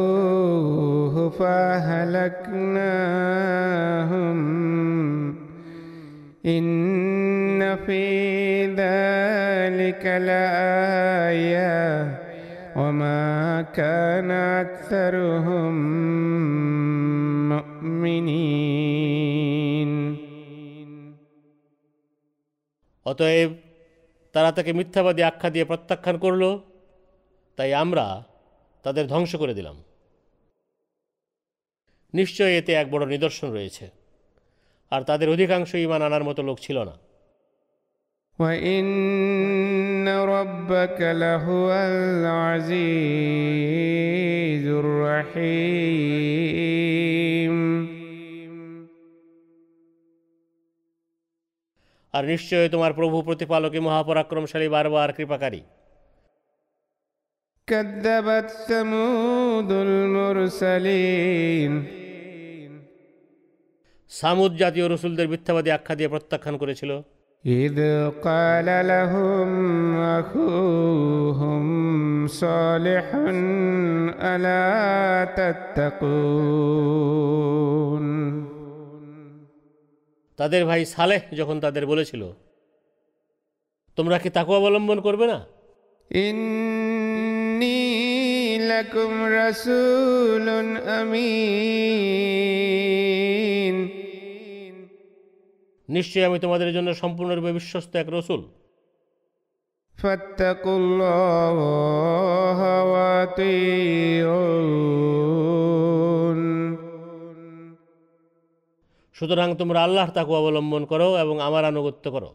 فكذبوه 0.05 1.29
فأهلكناهم 3.39 5.28
إن 6.45 7.75
في 7.77 8.05
ذلك 8.73 10.03
لآية 10.21 11.75
وما 12.75 13.61
كان 13.73 14.31
أكثرهم 14.31 15.73
مؤمنين 17.49 19.15
অতএব 23.05 23.51
তারা 24.35 24.49
তাকে 24.51 24.71
মিথ্যাবাদী 24.73 25.21
আখ্যা 25.21 25.49
দিয়ে 25.49 25.65
প্রত্যাখ্যান 25.65 26.15
করল 26.17 26.43
তাই 27.57 27.71
আমরা 27.73 28.05
তাদের 28.85 29.05
ধ্বংস 29.07 29.31
করে 29.35 29.53
দিলাম 29.53 29.77
নিশ্চয়ই 32.13 32.55
এতে 32.57 32.71
এক 32.73 32.87
বড় 32.91 33.03
নিদর্শন 33.05 33.47
রয়েছে 33.51 33.85
আর 34.91 35.01
তাদের 35.09 35.27
অধিকাংশ 35.29 35.71
ইমান 35.75 36.01
আনার 36.01 36.23
মতো 36.23 36.41
লোক 36.43 36.57
ছিল 36.59 36.79
না 36.89 36.95
وإن 38.39 40.07
ربك 40.35 40.99
لهو 41.23 41.67
العزيز 41.91 43.45
الرحيم 46.15 46.65
আর 52.13 52.23
নিশ্চয়ই 52.25 52.69
তোমার 52.69 52.91
প্রভু 52.93 53.17
প্রতিপালকই 53.21 53.81
মহাপরাক্রমশালী 53.87 54.67
বারবার 54.69 55.09
কৃপাকারী 55.17 55.61
كذبت 57.67 58.49
ثمود 58.69 59.71
المرسلين 59.89 61.71
সামুদ 64.11 64.51
জাতীয় 64.61 64.85
রসুলদের 64.85 65.27
মিথ্যাবাদী 65.33 65.69
আখ্যা 65.71 65.95
দিয়ে 65.97 66.09
প্রত্যাখ্যান 66.13 66.57
করেছিল 66.63 66.93
إذ 67.43 67.77
قال 68.23 68.65
لهم 68.87 69.49
أخوهم 70.19 71.63
صالح 72.35 73.05
ألا 74.25 75.25
تتقون 75.37 76.75
তাদের 80.39 80.61
ভাই 80.69 80.81
সালেহ 80.95 81.21
যখন 81.39 81.59
তাদের 81.59 81.85
বলেছিল 81.85 82.23
তোমরা 83.97 84.17
কি 84.17 84.29
তাকে 84.29 84.51
অবলম্বন 84.59 84.99
করবে 85.07 85.25
না 85.33 85.39
إني 86.11 87.85
لكم 88.67 89.11
رسول 89.39 90.47
أمين 90.89 91.25
নিশ্চয়ই 95.90 96.24
আমি 96.24 96.38
তোমাদের 96.38 96.70
জন্য 96.74 96.88
সম্পূর্ণরূপে 96.94 97.50
বিশ্বস্ত 97.52 97.92
এক 97.96 98.08
রসুল। 98.08 98.40
সুতরাং 109.14 109.48
তোমরা 109.56 109.82
আল্লাহর 109.82 110.10
তাকে 110.10 110.32
অবলম্বন 110.32 110.82
করো 110.84 111.08
এবং 111.18 111.40
আমার 111.40 111.64
আনুগত্য 111.64 112.04
করো। 112.10 112.30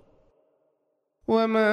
وما 1.28 1.73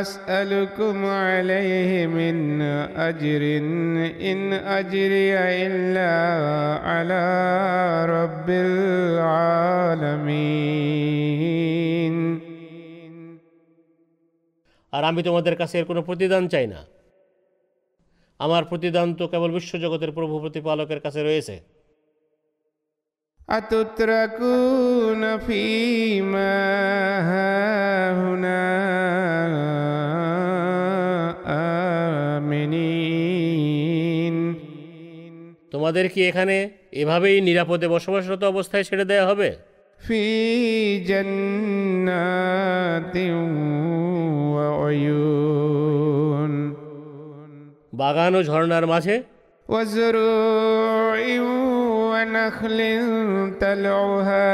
أسألكم 0.00 0.96
عليه 1.06 2.06
من 2.08 2.62
أجر 3.10 3.42
إن 4.22 4.52
أجري 4.52 5.32
إلا 5.66 6.14
على 6.80 7.24
رب 8.06 8.48
العالمين 9.68 10.68
আর 14.92 15.02
আমি 15.04 15.20
তোমাদের 15.22 15.54
কাছে 15.56 15.74
এর 15.78 15.84
কোনো 15.84 16.00
প্রতিদান 16.02 16.42
চাই 16.48 16.66
না 16.66 16.80
আমার 18.40 18.62
প্রতিদান 18.64 19.08
তো 19.14 19.24
কেবল 19.28 19.50
বিশ্বজগতের 19.50 20.12
প্রভু 20.12 20.34
প্রতিপালকের 20.40 21.00
কাছে 21.00 21.20
রয়েছে 21.22 21.54
أتتركون 23.48 25.38
فيما 25.38 26.58
هاهنا 27.22 28.58
آمنين 32.36 34.36
তোমাদের 35.72 36.06
কি 36.12 36.20
এখানে 36.30 36.56
এভাবেই 37.02 37.40
নিরাপদে 37.40 37.86
বসবাসরত 37.94 38.42
অবস্থায় 38.44 38.84
ছেড়ে 38.88 39.04
দেওয়া 39.10 39.26
হবে 39.30 39.48
في 40.00 40.22
جنات 41.10 43.16
وعيون 44.54 46.52
বাগান 48.00 48.32
ও 48.38 48.40
ঝর্ণার 48.48 48.84
মাঝে 48.92 49.16
وزروع 49.66 51.18
ونخل 52.32 52.80
طلعها 53.60 54.48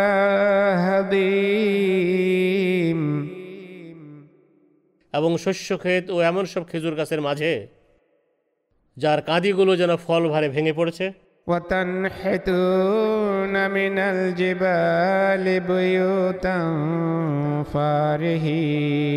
هضيم 0.86 3.00
এবং 5.14 5.38
শস্য 5.38 5.76
ক্ষেত 5.76 6.10
ও 6.10 6.16
এমন 6.30 6.44
সব 6.44 6.70
খেজুর 6.70 6.94
গাছের 6.94 7.20
মাঝে 7.20 7.68
যার 8.96 9.20
কাঁদিগুলো 9.20 9.76
যেন 9.76 9.96
ফল 9.96 10.28
ভারে 10.28 10.48
ভেঙে 10.48 10.72
পড়েছে 10.72 11.12
وتنحتون 11.46 13.54
من 13.70 13.98
الجبال 14.12 15.44
بيوتا 15.62 16.58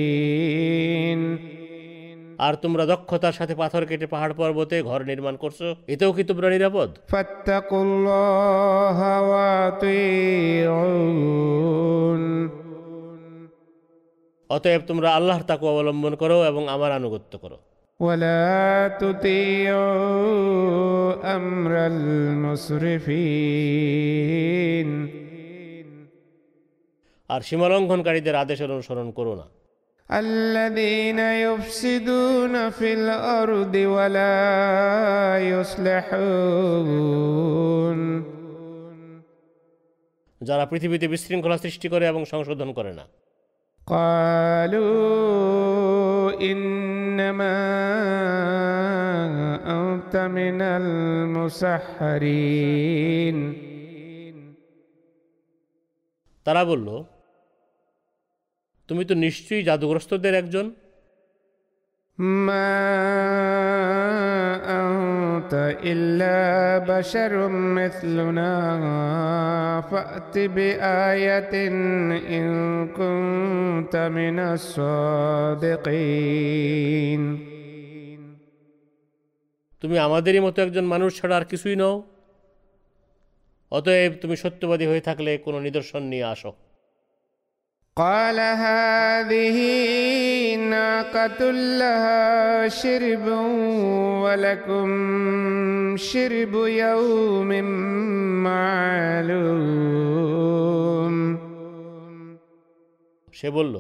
فارهين 0.08 1.51
আর 2.47 2.55
তোমরা 2.63 2.85
দক্ষতার 2.93 3.33
সাথে 3.33 3.55
পাথর 3.55 3.83
কেটে 3.87 4.07
পাহাড় 4.07 4.35
পর্বতে 4.35 4.77
ঘর 4.83 5.01
নির্মাণ 5.11 5.35
করছ 5.37 5.61
এতেও 5.87 6.11
কি 6.13 6.23
তোমরা 6.25 6.49
নিরাপদ? 6.51 6.89
অতএব 14.51 14.83
তোমরা 14.87 15.09
আল্লাহর 15.15 15.43
তাকে 15.43 15.65
অবলম্বন 15.67 16.15
করো 16.15 16.37
এবং 16.45 16.63
আমার 16.69 16.91
আনুগত্য 16.93 17.33
করো। 17.39 17.59
আর 27.31 27.41
সীমালঙ্ঘনকারীদের 27.41 28.35
আদেশের 28.35 28.71
অনুসরণ 28.71 29.09
করো 29.11 29.33
না। 29.41 29.47
الذين 30.12 31.20
يفسدون 31.20 32.70
في 32.70 32.94
الارض 32.94 33.76
ولا 33.76 34.38
يصلحون 35.52 36.88
যারা 40.42 40.64
পৃথিবীতে 40.72 41.06
বিশৃঙ্খলা 41.14 41.58
সৃষ্টি 41.58 41.88
করে 41.94 42.06
এবং 42.08 42.22
সংশোধন 42.34 42.70
করে 42.78 42.92
না 43.00 43.06
قالوا 43.88 44.82
انما 46.42 47.58
انت 49.78 50.14
من 50.38 50.60
المسحرين 52.02 53.38
তারা 56.46 56.62
বলল 56.72 56.88
তুমি 58.92 59.04
তো 59.06 59.14
নিশ্চয়ই 59.16 59.64
জাদুগ্রস্তদের 59.64 60.36
একজন 60.36 60.66
ما 62.20 62.70
انت 64.78 65.54
الا 65.84 66.38
بشر 66.82 67.48
مثلنا 67.48 68.54
فات 69.82 70.38
بايه 70.38 71.50
ان 72.30 72.48
كنت 72.90 73.96
من 73.96 74.40
الصادقين 75.48 75.98
তুমি 79.82 79.96
আমাদেরই 80.00 80.40
মতো 80.40 80.58
একজন 80.62 80.86
মানুষ 80.86 81.10
ছাড়া 81.20 81.36
আর 81.36 81.46
কিছুই 81.46 81.76
নও 81.76 81.96
অতএব 83.72 84.12
তুমি 84.22 84.36
সত্যবাদী 84.36 84.86
হয়ে 84.86 85.02
থাকলে 85.02 85.32
কোনো 85.38 85.58
নিদর্শন 85.60 86.04
নিয়ে 86.04 86.26
আসো 86.26 86.52
قال 87.98 88.40
هذه 88.40 89.58
ناقة 90.56 91.42
لها 91.82 92.68
شرب 92.72 93.28
ولكم 94.24 94.88
شرب 95.98 96.54
يوم 96.84 97.52
معلوم 98.44 99.68
সে 103.34 103.48
বলল 103.50 103.76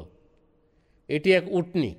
এটি 1.10 1.30
এক 1.32 1.46
উটনি 1.52 1.92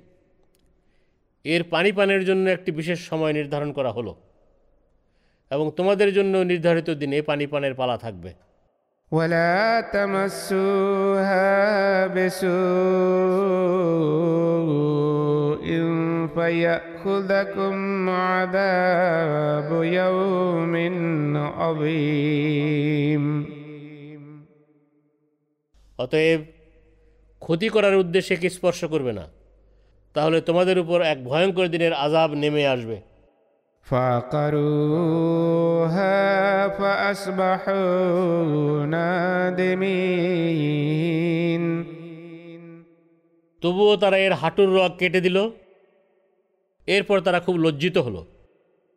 এর 1.45 1.63
পানি 1.63 1.91
পানের 1.91 2.21
জন্য 2.25 2.45
একটি 2.49 2.69
বিশেষ 2.71 2.99
সময় 3.09 3.33
নির্ধারণ 3.33 3.69
করা 3.73 3.91
হলো 3.91 4.13
এবং 5.51 5.65
তোমাদের 5.77 6.09
জন্য 6.13 6.33
নির্ধারিত 6.43 6.89
দিনে 7.01 7.17
পানি 7.21 7.45
পানের 7.47 7.73
পালা 7.75 7.97
থাকবে 7.97 8.31
ولا 9.13 9.81
تمسوها 9.83 11.47
بسوء 12.07 12.49
فيأخذكم 16.35 18.09
عذاب 18.09 19.69
يوم 19.83 20.73
عظيم 21.37 23.23
অতএব 25.99 26.41
ক্ষতি 27.41 27.67
করার 27.69 27.95
উদ্দেশ্যে 27.95 28.35
কি 28.37 28.49
স্পর্শ 28.49 28.81
করবে 28.85 29.11
না 29.19 29.25
তাহলে 30.15 30.37
তোমাদের 30.41 30.77
উপর 30.79 30.99
এক 31.03 31.19
ভয়ঙ্কর 31.23 31.65
দিনের 31.67 31.93
আজাব 32.05 32.29
নেমে 32.35 32.63
আসবে 32.67 32.97
فعقروها 34.39 35.47
فأصبحوا 36.69 37.85
نادمين 38.87 40.39
তবুও 43.61 43.93
তারা 43.95 44.17
এর 44.25 44.33
হাঁটুর 44.41 44.69
রগ 44.77 44.91
কেটে 44.99 45.19
দিল 45.25 45.37
এরপর 46.87 47.17
তারা 47.19 47.39
খুব 47.39 47.55
লজ্জিত 47.57 47.97
হলো 47.97 48.21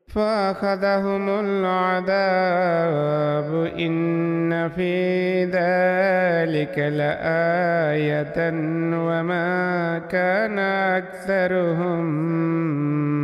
فأخذهم 0.08 1.40
العذاب 1.40 3.54
إن 3.78 4.68
في 4.68 5.44
ذلك 5.46 6.78
لآية 6.78 8.50
وما 8.98 9.98
كان 10.10 10.58
أكثرهم 10.92 12.04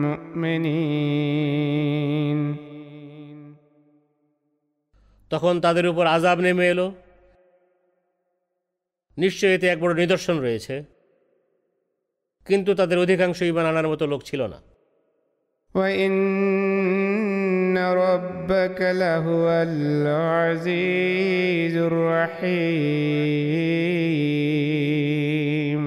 مؤمنين 0.03 1.59
তখন 5.31 5.61
তাদের 5.61 5.87
উপর 5.87 6.07
আজাব 6.07 6.41
নেমে 6.41 6.69
এলো 6.69 6.95
নিশ্চয়ই 9.19 9.55
এতে 9.55 9.69
এক 9.69 9.81
বড় 9.81 9.95
নিদর্শন 9.95 10.39
রয়েছে 10.39 10.85
কিন্তু 12.47 12.75
তাদের 12.75 12.99
অধিকাংশ 12.99 13.43
ইমান 13.43 13.67
আনার 13.67 13.89
মতো 13.89 14.07
লোক 14.07 14.23
ছিল 14.23 14.47
না 14.47 14.72
وإن 15.75 17.79
ربك 17.79 18.81
لهو 18.81 19.49
العزيز 19.69 21.77
الرحيم 24.89 25.83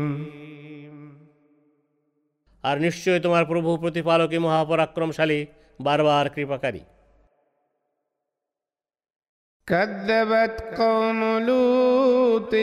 আর 2.64 2.76
নিশ্চয়ই 2.86 3.22
তোমার 3.26 3.44
প্রভু 3.52 3.70
প্রতিপালকই 3.84 4.40
মহাপরাক্রমশালী 4.46 5.40
বারবার 5.80 6.26
কৃপাকারী 6.36 6.84
كذبت 9.68 10.56
قوم 10.82 11.22
لوط 11.50 12.54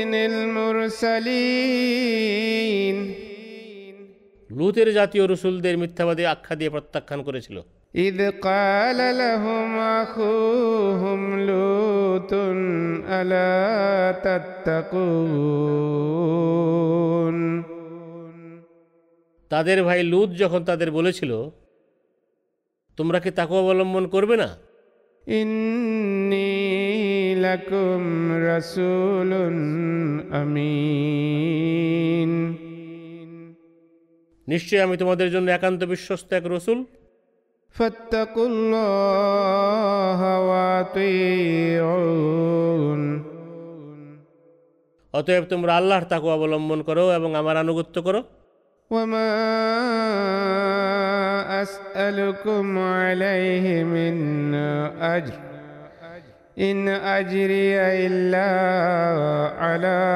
المرسلين 1.51 2.97
লুতের 4.52 4.89
জাতীয় 4.93 5.24
রসুলদের 5.24 5.74
মিথ্যাবাদী 5.77 6.24
আখ্যা 6.24 6.55
দিয়ে 6.59 6.70
প্রত্যাখ্যান 6.70 7.20
করেছিল 7.28 7.59
إذ 7.94 8.19
قال 8.40 8.98
لهم 9.19 9.70
أخوهم 9.98 11.20
لوط 11.43 12.32
ألا 13.10 13.62
تتقون 14.27 14.98
তাদের 19.51 19.78
ভাই 19.82 20.01
লুত 20.02 20.31
যখন 20.35 20.60
তাদের 20.65 20.89
বলেছিল 20.90 21.32
তোমরা 22.98 23.19
কি 23.20 23.31
তাকে 23.31 23.55
অবলম্বন 23.55 24.05
করবে 24.15 24.36
না 24.43 24.51
إني 25.24 26.55
لكم 27.36 28.01
رسول 28.43 29.32
নিশ্চয় 34.48 34.82
আমি 34.82 34.98
তোমাদের 34.98 35.32
জন্য 35.32 35.48
একান্ত 35.52 35.84
বিশ্বস্ত 35.84 36.34
এক 36.34 36.45
রসুল। 36.45 36.80
অতএব 45.14 45.44
তোমরা 45.49 45.72
আল্লাহর 45.78 46.03
তাকে 46.03 46.28
অবলম্বন 46.28 46.80
করো 46.82 47.11
এবং 47.11 47.36
আমার 47.36 47.57
আনুগত্য 47.57 47.95
করো। 48.02 48.24
ইন 56.57 56.88
আজরিয়া 56.90 57.88
ইল্লা 57.94 58.49
আলা 59.60 60.14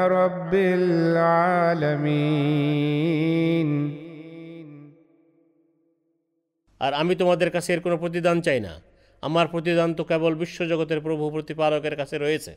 আর 6.80 6.92
আমি 6.94 7.14
তোমাদের 7.14 7.50
কাছে 7.50 7.70
এর 7.74 7.80
কোনো 7.80 7.96
প্রতিদান 8.02 8.36
চাই 8.46 8.60
না 8.60 8.72
আমার 9.22 9.46
প্রতিদান 9.46 9.90
তো 9.94 10.02
কেবল 10.04 10.32
বিশ্বজগতের 10.34 11.00
প্রভু 11.06 11.24
প্রতিপালকের 11.30 11.94
কাছে 12.00 12.16
রয়েছে 12.18 12.52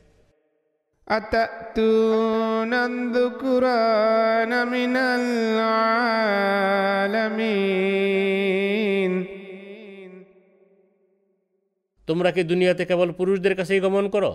أتأتون 1.08 2.72
الذكران 2.90 4.52
من 4.68 4.94
العالمين 6.16 7.46
তোমরা 12.08 12.30
কি 12.30 12.42
দুনিয়াতে 12.44 12.82
কেবল 12.84 13.08
পুরুষদের 13.18 13.54
কাছেই 13.54 13.80
গমন 13.80 14.06
করো 14.14 14.32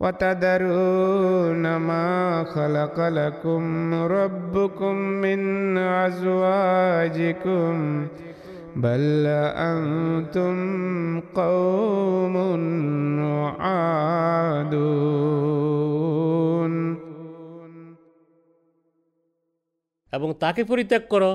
وتذرون 0.00 1.64
ما 1.80 2.10
خلق 2.46 2.96
لكم 3.20 3.62
ربكم 4.10 4.94
من 5.24 5.40
أزواجكم 6.06 7.74
بل 8.76 9.26
أنتم 9.66 10.56
قوم 11.32 12.34
عادون 13.60 15.40
এবং 20.12 20.28
তাকে 20.40 20.62
পরিত্যাগ 20.64 21.02
করো 21.10 21.32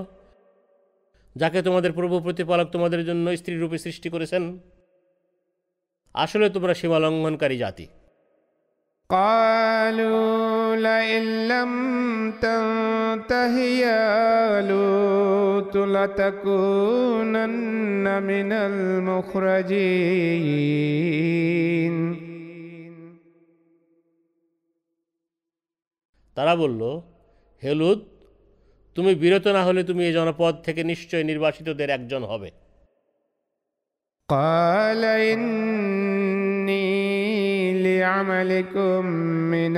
যাকে 1.36 1.60
তোমাদের 1.62 1.92
প্রভু 1.92 2.16
প্রতিপালক 2.20 2.68
তোমাদের 2.72 3.02
জন্য 3.06 3.26
স্ত্রী 3.38 3.56
রূপে 3.56 3.78
সৃষ্টি 3.78 4.10
করেছেন 4.10 4.44
আসলে 6.16 6.46
তোমরা 6.50 6.74
সীমা 6.74 6.98
লঙ্ঘনকারী 7.00 7.58
জাতি 7.58 7.86
قالوا 9.10 10.78
لئن 10.78 11.48
لم 11.48 11.72
تنته 12.44 13.58
يا 13.58 14.62
لوط 14.62 15.78
لتكونن 15.96 17.44
من 18.24 18.52
المخرجين 18.68 20.06
তারা 26.38 26.54
বলল 26.62 26.82
হেলুদ 27.64 28.00
তুমি 28.96 29.12
বিরত 29.22 29.46
না 29.58 29.62
হলে 29.68 29.82
তুমি 29.90 30.02
এই 30.08 30.14
জনপদ 30.18 30.54
থেকে 30.66 30.82
নিশ্চয় 30.92 31.24
নির্বাসিতদের 31.30 31.90
একজন 31.98 32.24
হবে 32.32 32.50
قال 34.30 35.02
إني 35.32 36.09
لعملكم 38.00 39.06
من 39.56 39.76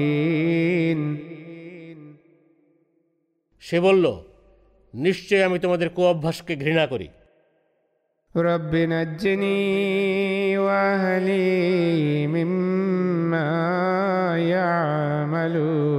القالين 0.00 1.00
সে 3.62 3.78
বলল 3.80 4.04
নিশ্চয় 4.94 5.42
আমি 5.44 5.58
তোমাদের 5.58 5.88
কু 5.96 6.00
অভ্যাসকে 6.12 6.54
ঘৃণা 6.56 6.86
করি 6.92 7.08
رب 8.34 8.72
نجني 8.94 10.58
وأهلي 10.58 12.26
مما 12.26 13.50
يعملون 14.54 15.98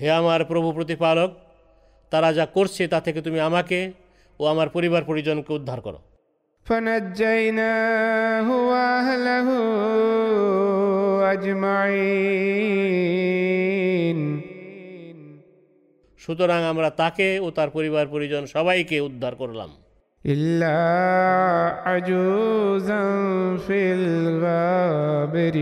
হে 0.00 0.08
আমার 0.10 0.40
প্রভু 0.44 0.68
প্রতিপালক 0.72 1.30
তারা 2.12 2.28
যা 2.32 2.44
করছে 2.56 2.82
তা 2.88 2.98
থেকে 3.00 3.20
তুমি 3.22 3.38
আমাকে 3.40 3.78
ও 4.40 4.42
আমার 4.44 4.68
পরিবার 4.68 5.02
পরিজনকে 5.04 5.52
উদ্ধার 5.52 5.80
করো 5.86 6.00
فنجيناه 6.66 8.48
وأهله 8.68 9.48
أجمعين 13.18 14.18
সুতরাং 16.20 16.60
আমরা 16.64 16.88
তাকে 17.02 17.28
ও 17.40 17.46
তার 17.50 17.68
পরিবার 17.70 18.04
পরিজন 18.06 18.44
সবাইকে 18.46 18.96
উদ্ধার 19.00 19.34
করলাম 19.34 19.70
إلا 20.24 20.78
عجوزا 21.86 23.02
في 23.66 23.80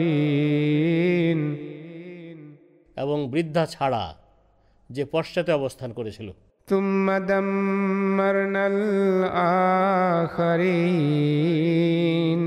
الغابرين 0.07 1.41
এবং 2.97 3.19
বৃদ্ধা 3.31 3.65
ছাড়া 3.67 4.05
যে 4.91 5.03
পশ্চাতে 5.13 5.51
অবস্থান 5.53 5.91
করেছিল 5.93 6.29
ثم 6.71 7.07
دمرنا 7.33 8.65
الآخرين 11.07 12.41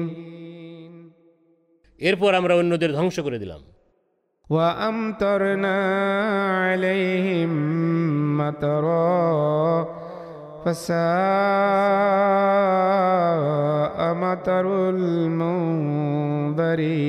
এরপর 2.02 2.34
আমরা 2.34 2.56
অন্যদের 2.56 2.94
ধ্বংস 2.94 3.20
করে 3.20 3.40
দিলাম 3.40 3.62
وأمطرنا 4.48 5.78
عليهم 6.60 7.52
مطرا 8.38 9.84
فساء 10.64 11.00
مطر 14.16 14.66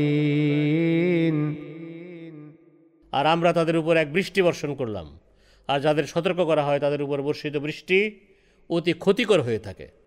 المنذرين 0.00 1.56
আর 3.12 3.26
আমরা 3.26 3.52
তাদের 3.52 3.76
উপর 3.76 3.96
এক 3.96 4.12
বৃষ্টি 4.12 4.42
বর্ষণ 4.42 4.74
করলাম 4.74 5.06
আর 5.67 5.79
যাদের 5.79 6.03
সতর্ক 6.03 6.45
করা 6.45 6.63
হয় 6.63 6.79
তাদের 6.79 7.01
উপর 7.01 7.21
বর্ষিত 7.21 7.57
বৃষ্টি 7.57 8.19
অতি 8.69 8.93
ক্ষতিকর 8.93 9.41
হয়ে 9.41 9.59
থাকে। 9.59 10.05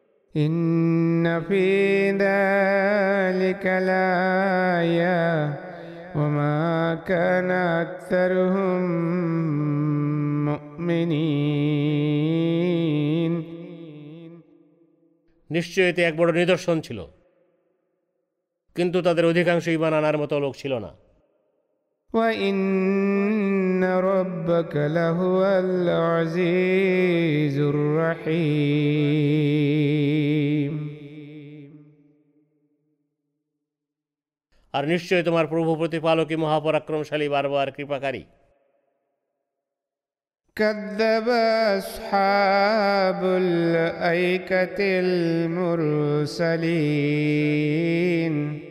নিশ্চয় 15.51 15.93
এক 15.93 16.17
বড় 16.17 16.33
নিদর্শন 16.33 16.81
ছিল। 16.81 17.07
কিন্তু 18.75 19.03
তাদের 19.03 19.25
অধিকাংশ 19.25 19.69
ইমান 19.69 19.93
আনার 19.93 20.19
মতো 20.19 20.41
লোক 20.41 20.57
ছিল 20.57 20.79
না। 20.79 21.08
وإن 22.14 23.84
ربك 23.84 24.76
لهو 24.76 25.45
العزيز 25.66 27.58
الرحيم 27.74 29.34
আর 34.74 34.84
নিশ্চয় 34.94 35.24
তোমার 35.28 35.45
প্রভু 35.54 35.72
প্রতিপালকই 35.82 36.38
মহাপরাক্রমশালী 36.44 37.28
বারবার 37.36 37.68
কৃপাকারী 37.78 38.24
كذب 40.58 41.28
أصحاب 41.80 43.22
الأيكة 43.45 44.80
المرسلين 47.44 48.66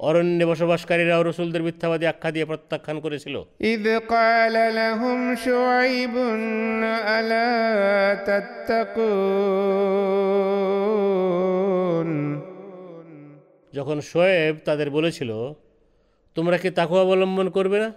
অরণ্যে 0.00 0.44
বসবাসকারীরাও 0.50 1.22
রসুলদের 1.22 1.62
মিথ্যাবাদী 1.62 2.06
আখ্যা 2.06 2.30
দিয়ে 2.34 2.46
প্রত্যাখ্যান 2.50 2.96
করেছিল 3.04 3.36
إذ 3.72 3.84
قال 4.08 4.54
لهم 4.74 5.36
شعيب 5.36 6.14
ألا 7.16 8.14
تتقون 8.28 9.06
যখন 13.72 14.00
শোয়েব 14.10 14.54
তাদের 14.64 14.90
বলেছিল 14.90 15.30
তোমরা 16.36 16.56
কি 16.62 16.70
তাকু 16.70 16.96
অবলম্বন 16.96 17.48
করবে 17.56 17.78
না 17.84 17.90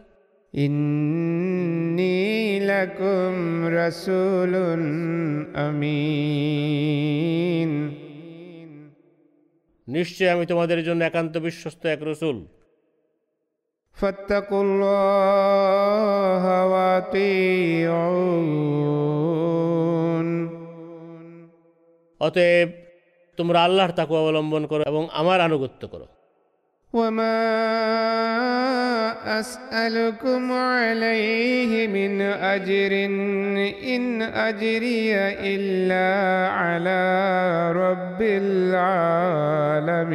إني 0.53 2.59
لكم 2.61 3.65
رسول 3.75 4.53
أمين 5.57 7.71
নিশ্চয় 9.88 10.30
আমি 10.30 10.46
তোমাদের 10.46 10.84
জন্য 10.84 11.04
একান্ত 11.04 11.34
বিশ্বস্ত 11.36 11.86
এক 11.86 12.00
রসুল। 12.02 12.38
অতএব 22.20 22.68
তোমরা 23.38 23.64
আল্লাহর 23.64 23.92
তাকে 23.92 24.14
অবলম্বন 24.14 24.66
করো 24.66 24.84
এবং 24.86 25.08
আমার 25.12 25.40
আনুগত্য 25.40 25.88
করো। 25.88 26.06
وما 26.93 27.39
أسألكم 29.39 30.51
عليه 30.51 31.87
من 31.87 32.21
أجر 32.21 32.91
إن 33.85 34.21
أجري 34.21 35.11
إلا 35.53 36.07
على 36.51 37.01
رب 37.73 38.21
العالمين 39.21 40.09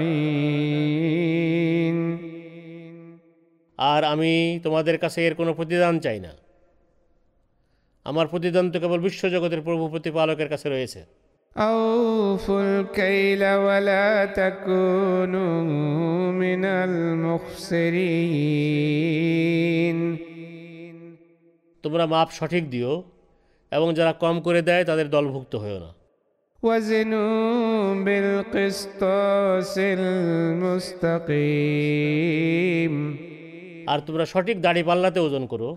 আর 3.79 4.03
আমি 4.05 4.33
তোমাদের 4.65 4.97
কাছে 4.99 5.19
এর 5.27 5.35
কোনো 5.35 5.53
প্রতিদান 5.55 5.95
চাই 5.99 6.19
না 6.21 6.33
আমার 8.07 8.27
প্রতিদান 8.27 8.67
তো 8.71 8.77
কেবল 8.81 8.99
বিশ্বজগতের 8.99 9.61
প্রভু 9.61 9.85
প্রতিপালকের 9.89 10.49
কাছে 10.49 10.67
রয়েছে 10.69 11.01
أوفوا 11.57 12.63
الكيل 12.63 13.43
ولا 13.67 14.25
تكونوا 14.41 15.63
من 16.33 16.65
المخسرين 18.85 19.99
তোমরা 21.85 22.05
মাপ 22.13 22.29
সঠিক 22.39 22.65
দিও 22.75 22.93
এবং 23.73 23.89
যারা 23.99 24.13
কম 24.23 24.37
করে 24.47 24.61
দেয় 24.69 24.85
তাদের 24.91 25.07
দলভুক্ত 25.15 25.55
হয়েও 25.65 25.81
না 25.85 25.91
وزنوا 26.63 27.95
بالقسطاس 28.07 29.75
المستقيم 31.75 33.28
আর 33.92 34.00
তোমরা 34.00 34.26
সঠিক 34.26 34.58
দাড়ি 34.62 34.84
পাল্লাতে 34.84 35.20
ওজন 35.20 35.44
করো। 35.46 35.70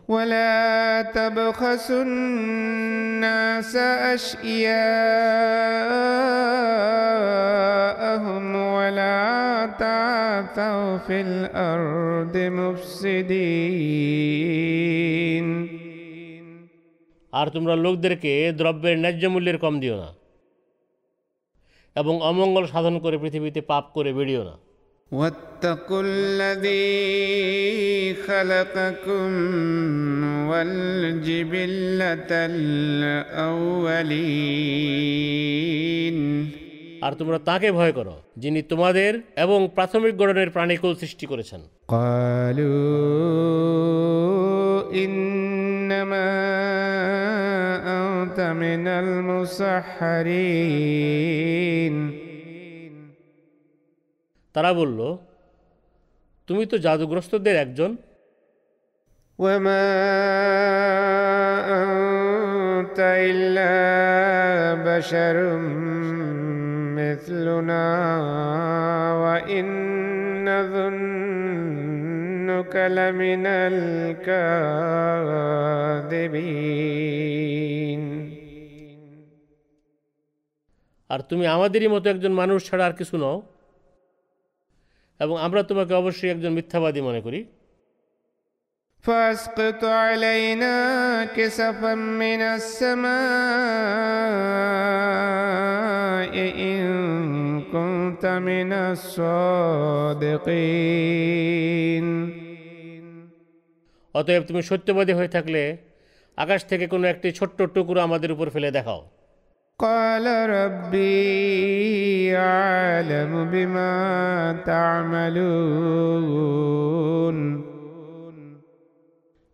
আর 17.33 17.47
তোমরা 17.51 17.75
লোকদেরকে 17.77 18.33
দ্রব্যের 18.53 18.99
ন্যায্য 18.99 19.27
মূল্যের 19.27 19.59
কম 19.59 19.75
দিও 19.81 19.97
না। 19.97 20.09
এবং 21.97 22.15
অমঙ্গল 22.23 22.65
সাধন 22.67 22.99
করে 22.99 23.17
পৃথিবীতে 23.19 23.61
পাপ 23.61 23.85
করে 23.95 24.13
বেরিও 24.13 24.43
না। 24.45 24.72
واتقوا 25.12 26.04
الذي 26.06 26.94
خلقكم 28.28 29.30
والجبلة 30.49 32.32
الأولين 35.28 36.18
আর 37.06 37.14
তোমরা 37.20 37.38
তাকে 37.49 37.70
ভয় 37.72 37.94
করো 37.98 38.16
যিনি 38.44 38.60
তোমাদের 38.72 39.12
এবং 39.38 39.60
প্রাথমিক 39.78 40.14
গঠনের 40.22 40.49
প্রাণীকুল 40.56 40.91
সৃষ্টি 41.02 41.26
করেছেন 41.32 41.62
قالوا 41.90 42.78
إنما 45.04 46.30
أنت 47.98 48.40
من 48.64 48.84
المسحرين 51.28 51.95
তারা 54.55 54.73
বলল 54.73 55.16
তুমি 56.47 56.66
তো 56.66 56.79
জাদুগ্রস্তদের 56.79 57.57
একজন। 57.57 57.97
আর 81.11 81.20
তুমি 81.20 81.47
আমাদেরই 81.47 81.89
মতো 81.89 82.11
একজন 82.11 82.33
মানুষ 82.33 82.70
ছাড়া 82.70 82.87
আর 82.87 82.93
কিছু 82.93 83.16
নও। 83.16 83.43
এবং 85.20 85.36
আমরা 85.40 85.62
তোমাকে 85.64 85.94
অবশ্যই 85.94 86.30
একজন 86.32 86.52
মিথ্যাবাদী 86.58 87.02
মনে 87.02 87.22
করি 87.28 87.40
فاسقط 89.04 89.82
علينا 90.04 90.76
كسفا 91.28 91.94
من 91.95 92.41
السماء 92.58 93.08
إن 96.66 96.82
كنت 97.66 98.24
من 98.49 98.70
الصادقين 101.08 102.08
অতএব 104.16 104.44
তুমি 104.44 104.62
সত্যবাদী 104.62 105.14
হয়ে 105.14 105.32
থাকলে 105.36 105.62
আকাশ 106.38 106.62
থেকে 106.72 106.86
কোনো 106.88 107.06
একটি 107.08 107.28
ছোট্ট 107.32 107.60
টুকরো 107.76 107.99
আমাদের 108.02 108.30
উপর 108.32 108.48
ফেলে 108.49 108.70
দেখাও 108.72 109.02
قال 109.82 110.26
ربي 110.49 112.38
أعلم 112.38 113.32
بما 113.52 113.94
تعملون 114.66 116.18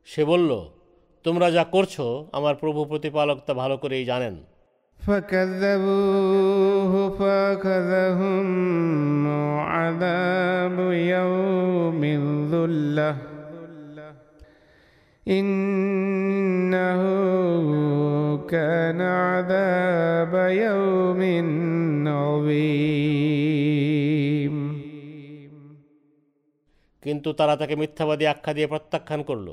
সে 0.07 0.21
বলল 0.31 0.51
তোমরা 1.25 1.47
যা 1.55 1.63
করছো 1.75 2.05
আমার 2.37 2.55
প্রভু 2.61 2.81
প্রতিপালক 2.91 3.37
তা 3.47 3.53
ভালো 3.61 3.75
করেই 3.83 4.05
জানেন 4.11 4.35
فكذبوه 4.99 6.93
فأخذهم 7.19 8.47
عذاب 9.73 10.77
يوم 11.15 12.01
الظلة 12.19 13.11
إنه 15.27 17.01
كان 18.47 18.99
عذاب 19.23 20.33
يوم 20.59 21.21
عظيم 22.09 23.43
কিন্তু 27.03 27.29
তারা 27.33 27.55
তাকে 27.55 27.75
মিথ্যাবাদী 27.75 28.25
আখ্যা 28.25 28.51
দিয়ে 28.53 28.67
প্রত্যাখ্যান 28.67 29.21
করল 29.23 29.47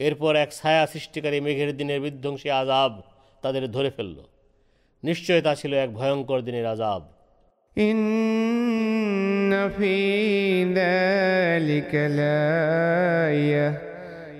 এরপর 0.00 0.32
এক 0.36 0.50
ছায়া 0.52 0.84
সৃষ্টিকারী 0.86 1.38
মেঘের 1.40 1.70
দিনের 1.76 2.00
বিধ্বংসী 2.00 2.48
আজাব 2.60 2.92
তাদের 3.42 3.64
ধরে 3.70 3.90
ফেলল 3.96 4.18
নিশ্চয় 5.02 5.40
তা 5.42 5.52
ছিল 5.54 5.72
এক 5.74 5.90
ভয়ঙ্কর 5.94 6.38
দিনের 6.40 6.66
আজাব 6.66 7.02
إن 7.76 9.70
في 9.70 9.94
ذلك 10.64 11.94
لآية 11.94 13.68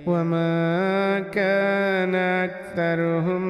وما 0.07 1.19
كان 1.19 2.15
أكثرهم 2.45 3.41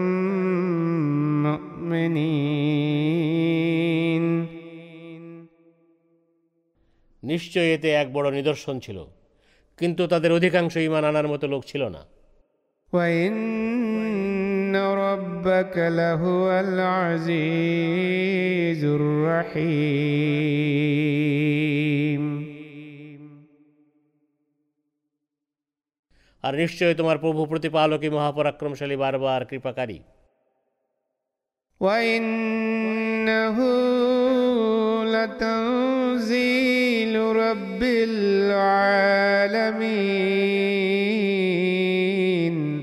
مؤمنين 1.44 3.22
নিশ্চয় 7.23 7.76
এতে 7.76 7.94
এক 7.94 8.14
বড় 8.14 8.32
নিদর্শন 8.32 8.80
ছিল 8.80 9.06
কিন্তু 9.80 10.07
তাদের 10.07 10.32
অধিকাংশ 10.32 10.78
ইমান 10.78 11.06
আনার 11.06 11.28
মতো 11.28 11.48
লোক 11.48 11.65
ছিল 11.65 11.84
না 11.95 12.02
وإن 12.94 14.76
ربك 14.76 15.76
لهو 15.99 16.52
العزيز 16.65 18.82
الرحيم 21.11 22.23
আর 26.45 26.56
নিশ্চয় 26.56 26.94
তোমার 26.94 27.18
প্রভু 27.18 27.45
প্রতিপালকই 27.45 28.10
মহাপরাক্রমশালী 28.18 28.95
বারবার 29.03 29.41
কৃপাকারী 29.52 29.99
وإنه 31.82 33.57
لتنزيل 35.14 37.14
رب 37.44 37.82
العالمين 41.61 42.82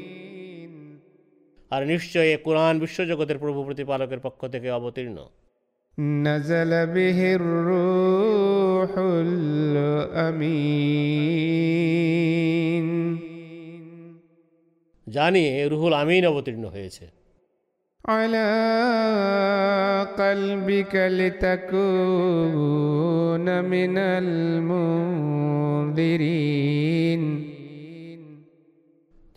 আর 1.70 1.86
নিশ্চয় 1.86 2.34
এ 2.34 2.36
কোরআন 2.46 2.78
বিশ্বজগতের 2.78 3.38
প্রভু 3.38 3.64
প্রতিপালকের 3.64 4.20
পক্ষ 4.26 4.46
থেকে 4.46 4.70
অবতীর্ণ 4.70 5.18
نزل 6.26 6.86
به 6.86 7.34
الروح 7.34 8.90
الأمين 8.98 10.48
যা 15.12 15.26
নিয়ে 15.34 15.52
রুহুল 15.72 15.94
আমিন 16.02 16.24
অবতীর্ণ 16.30 16.64
হয়েছে 16.76 17.06
على 18.04 18.48
قلبك 20.18 20.94
لتكون 21.18 21.86
من 23.64 23.94
المنذرين 24.20 25.18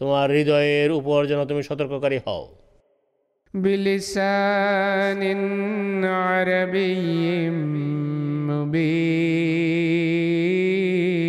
তোমার 0.02 0.28
হৃদয়ের 0.36 0.90
উপর 1.00 1.20
যেন 1.30 1.42
তুমি 1.46 1.62
সতর্ককারী 1.70 2.20
হও 2.26 2.44
بلسان 3.54 5.22
عربي 6.06 7.50
مبين 8.50 9.02
এ 11.22 11.25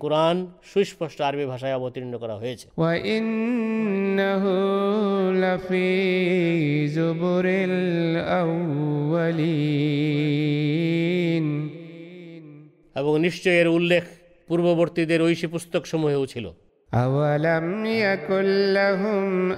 কোরআন 0.00 0.46
সুস্পষ্ট 0.64 1.20
আরবি 1.20 1.44
ভাষায় 1.44 1.76
অবতীর্ণ 1.76 2.18
করা 2.18 2.36
হয়েছে। 2.36 2.68
এবং 12.96 13.20
নিশ্চয় 13.20 13.54
এর 13.54 13.68
উল্লেখ 13.68 14.04
পূর্ববর্তীদের 14.48 15.22
ঐশী 15.22 15.46
পুস্তক 15.46 15.86
সমূহেও 15.86 16.26
ছিল। 16.26 16.46
أولم 16.91 17.85
يكن 17.85 18.73
لهم 18.73 19.51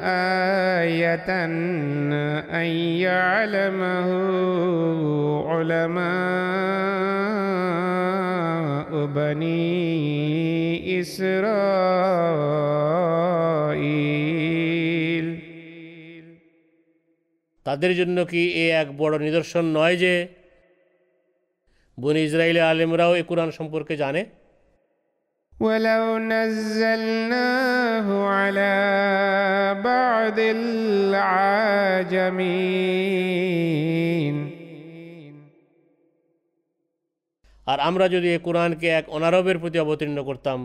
آية 0.83 1.29
أن 2.61 2.67
يعلمه 3.05 4.09
علماء 5.49 6.05
بني 9.05 11.01
إسرائيل 11.01 11.45
তাদের 17.65 17.91
জন্য 17.99 18.17
কি 18.31 18.41
এ 18.63 18.65
এক 18.81 18.87
বড় 18.97 19.19
নিদর্শন 19.19 19.65
নয় 19.77 19.95
যে 20.03 20.13
বনি 21.97 22.19
ইসরায়েলের 22.27 22.63
আলেমরাও 22.63 23.15
এ 23.19 23.23
কোরআন 23.23 23.51
সম্পর্কে 23.51 23.97
জানে 23.97 24.25
ولو 25.59 26.17
نزلناه 26.17 28.07
على 28.27 28.75
بعض 29.83 30.37
العاجمين 33.05 34.35
আর 37.71 37.79
আমরা 37.89 38.05
যদি 38.15 38.27
এ 38.35 38.37
কোরআনকে 38.47 38.87
এক 38.99 39.05
অনারবের 39.15 39.57
প্রতি 39.61 39.77
অবতীর্ণ 39.85 40.17
করতাম 40.29 40.59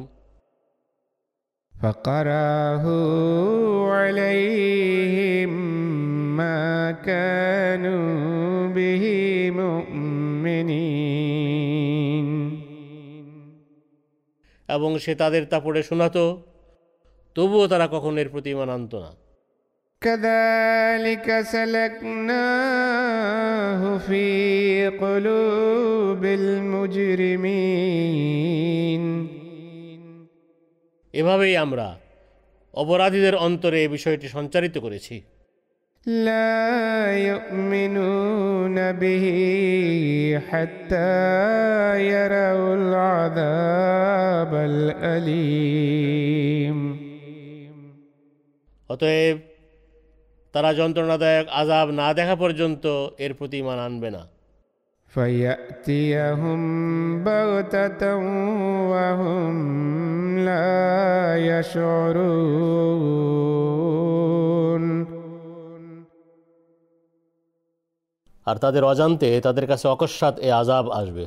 فقراه 1.75 2.85
عليهم 3.95 5.51
ما 6.41 6.63
كانوا 7.09 8.09
به 8.77 9.05
مؤمنين 9.61 10.94
এবং 14.69 14.91
সে 14.99 15.13
তাদের 15.15 15.43
তা 15.45 15.59
পড়ে 15.61 15.83
শোনাতো 15.83 16.25
তবুও 17.37 17.65
তারা 17.67 17.87
কখন 17.87 18.15
এর 18.19 18.29
প্রতি 18.29 18.49
ইমান 18.51 18.71
আনত 18.71 18.95
না 18.97 19.11
كذلك 20.03 21.27
سلكناه 21.53 22.61
في 23.99 24.27
قلوب 24.97 26.23
المجرمين 26.41 27.83
এভাবেই 31.15 31.55
আমরা 31.57 31.87
অপরাধীদের 32.75 33.35
অন্তরে 33.37 33.79
এই 33.83 33.89
বিষয়টি 33.89 34.27
সঞ্চারিত 34.29 34.77
করেছি 34.79 35.17
لا 36.07 37.13
يؤمنون 37.13 38.93
به 38.93 39.25
حتى 40.51 41.27
يروا 42.07 42.75
العذاب 42.75 44.55
الأليم 44.73 46.79
অতএব 48.91 49.37
তারা 50.55 50.71
যন্ত্রণাদায়ক 50.81 51.47
আজাব 51.61 51.87
না 51.99 52.07
দেখা 52.19 52.37
পর্যন্ত 52.43 52.85
এর 53.25 53.33
প্রতি 53.39 53.57
ইমান 53.63 53.79
আনবে 53.89 54.11
না 54.17 54.23
فيأتيهم 55.13 56.61
بغتة 57.25 58.03
وهم 58.93 59.55
لا 60.39 60.71
يشعرون 61.51 62.41
আর 68.46 68.56
তাদের 68.56 68.84
অজান্তে 68.84 69.42
তাদের 69.42 69.68
কাছে 69.68 69.88
অকস্মাৎ 69.88 70.40
এ 70.40 70.52
আজাব 70.52 70.92
আসবে। 70.92 71.26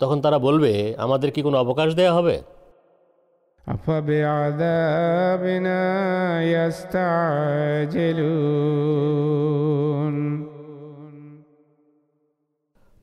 তখন 0.00 0.20
তারা 0.20 0.38
বলবে 0.38 0.94
আমাদের 0.98 1.32
কি 1.32 1.42
কোনো 1.42 1.58
অবকাশ 1.58 1.94
দেয়া 1.94 2.14
হবে? 2.14 2.42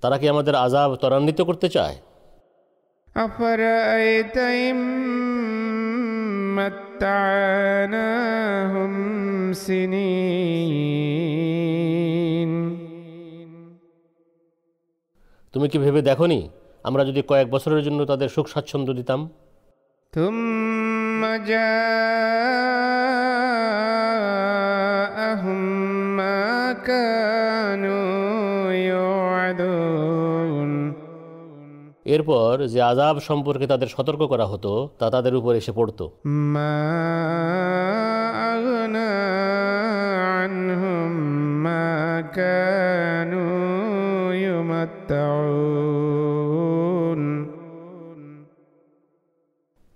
তারা 0.02 0.18
কি 0.18 0.30
আমাদের 0.30 0.56
আজাব 0.56 0.96
ত্বরান্বিত 0.96 1.42
করতে 1.42 1.70
চায়? 1.70 1.96
أفرأيت 3.17 4.37
إن 4.39 4.77
متعناهم 7.93 8.93
سنين 9.55 11.23
তুমি 15.55 15.67
কি 15.73 15.79
ভেবে 15.85 16.01
দেখনি 16.11 16.39
আমরা 16.85 17.03
যদি 17.09 17.21
কয়েক 17.31 17.49
বছরের 17.55 17.83
জন্য 17.87 18.01
তাদের 18.11 18.29
সুখ 18.35 18.47
স্বাচ্ছন্দ্য 18.53 18.93
দিতাম 19.01 19.21
ثم 20.13 21.23
جاءهم 24.33 25.61
ما 26.17 26.47
كانوا 26.89 28.13
يوعدون 28.93 30.16
এরপর 32.16 32.52
যে 32.74 32.80
আজাব 32.82 33.16
সম্পর্কে 33.20 33.66
তাদের 33.68 33.88
সতর্ক 33.88 34.22
করা 34.28 34.46
হতো 34.46 34.72
তা 35.00 35.10
তাদের 35.10 35.34
উপর 35.40 35.54
এসে 35.56 35.72
পড়তো। 35.72 36.06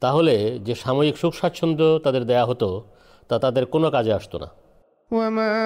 তাহলে 0.02 0.60
যে 0.66 0.74
সাময়িক 0.76 1.16
সুখ 1.18 1.34
স্বাচ্ছন্দ্য 1.34 1.86
তাদের 2.04 2.24
দেয়া 2.26 2.46
হতো 2.46 2.70
তা 3.30 3.36
তাদের 3.40 3.64
কোনো 3.66 3.88
কাজে 3.92 4.14
আসতো 4.14 4.38
না। 4.40 4.50
وما 5.11 5.57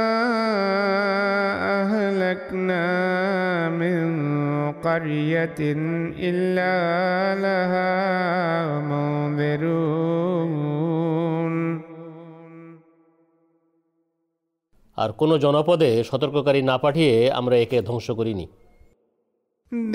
أهلكنا 1.80 2.86
من 3.70 4.00
قرية 4.72 5.60
إلا 6.20 6.74
لها 7.40 7.92
منذرون 8.90 10.10
আর 14.98 15.10
কোনো 15.12 15.34
জনপদে 15.38 15.90
সতর্ককারী 16.10 16.60
না 16.62 16.76
পাঠিয়ে 16.78 17.14
আমরা 17.30 17.56
একে 17.56 17.78
ধ্বংস 17.88 18.08
করিনি 18.18 18.46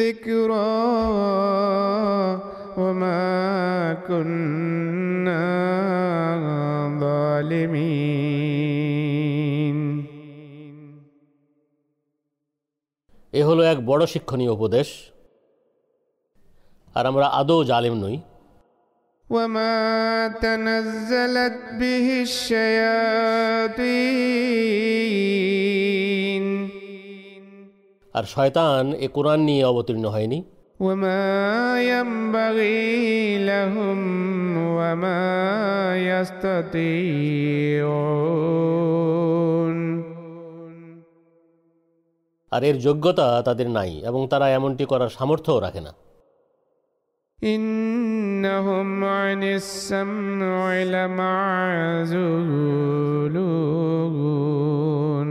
ذكرى 0.01 0.71
وما 2.79 3.93
كنا 4.07 5.45
ظالمين 6.99 8.15
এ 13.33 13.41
হলো 13.43 13.61
এক 13.71 13.79
বড় 13.89 14.03
শিক্ষণীয় 14.13 14.51
উপদেশ 14.57 14.87
আর 16.95 17.03
আমরা 17.11 17.25
আদৌ 17.39 17.59
জালিম 17.71 17.95
নই 18.05 18.17
وما 19.29 19.75
تنزلت 20.43 21.57
به 21.79 22.07
الشياطين 22.27 23.65
আর 28.15 28.23
শয়তান 28.25 28.83
এ 28.95 29.07
কোরআন 29.07 29.39
নিয়ে 29.49 29.63
অবতীর্ণ 29.65 30.05
হয়নি 30.07 30.39
وما 30.79 31.81
ينبغي 31.83 33.45
لهم 33.45 33.99
وما 34.77 35.25
يستطيعون 36.09 37.35
আর 42.51 42.63
এর 42.63 42.75
যোগ্যতা 42.77 43.27
তাদের 43.41 43.67
নাই 43.71 43.91
এবং 44.09 44.21
তারা 44.27 44.47
এমনটি 44.49 44.83
করার 44.85 45.11
সামর্থ্যও 45.17 45.59
রাখে 45.59 45.81
না 45.81 45.91
إنهم 47.39 49.03
عن 49.03 49.43
السمع 49.43 50.55
لمعزولون 54.75 55.29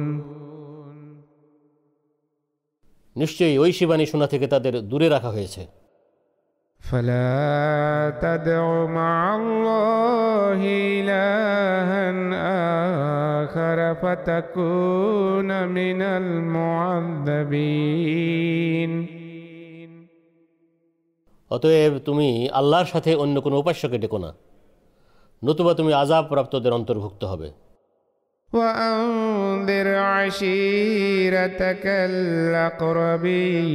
নিশ্চয়ই 3.18 3.56
ওই 3.58 3.70
শিবানী 3.72 4.04
শোনা 4.06 4.26
থেকে 4.26 4.46
তাদের 4.46 4.74
দূরে 4.88 5.08
রাখা 5.08 5.30
হয়েছে 5.30 5.62
فلا 6.80 8.10
تدع 8.20 8.64
مع 8.92 9.20
الله 9.36 10.60
إلها 10.90 12.04
آخر 13.42 13.78
فتكون 13.94 15.50
من 15.68 16.00
المعذبين 17.42 18.92
অতএব 21.50 21.92
তুমি 21.98 22.28
আল্লাহর 22.50 22.86
সাথে 22.86 23.10
অন্য 23.14 23.36
কোনো 23.40 23.56
উপাস্যকে 23.58 23.98
ডেকো 23.98 24.18
না 24.18 24.30
নতুবা 25.42 25.72
তুমি 25.74 25.92
আজাব 25.92 26.24
প্রাপ্তদের 26.24 26.72
অন্তর্ভুক্ত 26.72 27.22
হবে 27.24 27.48
وأنذر 29.68 29.88
عشيرتك 30.14 31.84
الأقربين 33.34 33.74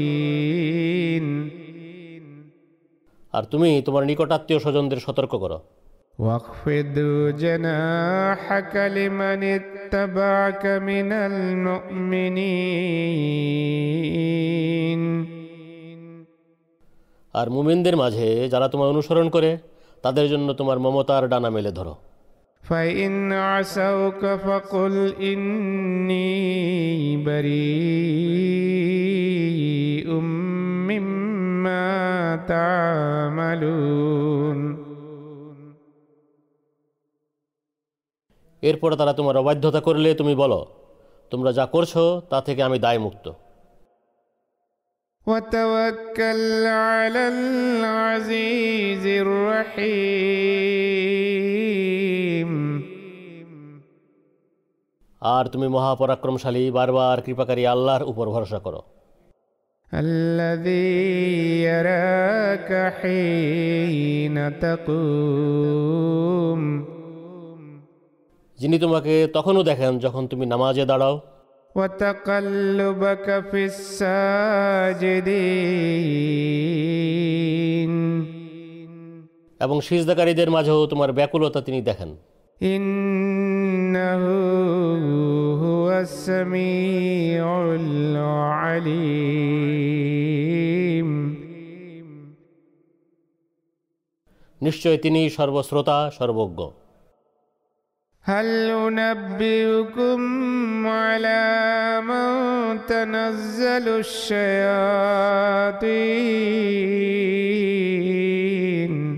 আর 3.34 3.44
তুমি 3.52 3.70
তোমার 3.88 4.04
নিকটাত্মীয় 4.06 4.60
স্বজনদের 4.60 5.00
সতর্ক 5.08 5.34
করো 5.44 5.58
واخفض 6.20 6.98
جناحك 7.44 8.74
لمن 8.98 9.40
اتبعك 9.56 10.64
من 10.90 11.10
المؤمنين 11.30 12.62
আর 17.34 17.48
মুমিনদের 17.50 17.96
মাঝে 17.96 18.28
যারা 18.54 18.68
তোমার 18.74 18.88
অনুসরণ 18.88 19.28
করে 19.36 19.52
তাদের 20.04 20.26
জন্য 20.34 20.48
তোমার 20.54 20.78
মমতার 20.86 21.24
ডানা 21.28 21.50
মেলে 21.50 21.72
ধরো 21.72 21.94
فإن 22.64 23.34
عصوك 23.34 24.26
فقل 24.46 25.14
إني 25.22 27.18
بريء 27.26 27.60
مما 30.90 32.36
تعملون 32.48 34.60
এরপরে 38.64 38.96
তারা 38.96 39.14
তোমার 39.14 39.38
অবাধ্যতা 39.38 39.80
করলে 39.88 40.14
তুমি 40.14 40.36
বলো 40.36 40.66
তোমরা 41.32 41.52
যা 41.58 41.66
করছো 41.74 42.04
তা 42.32 42.40
থেকে 42.48 42.62
আমি 42.64 42.78
দায়মুক্ত 42.86 43.28
وتوكل 45.28 46.66
على 46.92 47.24
العزيز 47.34 49.04
الرحيم 49.24 50.80
আর 55.25 55.45
তুমি 55.49 55.69
মহাপরাক্রমশালী 55.69 56.71
বারবার 56.71 57.23
কৃপাকারী 57.23 57.67
আল্লাহর 57.67 58.03
উপর 58.03 58.31
ভরসা 58.31 58.59
করো। 58.59 58.83
যিনি 68.59 68.79
তোমাকে 68.79 69.29
তখনও 69.33 69.63
দেখেন 69.63 69.99
যখন 69.99 70.27
তুমি 70.27 70.47
নামাজে 70.47 70.85
দাঁড়াও। 70.85 71.21
এবং 79.61 79.81
সিজদাকারীদের 79.81 80.51
মাঝেও 80.51 80.87
তোমার 80.87 81.13
ব্যাকুলতা 81.13 81.61
তিনি 81.61 81.83
দেখেন। 81.83 82.17
إنه 82.64 84.24
هو 85.64 85.88
السميع 85.92 87.46
العليم 87.82 89.10
নিশ্চয় 94.66 94.98
তিনি 95.04 95.22
সর্বশ্রোতা 95.38 95.98
সর্বজ্ঞ 96.18 96.60
هل 98.26 98.48
أنبئكم 98.88 100.20
على 100.88 101.46
من 102.10 102.32
تنزل 102.90 103.86
الشياطين 108.00 109.13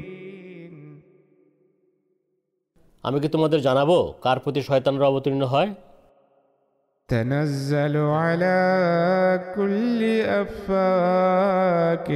আমি 3.06 3.18
কি 3.22 3.28
তোমাদের 3.36 3.60
জানাবো 3.68 3.98
কার 4.24 4.38
প্রতি 4.44 4.62
শয়তানরা 4.68 5.06
অবতীর্ণ 5.12 5.44
হয় 5.54 5.72
تنزل 7.10 7.96
على 8.18 8.60
كل 9.56 10.02
أفاك 10.42 12.08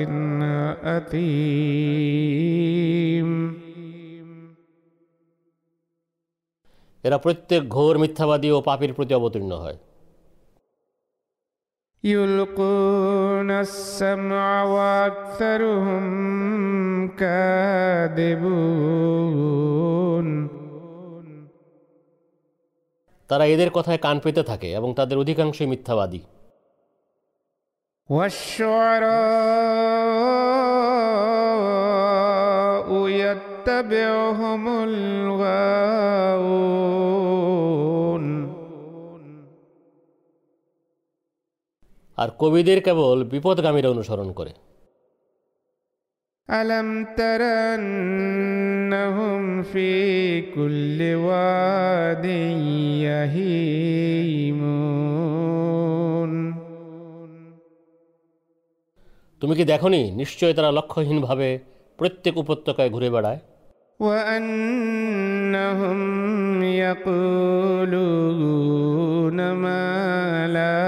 أثيم 0.98 2.56
এরা 7.04 7.18
প্রত্যেক 7.18 7.62
ঘোর 7.68 7.94
মিথ্যাবাদী 7.98 8.50
ও 8.52 8.58
পাপীর 8.62 8.92
প্রতি 8.94 9.14
অবতীর্ণ 9.14 9.52
হয় 9.64 9.78
يلقون 12.04 13.50
السمع 13.68 14.48
وأكثرهم 14.66 16.06
كاذبون 17.22 18.56
তারা 23.31 23.45
এদের 23.47 23.71
কথায় 23.71 23.99
কান 23.99 24.19
পেতে 24.19 24.43
থাকে 24.43 24.73
এবং 24.73 24.95
তাদের 24.95 25.19
অধিকাংশই 25.19 25.67
মিথ্যাবাদী। 25.67 26.21
আর 42.17 42.29
কবিদের 42.39 42.83
কেবল 42.83 43.25
বিপদগামীরা 43.25 43.89
অনুসরণ 43.91 44.33
করে। 44.33 44.53
ألم 46.50 47.06
تر 47.18 47.42
أنهم 47.76 49.64
في 49.64 50.42
كل 50.42 51.16
واد 51.16 52.26
يهيمون 54.16 56.32
তুমি 59.42 59.54
কি 59.58 59.64
দেখনি 59.72 60.02
নিশ্চয় 60.22 60.54
তারা 60.58 60.70
লক্ষ্যহীনভাবে 60.78 61.50
প্রত্যেক 62.00 62.34
উপত্যকায় 62.44 62.92
ঘুরে 62.96 63.10
বেড়ায় 63.16 63.40
وأنهم 64.00 66.00
يقولون 66.86 69.38
ما 69.64 69.88
لا 70.58 70.80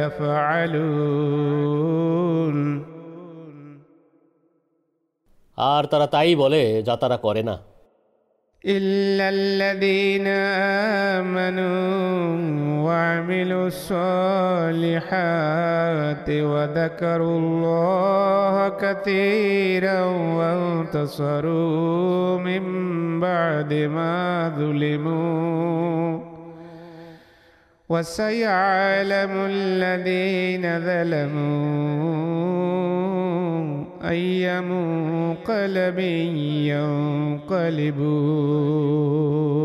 يفعلون 0.00 1.52
আর 5.56 5.82
তারা 5.90 6.06
তাই 6.14 6.30
বলে 6.42 6.62
যা 6.86 6.94
তারা 7.02 7.18
করে 7.26 7.42
না 7.50 7.56
إلا 8.64 9.28
الذين 9.28 10.26
آمنوا 11.18 12.86
وعملوا 12.86 13.66
الصالحات 13.66 14.98
وذكروا 16.30 17.38
الله 17.38 18.68
كثيرا 18.68 20.00
وانتصروا 20.38 22.38
من 22.38 22.64
بعد 23.20 23.74
ما 23.74 24.48
ظلموا 24.58 26.20
وسيعلم 27.88 29.32
الذين 29.50 30.64
ظلموا 30.88 32.42
أي 34.06 34.60
منقلب 34.62 35.98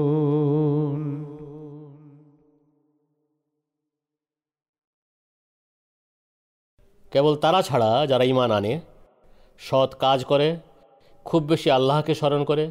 ينقلبون 0.07 1.01
কেবল 7.11 7.33
তারা 7.35 7.59
ছাড়া 7.61 7.91
যারা 8.07 8.23
ইমান 8.23 8.51
আনে 8.51 8.73
সৎ 9.61 9.91
কাজ 9.99 10.19
করে 10.23 10.47
খুব 11.25 11.41
বেশি 11.51 11.69
আল্লাহকে 11.71 12.13
স্মরণ 12.13 12.41
করে 12.49 12.65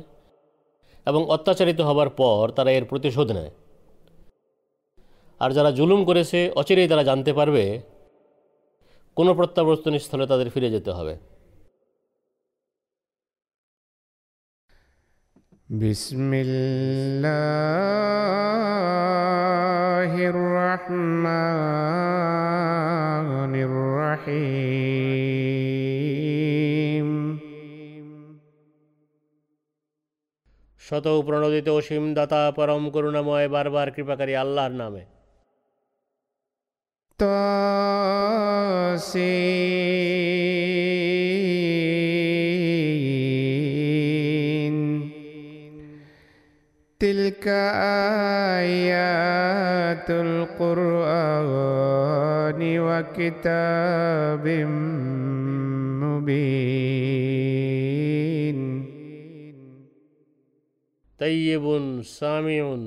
এবং 1.07 1.21
অত্যাচারিত 1.29 1.81
হবার 1.81 2.11
পর 2.21 2.43
তারা 2.57 2.71
এর 2.71 2.85
প্রতিশোধ 2.85 3.29
নেয় 3.33 3.53
আর 5.41 5.51
যারা 5.53 5.71
জুলুম 5.71 6.01
করেছে 6.05 6.39
অচিরেই 6.57 6.89
তারা 6.89 7.03
জানতে 7.03 7.33
পারবে 7.33 7.65
কোনো 9.17 9.31
প্রত্যাবর্তন 9.35 9.95
স্থলে 9.99 10.25
তাদের 10.27 10.49
ফিরে 10.51 10.69
যেতে 10.71 10.91
হবে 10.93 11.15
بسم 15.71 16.31
الله 16.35 17.35
الرحمن 20.31 21.03
الرحيم 23.59 25.07
শত 30.81 31.07
প্রণোদিত 31.27 31.69
অসীম 31.71 32.05
দাতা 32.15 32.43
পরম 32.57 32.83
করুণাময় 32.95 33.49
বারবার 33.49 33.87
কৃপাকারী 33.97 34.35
আল্লাহর 34.35 34.75
নামে 34.83 35.03
طاسين 39.59 40.90
تلك 47.01 47.45
آيات 48.59 50.11
القرآن 50.27 51.81
وكتاب 52.79 54.45
مبين 56.03 56.97
তৈয়বুন 61.21 61.85
সামিউন 62.19 62.83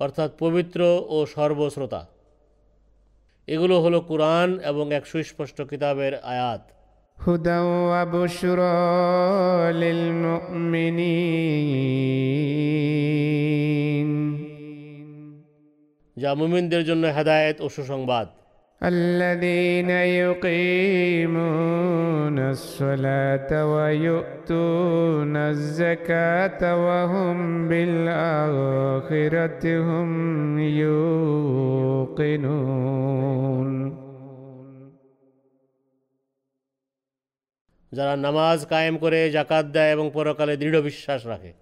অর্থাৎ 0.00 0.30
পবিত্র 0.38 0.80
ও 1.08 1.16
সর্বশ্রোতা 1.26 2.02
এগুলো 3.48 3.76
হলো 3.80 3.98
কোরআন 4.00 4.50
এবং 4.60 4.86
এক 4.92 5.04
সুস্পষ্ট 5.06 5.58
কিতাবের 5.62 6.14
আয়াত 6.24 6.62
هدى 7.26 7.58
وبشرى 7.90 8.78
للمؤمنين 13.10 14.08
যা 16.22 16.30
মুমিনদের 16.40 16.82
জন্য 16.88 17.04
হেদায়েত 17.16 17.56
ও 17.64 17.66
সুসংবাদ 17.76 18.26
الذين 18.82 19.90
يقيمون 20.24 21.58
الصلاة 22.38 23.50
ويؤتون 23.74 25.34
الزكاة 25.36 26.62
وهم 26.86 27.68
بالآخرة 27.68 29.64
هم 29.88 30.10
يوقنون 32.18 33.70
যারা 37.94 38.14
নামাজ 38.16 38.58
কায়েম 38.64 38.94
করে 38.98 39.20
জাকাত 39.30 39.64
দেয় 39.66 39.92
এবং 39.92 40.06
পরকালে 40.16 40.54
দৃঢ় 40.56 40.78
বিশ্বাস 40.88 41.22
রাখে 41.26 41.52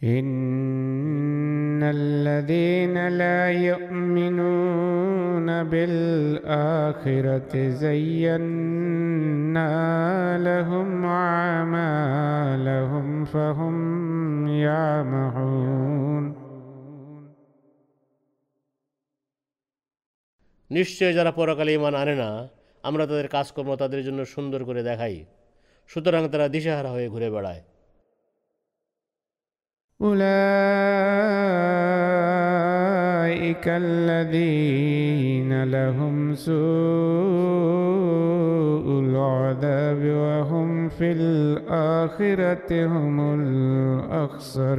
إن 0.00 1.82
الذين 1.82 2.96
لا 3.12 3.50
يؤمنون 3.62 5.48
بالآخرة 5.64 7.52
زينا 7.84 9.72
لهم 10.38 10.88
أعمالهم 11.28 13.06
فهم 13.24 13.76
يعمهون 14.48 16.24
নিশ্চয় 20.70 21.12
যারা 21.12 21.32
পরকালে 21.32 21.70
ইমান 21.74 21.94
আনে 21.94 22.14
না 22.14 22.30
আমরা 22.86 23.04
তাদের 23.06 23.28
কাজকর্ম 23.28 23.70
তাদের 23.76 24.00
জন্য 24.04 24.20
সুন্দর 24.24 24.60
করে 24.64 24.82
দেখাই 24.82 25.16
সুতরাং 25.90 26.22
তারা 26.28 26.46
দিশেহারা 26.48 26.90
হয়ে 26.90 27.08
ঘুরে 27.08 27.28
বেড়ায় 27.30 27.62
أولئك 33.42 33.66
الذين 33.84 35.52
لهم 35.66 36.14
سوء 36.36 36.52
العذاب 39.04 40.02
وهم 40.24 40.68
في 40.88 41.08
الآخرة 41.12 42.70
هم 42.86 43.16
الأخسرون 43.40 44.72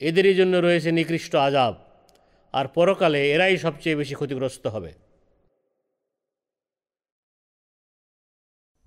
এদেরই 0.00 0.34
জন্য 0.34 0.54
রয়েছে 0.56 0.90
নিকৃষ্ট 0.92 1.32
আজাব 1.46 1.74
আর 2.54 2.66
পরকালে 2.74 3.34
এরাই 3.34 3.58
সবচেয়ে 3.58 3.96
বেশি 3.96 4.14
ক্ষতিগ্রস্ত 4.14 4.66
হবে 4.66 4.92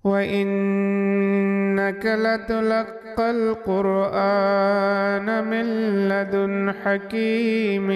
وإنك 0.04 2.06
لتلقى 2.16 3.30
القرآن 3.30 5.44
من 5.44 5.64
لدن 6.08 6.72
حكيم 6.72 7.90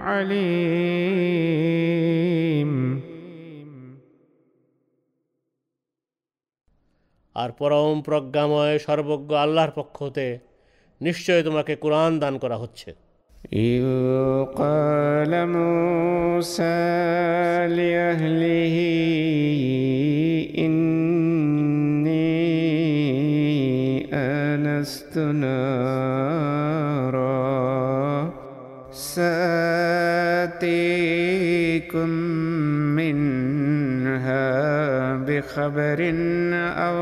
عليم 0.00 3.00
আর 7.36 7.50
পরম 7.58 8.00
প্রজ্ঞাময় 8.00 8.78
সর্বজ্ঞ 8.78 9.34
আল্লাহর 9.34 9.70
পক্ষ 9.70 10.02
হতে 10.02 10.38
নিশ্চয় 11.00 11.42
তোমাকে 11.42 11.76
কোরআন 11.76 12.18
দান 12.18 12.38
করা 12.38 12.56
হচ্ছে 12.56 12.94
إذ 13.55 13.85
قال 14.55 15.47
موسى 15.47 16.63
لأهله 17.69 18.75
إني 20.57 22.13
لست 24.57 25.17
نارا. 25.17 26.33
سأتيكم 28.91 30.53
منها 32.95 33.42
بخبر 35.32 36.00
أو 36.86 36.98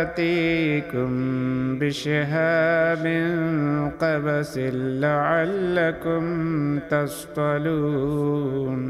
آتيكم 0.00 1.10
بشهاب 1.78 3.04
قبس 4.00 4.54
لعلكم 5.04 6.24
تصطلون 6.90 8.80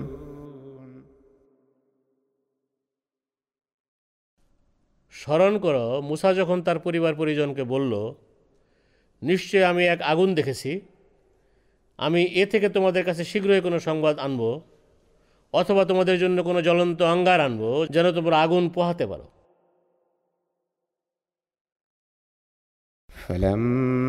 স্মরণ 5.15 5.55
করো 5.59 5.87
মুসা 6.03 6.31
যখন 6.35 6.59
তার 6.63 6.79
পরিবার 6.79 7.13
পরিজনকে 7.15 7.65
বলল 7.65 7.93
নিশ্চয় 9.23 9.65
আমি 9.65 9.83
এক 9.85 10.01
আগুন 10.03 10.29
দেখেছি 10.35 10.71
আমি 11.99 12.21
এ 12.35 12.45
থেকে 12.47 12.69
তোমাদের 12.69 13.03
কাছে 13.05 13.23
শীঘ্রই 13.25 13.63
কোনো 13.63 13.79
সংবাদ 13.79 14.15
আনব 14.19 14.43
অথবা 15.55 15.85
তোমাদের 15.85 16.19
জন্য 16.19 16.43
কোনো 16.43 16.63
জ্বলন্ত 16.63 17.05
অঙ্গার 17.05 17.41
আনবো 17.41 17.87
যেন 17.95 18.13
তোমরা 18.13 18.45
আগুন 18.45 18.69
পোহাতে 18.69 19.07
পারো 19.07 19.25
فلما 23.11 24.07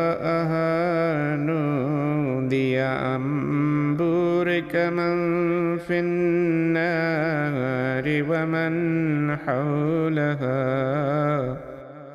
جاءها 0.00 1.36
نودي 1.38 2.80
أن 3.12 3.96
بورك 3.96 4.76
من 4.76 5.16
في 5.78 6.00
النار 6.00 8.04
ومن 8.22 9.36
حولها 9.36 11.13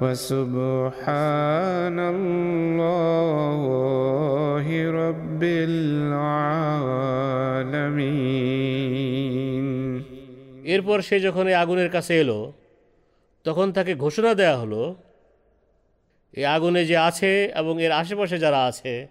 وسبحان 0.02 2.00
الله 2.16 4.66
رب 5.02 5.44
العالمين 5.68 6.46
এরপর 10.66 11.02
সে 11.02 11.20
যখন 11.20 11.48
এই 11.48 11.56
আগুনের 11.64 11.90
কাছে 11.90 12.20
এলো 12.20 12.54
তখন 13.46 13.72
তাকে 13.72 13.96
ঘোষণা 13.96 14.34
দেয়া 14.34 14.58
হলো 14.58 14.96
এই 16.34 16.46
আগুনে 16.56 16.86
যে 16.86 16.98
আছে 17.10 17.52
এবং 17.56 17.82
এর 17.82 17.92
আশেপাশে 17.92 18.40
যারা 18.40 18.66
আছে 18.66 19.08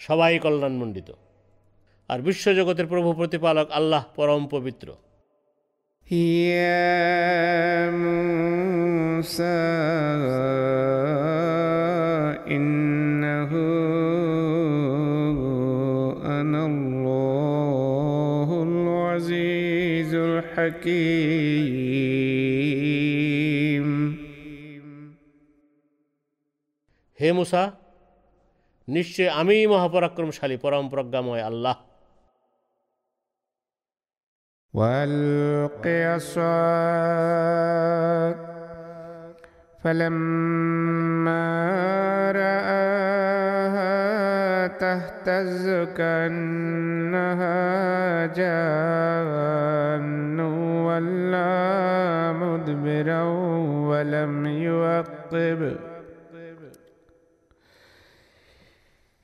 সবাই 0.00 0.38
কল্যাণমণ্ডিত 0.38 1.10
আর 2.08 2.20
বিশ্বজগতের 2.20 2.86
প্রভু 2.86 3.12
প্রতিপালক 3.12 3.70
আল্লাহ 3.70 4.04
পরম 4.16 4.46
পবিত্র 4.50 4.94
يا 6.10 7.90
موسى 7.90 9.42
إنه 12.46 13.50
أنا 16.40 16.66
الله 16.66 18.48
العزيز 18.68 20.14
الحكيم 20.14 21.44
হে 27.20 27.28
মুসা 27.38 27.62
নিশ্চয় 28.88 29.28
আমিই 29.40 29.64
মহাপরাক্রমশালী 29.72 30.56
পরম 30.64 30.84
প্রজ্ঞাময় 30.92 31.42
আল্লাহ 31.50 31.76
والق 34.73 35.87
عصاك 35.87 36.49
فلما 39.83 41.41
رآها 42.31 43.97
تهتز 44.67 45.69
كأنها 45.97 47.55
جان 48.25 50.39
ولا 50.85 52.31
مدبرا 52.31 53.23
ولم 53.89 54.45
يعقب 54.45 55.77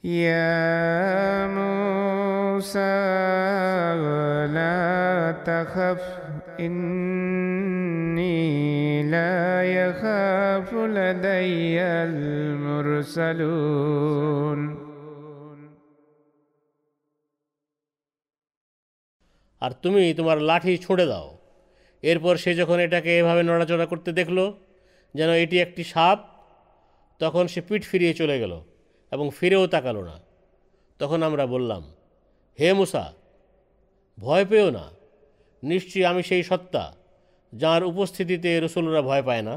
يا 0.04 1.48
موسى 2.55 2.97
لا 4.51 4.81
تخف 5.45 6.03
إني 6.61 8.41
لا 9.05 9.35
يخاف 9.79 10.69
لدي 10.75 11.81
المرسلون 13.21 13.81
আর 19.63 19.73
তুমি 19.83 20.03
তোমার 20.19 20.39
লাঠি 20.49 20.75
ছুঁড়ে 20.77 21.07
দাও 21.07 21.29
এরপর 22.03 22.35
সে 22.37 22.51
যখন 22.55 22.79
এটাকে 22.81 23.11
এভাবে 23.19 23.43
নড়াচড়া 23.43 23.87
করতে 23.87 24.11
দেখলো 24.13 24.45
যেন 25.15 25.31
এটি 25.35 25.57
একটি 25.61 25.83
সাপ 25.85 26.19
তখন 27.21 27.45
সে 27.47 27.61
পিঠ 27.69 27.83
ফিরিয়ে 27.85 28.15
চলে 28.15 28.37
গেল 28.43 28.53
এবং 29.13 29.27
ফিরেও 29.39 29.65
তাকালো 29.67 30.03
না 30.03 30.17
তখন 31.01 31.19
আমরা 31.23 31.45
বললাম 31.47 31.83
হে 32.59 32.69
মুসা 32.73 33.05
ভয় 34.19 34.45
পেও 34.45 34.69
না 34.71 34.85
নিশ্চয়ই 35.63 36.05
আমি 36.05 36.23
সেই 36.23 36.43
সত্তা 36.43 36.85
যার 37.53 37.83
উপস্থিতিতে 37.85 38.51
রসুলরা 38.57 39.01
ভয় 39.03 39.25
পায় 39.29 39.45
না 39.49 39.55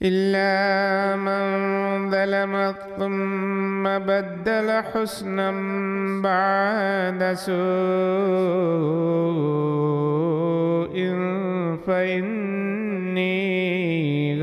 إلا 0.00 1.16
من 1.18 1.42
ظلم 2.10 2.74
ثم 2.98 3.98
بدل 4.00 4.82
حسنا 4.82 5.50
بعد 6.22 7.20
سوء 7.36 7.56
فإني 11.86 13.36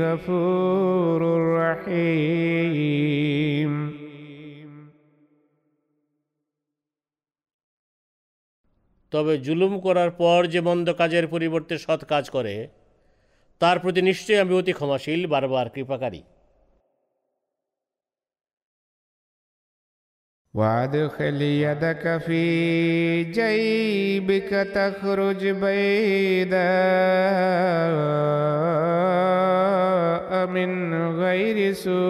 غفور 0.00 1.20
رحيم 1.56 3.17
তবে 9.12 9.32
জুলুম 9.38 9.72
করার 9.80 10.10
পর 10.12 10.40
যে 10.46 10.60
মন্দ 10.60 10.86
কাজের 10.92 11.26
পরিবর্তে 11.28 11.74
সৎ 11.78 12.00
কাজ 12.04 12.24
করে 12.30 12.54
তার 13.60 13.76
প্রতি 13.78 14.00
নিশ্চয়ই 14.02 14.42
আমি 14.44 14.52
অতি 14.54 14.72
ক্ষমাশীল 14.72 15.20
বারবার 15.26 15.66
কৃপাকারী 15.74 16.22
وادخل 20.54 21.42
يدك 21.42 22.04
في 22.26 22.44
جيبك 23.24 24.50
تخرج 24.74 25.42
بيداء 25.46 26.56
من 30.46 30.70
غير 31.12 31.72
سوء 31.74 32.04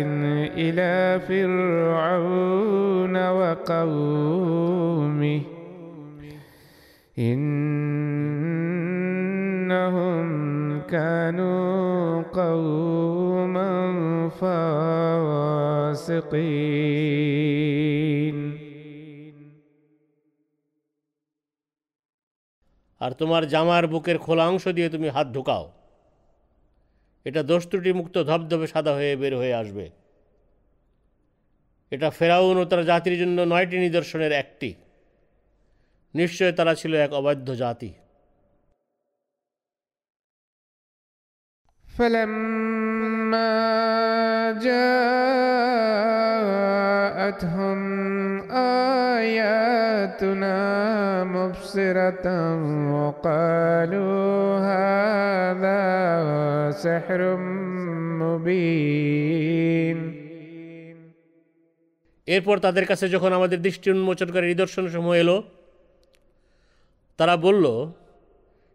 إلى 0.56 1.20
فرعون 1.28 3.16
وقومه 3.30 5.40
إنهم 9.50 10.80
كانوا 10.82 12.22
قوما 12.22 13.70
فاسقين 17.40 18.36
আর 23.00 23.12
তোমার 23.12 23.42
জামার 23.52 23.84
বুকের 23.92 24.18
খোলা 24.24 24.44
অংশ 24.50 24.64
দিয়ে 24.76 24.88
তুমি 24.94 25.08
হাত 25.16 25.26
ঢুকাও 25.36 25.64
এটা 27.26 27.40
দোষ 27.42 27.62
ত্রুটি 27.68 27.90
মুক্ত 27.92 28.16
ধবধবে 28.22 28.66
সাদা 28.66 28.92
হয়ে 28.94 29.12
বের 29.16 29.34
হয়ে 29.36 29.54
আসবে 29.54 29.86
এটা 31.92 32.08
ফেরাউন 32.10 32.56
ও 32.58 32.64
তার 32.64 32.80
জাতির 32.84 33.16
জন্য 33.18 33.38
নয়টি 33.42 33.76
নিদর্শনের 33.78 34.32
একটি 34.32 34.70
নিশ্চয় 36.14 36.52
তারা 36.52 36.72
ছিল 36.74 36.92
এক 36.96 37.12
অবাধ্য 37.12 37.48
জাতি 37.56 37.90
فلما 41.86 43.52
جاءتهم 47.40 47.93
آياتنا 49.18 50.58
مبصرة 51.26 52.26
وقالوا 52.94 54.58
هذا 54.70 55.80
سحر 56.84 57.20
مبين 58.22 59.98
এরপর 62.28 62.56
তাদের 62.58 62.84
কাছে 62.86 63.06
যখন 63.08 63.30
আমাদের 63.32 63.58
দৃষ্টি 63.66 63.86
উন্মোচনকারী 63.90 64.46
নিদর্শনসমূহ 64.46 65.14
এলো 65.22 65.36
তারা 67.18 67.34
বলল 67.46 67.64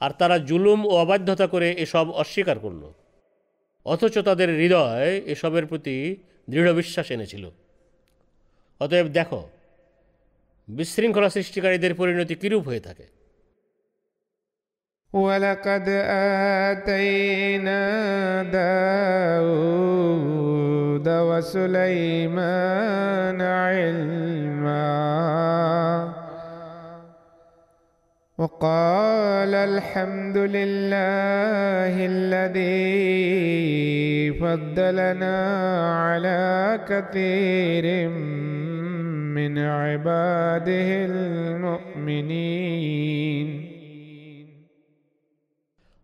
আর 0.00 0.10
তারা 0.20 0.36
জুলুম 0.48 0.80
ও 0.90 0.92
অবাধ্যতা 1.04 1.46
করে 1.54 1.68
এসব 1.84 2.06
অস্বীকার 2.22 2.58
করল 2.64 2.82
অথচ 3.86 4.14
তাদের 4.18 4.48
হৃদয় 4.60 5.10
এসবের 5.26 5.64
প্রতি 5.66 5.96
দৃঢ় 6.50 6.70
বিশ্বাস 6.72 7.06
এনেছিল 7.10 7.44
অতএব 8.80 9.06
দেখো 9.08 9.40
বিশৃঙ্খলা 10.68 11.30
সৃষ্টিকারীদের 11.30 11.92
পরিণতি 11.94 12.34
কিরূপ 12.34 12.64
হয়ে 12.68 12.80
থাকে 12.80 13.06
ولقد 15.12 15.86
آتينا 16.68 17.82
داود 19.58 19.98
وسليمان 21.28 22.58
علما 23.62 24.88
وقال 28.38 29.52
الحمد 29.54 30.36
لله 30.36 31.94
الذي 32.06 32.88
فضلنا 34.32 35.36
على 36.04 36.42
كثير 36.88 38.08
من 39.36 39.52
عباده 39.58 40.88
المؤمنين 41.10 42.68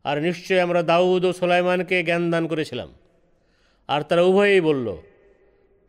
আর 0.04 0.16
নিশ্চয় 0.20 0.60
আমরা 0.62 0.80
দাউদ 0.82 1.22
ও 1.24 1.30
সোলাইমানকে 1.32 1.96
জ্ঞান 2.02 2.24
দান 2.30 2.44
করেছিলাম 2.46 2.88
আর 3.88 4.00
তারা 4.02 4.22
উভয়েই 4.22 4.60
বলল 4.60 4.86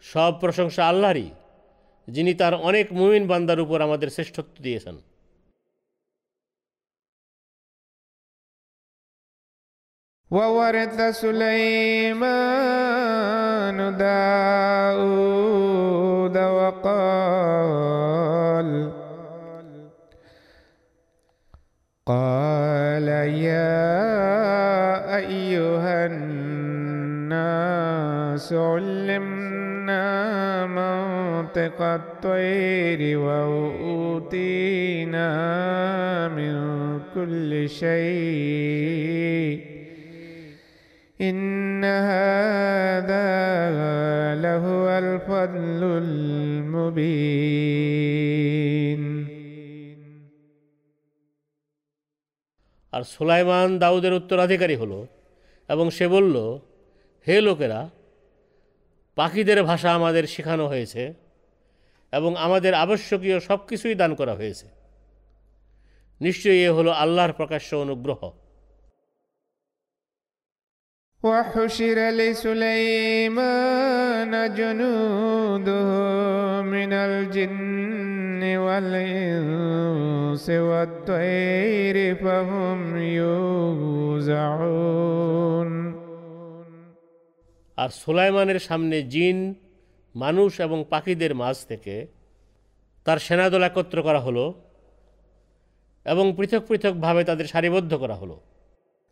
সব 0.04 0.32
প্রশংসা 0.40 0.82
আল্লাহরই 0.88 1.30
যিনি 2.08 2.32
তার 2.34 2.54
অনেক 2.60 2.86
মুমিন 2.92 3.24
বান্দার 3.28 3.60
উপর 3.60 3.78
আমাদের 3.82 4.10
শ্রেষ্ঠত্ব 4.10 4.56
দিয়েছেন 4.62 4.96
وورث 10.31 11.01
سليمان 11.11 12.39
داود 13.99 15.11
وقال 16.39 17.91
قال 22.07 23.09
يا 23.43 23.91
أيها 25.17 26.07
الناس 26.07 27.33
علمنا 28.53 30.07
منطق 30.67 31.83
الطير 31.83 33.19
وأوتينا 33.19 35.29
من 36.29 36.55
كل 37.15 37.69
شيء. 37.69 39.70
إن 41.20 41.84
هذا 41.84 43.26
لهو 44.36 44.98
الفضل 44.98 46.02
المبين 46.04 47.76
আর 52.94 53.04
সুলাইমান 53.04 53.80
দাউদের 53.80 54.14
উত্তরাধিকারী 54.14 54.76
হলো 54.76 55.08
এবং 55.70 55.90
সে 55.90 56.08
বলল 56.08 56.60
হে 57.28 57.42
লোকেরা 57.42 57.90
পাখিদের 59.18 59.64
ভাষা 59.64 59.94
আমাদের 59.94 60.28
শেখানো 60.28 60.68
হয়েছে 60.68 61.14
এবং 62.14 62.38
আমাদের 62.38 62.76
আবশ্যকীয় 62.76 63.40
সব 63.40 63.60
কিছুই 63.68 63.96
দান 63.96 64.16
করা 64.16 64.36
হয়েছে 64.36 64.66
নিশ্চয়ই 66.22 66.68
এ 66.68 66.70
হলো 66.70 66.94
আল্লাহর 66.94 67.34
প্রকাশ্য 67.34 67.76
অনুগ্রহ 67.76 68.39
وحشر 71.24 71.98
لسليمان 72.12 73.54
جنوده 74.54 75.90
من 76.66 76.92
الجن 77.08 78.42
والإنس 78.58 80.46
والطير 80.68 81.96
فهم 82.16 82.80
يوزعون 83.20 84.76
আর 87.78 87.90
সুলাইমানের 88.02 88.60
সামনে 88.60 88.98
জিন 89.14 89.38
মানুষ 90.16 90.52
এবং 90.62 90.80
পাখিদের 90.90 91.34
মাঝ 91.36 91.58
থেকে 91.66 91.96
তার 93.06 93.18
সেনাদল 93.18 93.64
একত্র 93.64 93.98
করা 94.02 94.22
হলো 94.28 94.46
এবং 96.06 96.26
পৃথক 96.38 96.62
পৃথকভাবে 96.70 97.22
তাদের 97.24 97.48
সারিবদ্ধ 97.48 97.92
করা 98.04 98.16
হলো 98.22 98.38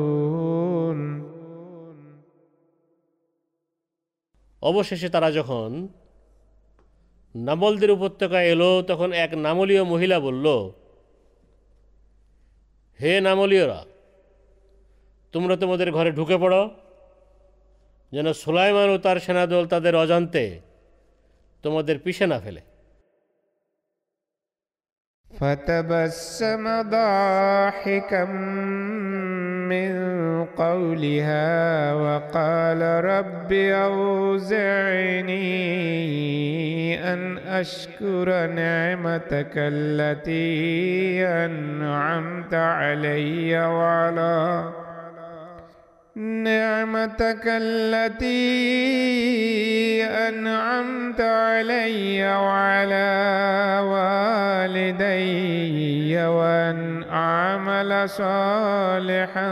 অবশেষে 4.61 5.07
তারা 5.15 5.30
যখন 5.31 5.69
নামলদের 7.35 7.91
উপত্যকায় 7.97 8.47
এলো 8.53 8.72
তখন 8.89 9.09
এক 9.23 9.31
নামলীয় 9.45 9.84
মহিলা 9.93 10.17
বলল 10.19 10.45
হে 12.99 13.11
নামলীয়রা 13.22 13.80
তোমরা 15.34 15.55
তোমাদের 15.55 15.89
ঘরে 15.91 16.11
ঢুকে 16.11 16.38
পড়ো 16.43 16.61
যেন 18.13 18.27
সুলাইমান 18.34 18.88
ও 18.89 18.97
তার 18.97 19.17
সেনাদল 19.19 19.63
তাদের 19.65 19.93
অজান্তে 19.95 20.43
তোমাদের 21.63 21.95
পিছে 22.05 22.26
না 22.34 22.39
ফেলে 22.45 22.61
فتبسم 25.31 26.65
ضاحكا 26.89 28.26
من 29.65 29.91
قولها 30.45 31.49
وقال 31.93 32.81
رب 33.05 33.51
أوزعني 33.88 35.53
أن 37.13 37.38
أشكر 37.38 38.27
نعمتك 38.47 39.53
التي 39.55 41.26
أنعمت 41.27 42.53
علي 42.53 43.59
وعلى 43.67 44.69
نعمتك 46.16 47.42
التي 47.46 48.30
أنعمت 50.04 51.20
علي 51.20 52.36
وعلى 52.36 53.80
والدي 54.66 56.16
وأن 56.26 57.04
أعمل 57.10 58.08
صالحا 58.08 59.50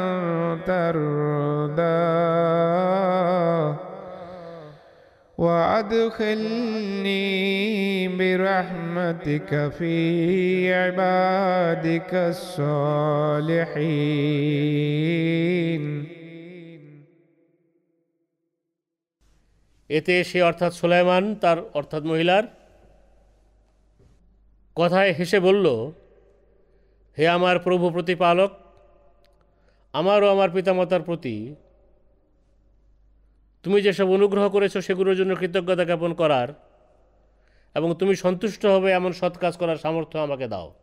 ترضاه 0.67 2.09
وأدخلني 5.39 6.89
برحمتك 8.09 9.71
في 9.79 10.75
عبادك 10.75 12.15
الصالحين. 12.15 13.39
এতে 19.91 20.25
সে 20.25 20.43
অর্থাৎ 20.43 20.73
সুলাইমান, 20.73 21.35
তার 21.35 21.59
অর্থাৎ 21.75 22.03
মহিলার 22.03 22.45
কথায় 24.77 25.13
হেসে 25.13 25.41
বলল, 25.41 25.67
হে 27.19 27.29
আমার 27.29 27.57
প্রভু 27.59 27.91
প্রতিপালক, 27.91 28.51
আমার 29.93 30.23
ও 30.23 30.29
আমার 30.31 30.51
পিতামাতার 30.51 31.03
প্রতি 31.03 31.55
তুমি 33.65 33.83
যেসব 33.83 34.09
অনুগ্রহ 34.11 34.49
করেছ 34.49 34.75
সেগুলোর 34.77 35.17
জন্য 35.17 35.33
কৃতজ্ঞতা 35.37 35.85
জ্ঞাপন 35.85 36.15
করার 36.15 36.49
এবং 37.75 37.95
তুমি 37.99 38.17
সন্তুষ্ট 38.17 38.67
হবে 38.67 38.89
এমন 38.93 39.13
সৎ 39.13 39.35
কাজ 39.39 39.57
করার 39.57 39.77
সামর্থ্য 39.77 40.19
আমাকে 40.19 40.49
দাও। 40.49 40.75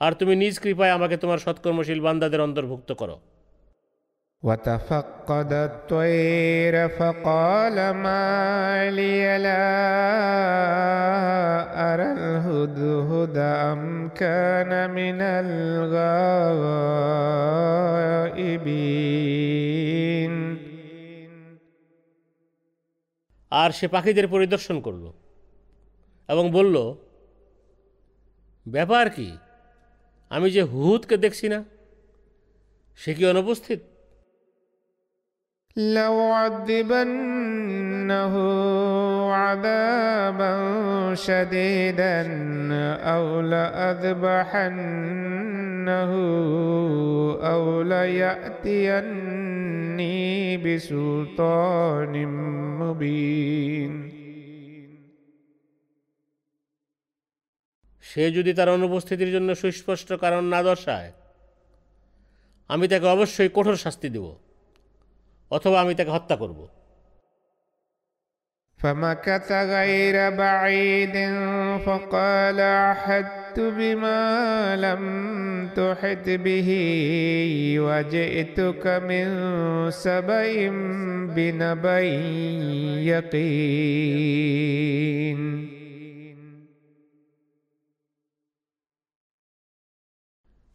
আর 0.00 0.12
তুমি 0.12 0.36
নিজ 0.36 0.58
কৃপায় 0.58 0.90
আমাকে 0.90 1.16
তোমার 1.16 1.38
সৎকর্মশীল 1.38 2.00
বান্দাদের 2.00 2.40
অন্তর্ভুক্ত 2.40 2.92
করো। 2.92 3.16
وتفقد 4.43 5.53
الطير 5.53 6.89
فقال 6.89 7.75
ما 7.95 8.89
لي 8.91 9.37
لا 9.37 9.67
أرى 11.89 12.11
الهدهد 12.11 13.37
أم 13.71 14.09
كان 14.11 14.71
من 14.91 15.21
الغائبين 19.01 20.33
আর 23.51 23.69
সে 23.71 23.85
পাখিদের 23.87 24.27
পরিদর্শন 24.27 24.77
করল 24.85 25.05
এবং 26.29 26.45
বলল 26.51 26.75
ব্যাপার 28.65 29.05
কি 29.15 29.29
আমি 30.31 30.47
যে 30.55 30.61
হুদকে 30.71 31.15
দেখছি 31.17 31.45
না 31.53 31.59
সে 32.99 33.11
কি 33.15 33.23
অনুপস্থিত 33.25 33.79
لأعذبنه 35.75 37.25
عذابا 39.33 40.53
شديدا 41.15 42.21
أو 42.95 43.41
لأذبحنه 43.41 44.71
أو 47.43 47.81
ليأتيني 47.83 49.37
بسلطان 50.57 52.13
مبين 52.79 53.93
সে 58.03 58.23
যদি 58.31 58.51
তার 58.53 58.69
অনুপস্থিতির 58.69 59.33
জন্য 59.35 59.49
সুস্পষ্ট 59.55 60.09
কারণ 60.23 60.43
না 60.53 60.59
দর্শায় 60.69 61.11
আমি 62.69 62.85
তাকে 62.91 63.07
অবশ্যই 63.15 63.49
কঠোর 63.53 63.77
শাস্তি 63.85 64.07
দেব 64.15 64.27
অথবা 65.51 65.81
আমি 65.81 65.95
তাকে 65.95 66.11
হত্যা 66.11 66.35
করব 66.35 66.69
فمكث 68.79 69.51
غير 69.51 70.35
بعيد 70.35 71.15
فقال 71.85 72.59
أحدت 72.89 73.57
بما 73.77 74.21
لم 74.75 75.03
تحط 75.75 76.27
به 76.45 76.69
وجئتك 77.79 78.85
من 79.09 79.25
سبأ 80.05 80.45
بنبأ 81.35 81.99
يقين 83.11 85.41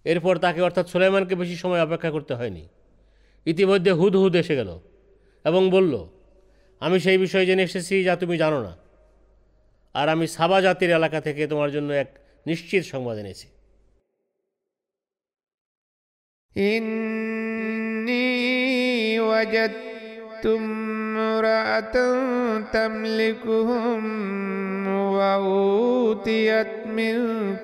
এরপর 0.06 0.36
তাকে 0.36 0.62
অর্থাৎ 0.62 0.88
সুলাইমানকে 0.88 1.34
বেশি 1.34 1.56
সময় 1.56 1.82
অপেক্ষা 1.82 2.10
করতে 2.10 2.34
হয়নি 2.34 2.68
ইতিমধ্যে 3.45 3.91
হুদহুদ 3.91 4.35
এসে 4.35 4.55
গেল 4.55 4.80
এবং 5.45 5.69
বলল, 5.69 5.93
আমি 6.80 6.99
সেই 6.99 7.18
বিষয়ে 7.18 7.45
জেনে 7.45 7.63
এসেছি 7.63 8.03
যা 8.03 8.15
তুমি 8.15 8.38
জানো 8.38 8.59
না। 8.63 8.77
আর 9.93 10.09
আমি 10.09 10.27
সাবা 10.27 10.61
জাতির 10.61 10.89
এলাকা 10.89 11.22
থেকে 11.22 11.47
তোমার 11.47 11.72
জন্য 11.72 11.93
এক 11.93 12.09
নিশ্চিত 12.45 12.84
সংবাদ 12.84 13.18
এনেছি। 13.18 13.47
ইন্নি 16.55 18.26
امرأة 21.40 21.96
تملكهم 22.70 24.02
وأوتيت 25.10 26.72
من 26.88 27.16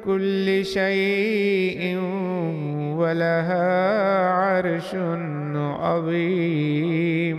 كل 0.04 0.46
شيء 0.66 1.80
ولها 2.96 3.68
عرش 4.32 4.90
عظيم 5.80 7.38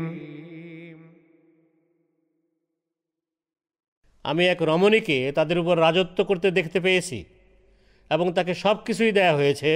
আমি 4.26 4.44
এক 4.48 4.60
রমণীকে 4.62 5.18
তাদের 5.32 5.58
উপর 5.60 5.76
রাজত্ব 5.78 6.20
করতে 6.24 6.48
দেখতে 6.52 6.80
পেয়েছি 6.80 7.20
এবং 8.12 8.26
তাকে 8.32 8.54
সব 8.54 8.76
কিছুই 8.86 9.12
দেয়া 9.12 9.34
হয়েছে 9.34 9.72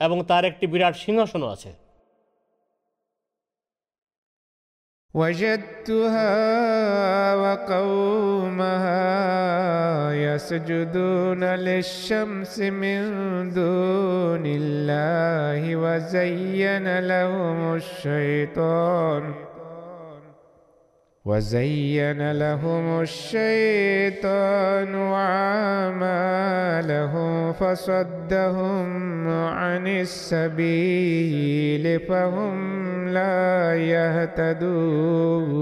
এবং 0.00 0.18
তার 0.24 0.44
একটি 0.44 0.64
বিরাট 0.66 0.94
সিংহাসনও 0.96 1.48
আছে 1.48 1.70
وجدتها 5.13 6.35
وقومها 7.35 8.99
يسجدون 10.13 11.43
للشمس 11.43 12.59
من 12.59 13.01
دون 13.53 14.43
الله 14.45 15.75
وزين 15.75 16.99
لهم 16.99 17.75
الشيطان. 17.75 19.48
وزين 21.28 22.32
لهم 22.34 23.00
الشيطان 23.00 24.94
أعمالهم 25.26 27.52
فصدهم 27.52 29.28
عن 29.28 29.88
السبيل 29.88 32.00
فهم 32.00 33.08
لا 33.08 33.76
يهتدون 33.86 35.54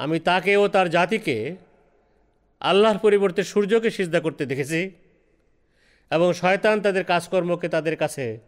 আমি 0.00 0.20
তাকে 0.20 0.56
ও 0.56 0.68
তার 0.68 0.88
জাতিকে 0.88 1.56
আল্লাহর 2.60 2.98
পরিবর্তে 2.98 3.42
সূর্যকে 3.42 3.90
সিজদা 3.90 4.20
করতে 4.20 4.46
দেখেছি 4.46 4.90
এবং 6.10 6.32
শয়তান 6.32 6.80
তাদের 6.80 7.04
কাজকর্মকে 7.04 7.68
তাদের 7.68 7.96
কাছে 7.96 8.47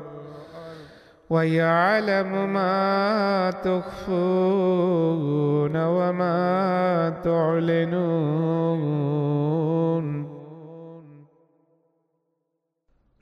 ويعلم 1.30 2.52
ما 2.52 3.50
تخفون 3.64 5.06
وما 5.96 6.40
تعلنون 7.24 8.66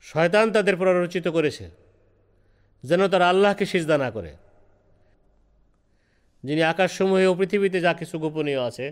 শয়তান 0.05 0.47
তাদের 0.51 0.75
প্ররোচিত 0.75 1.25
করেছে 1.27 1.65
যেন 2.83 3.01
তারা 3.07 3.25
আল্লাহকে 3.29 3.65
সিজদা 3.65 3.95
না 3.97 4.09
করে 4.11 4.31
যিনি 6.43 6.61
আকাশসমূহে 6.63 7.25
ও 7.27 7.33
পৃথিবীতে 7.35 7.77
যা 7.81 7.91
কিছু 7.93 8.15
গোপনীয় 8.19 8.61
আছে 8.69 8.85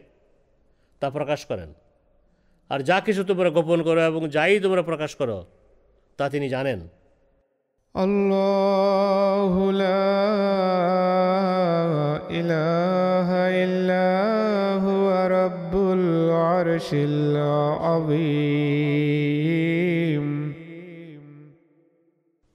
তা 1.01 1.07
প্রকাশ 1.10 1.41
করেন 1.45 1.69
আর 2.72 2.80
যা 2.80 2.97
কিছু 2.99 3.22
তোমরা 3.23 3.49
গোপন 3.49 3.80
করো 3.84 4.01
এবং 4.01 4.22
যাই 4.30 4.60
তোমরা 4.60 4.81
প্রকাশ 4.81 5.11
করো 5.15 5.38
তা 6.19 6.26
তিনি 6.30 6.47
জানেন 6.49 6.80
الله 7.97 9.53
لا 9.72 10.11
إله 12.30 13.30
إلا 13.64 14.07
هو 14.81 15.07
رب 15.30 15.73
العرش 15.93 16.89
العظيم 16.93 18.23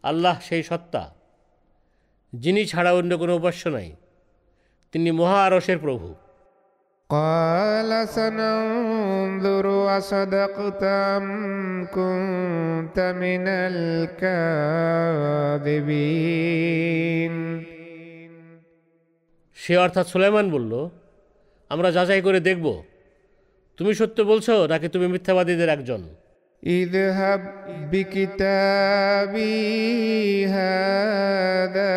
আল্লাহ 0.05 0.36
সেই 0.48 0.62
সত্তা 0.62 1.02
যিনি 2.32 2.62
ছাড়া 2.64 2.90
অন্য 2.92 3.12
কোনো 3.22 3.32
উপাস্য 3.36 3.62
নাই 3.68 3.88
তিনি 4.94 5.09
মহা 5.10 5.38
আরসের 5.46 5.78
প্রভু 5.78 6.09
قال 7.10 7.90
سننظر 8.09 9.66
أصدقت 9.98 10.82
أم 10.82 11.26
كنت 11.88 12.98
من 13.16 13.44
الكاذبين 13.68 14.68
সে 19.59 19.74
অর্থাৎ 19.76 20.06
সুলাইমান 20.12 20.46
বলল 20.50 20.72
আমরা 21.70 21.88
যাচাই 21.96 22.22
করে 22.26 22.40
দেখব 22.40 22.66
তুমি 23.78 23.92
সত্য 23.94 24.18
বলছো 24.22 24.55
নাকি 24.66 24.86
তুমি 24.88 25.06
মিথ্যাবাদীদের 25.06 25.68
একজন 25.68 26.00
اذهب 26.62 27.40
بكتابي 27.92 29.46
هذا 30.48 31.96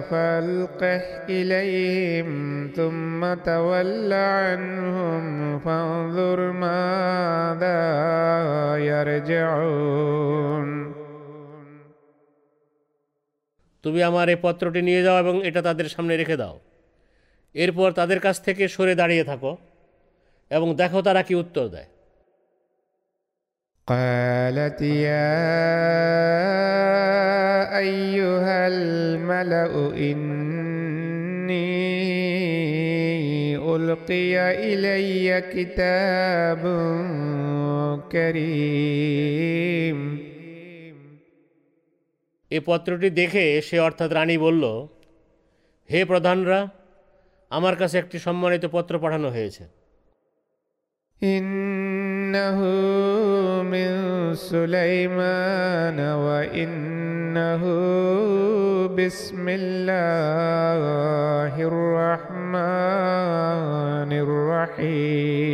فالقه 0.00 1.02
إليهم 1.28 2.30
ثم 2.76 3.34
تول 3.34 4.12
عنهم 4.12 5.24
فانظر 5.58 6.52
ماذا 6.52 7.82
يرجعون 8.78 10.68
তুমি 13.84 14.00
আমার 14.02 14.26
এই 14.28 14.38
পত্রটি 14.42 14.80
নিয়ে 14.82 15.02
যাও 15.02 15.16
এবং 15.18 15.34
এটা 15.44 15.60
তাদের 15.62 15.86
সামনে 15.88 16.14
রেখে 16.16 16.36
দাও 16.36 16.56
এরপর 17.54 17.88
তাদের 17.92 18.18
কাছ 18.20 18.36
থেকে 18.40 18.64
সরে 18.68 18.94
দাঁড়িয়ে 18.94 19.24
থাকো 19.24 19.52
এবং 20.50 20.68
দেখো 20.74 20.98
তারা 21.02 21.22
কি 21.22 21.34
উত্তর 21.34 21.64
দেয় 21.68 21.88
قالت 23.87 24.81
يا 24.81 25.31
أيها 27.77 28.67
الملأ 28.67 29.73
إني 29.97 30.47
ألقي 33.57 34.35
إلي 34.69 35.41
كتاب 35.53 36.63
كريم. 38.11 39.99
এ 42.51 42.59
পত্রটি 42.65 43.09
দেখে 43.09 43.61
সে 43.61 43.79
অর্থাৎ 43.79 44.11
রানী 44.11 44.37
বলল 44.37 44.63
হে 45.91 46.05
প্রধানরা 46.05 46.69
আমার 47.49 47.75
কাছে 47.75 47.97
একটি 47.97 48.19
সম্মানিত 48.19 48.65
পত্র 48.71 48.99
পাঠানো 48.99 49.29
হয়েছে। 49.29 49.63
ইন 51.21 51.47
إنه 52.30 52.58
من 53.64 53.90
سليمان 54.50 55.98
وإنه 56.26 57.62
بسم 58.94 59.44
الله 59.50 60.82
الرحمن 61.62 62.60
الرحيم 64.24 65.46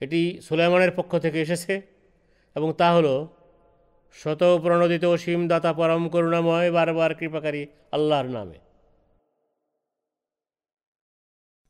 এটি 0.00 0.22
সুলাইমানের 0.42 0.92
পক্ষ 0.96 1.12
থেকে 1.18 1.38
এসেছে 1.40 1.74
এবং 2.56 2.68
তা 2.72 2.88
হলো 2.92 3.14
শত 4.16 4.42
প্রণোদিত 4.62 5.04
অসীম 5.06 5.40
দাতা 5.48 5.70
পরম 5.72 6.02
করুণাময় 6.08 6.68
বারবার 6.72 7.10
কৃপাকারী 7.14 7.62
আল্লাহর 7.92 8.28
নামে 8.28 8.58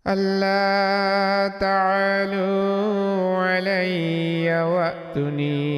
ألا 0.07 1.59
تعلوا 1.59 3.36
علي 3.44 4.47
وأتني 4.65 5.73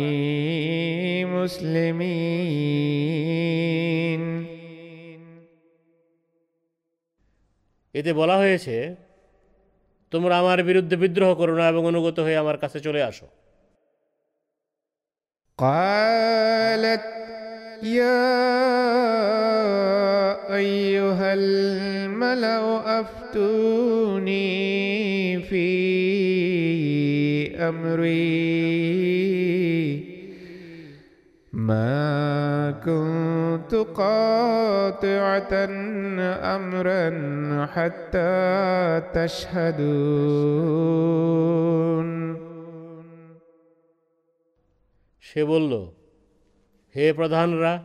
مسلمين 1.27 2.79
এতে 7.95 8.11
বলা 8.13 8.37
হয়েছে 8.37 8.77
তোমরা 10.13 10.35
আমার 10.43 10.59
বিরুদ্ধে 10.69 10.97
বিদ্রোহ 10.97 11.31
করো 11.41 11.55
না 11.61 11.65
এবং 11.73 11.83
অনুগত 11.87 12.17
হয়ে 12.27 12.39
আমার 12.39 12.57
কাছে 12.63 12.79
চলে 12.87 13.03
আসো 13.03 13.27
قالت 15.59 17.05
يا 17.83 18.25
أيها 20.57 21.35
الملأ 21.35 22.65
أفتوني 23.01 24.49
في 25.43 25.69
أمري 27.57 28.49
ما 31.53 32.71
كنت 32.85 33.75
قاطعة 33.75 35.55
أمرا 36.57 37.07
حتى 37.67 39.03
تشهدون 39.15 40.89
সে 45.29 45.41
বলল 45.51 45.73
হে 46.95 47.13
প্রধানরা 47.13 47.85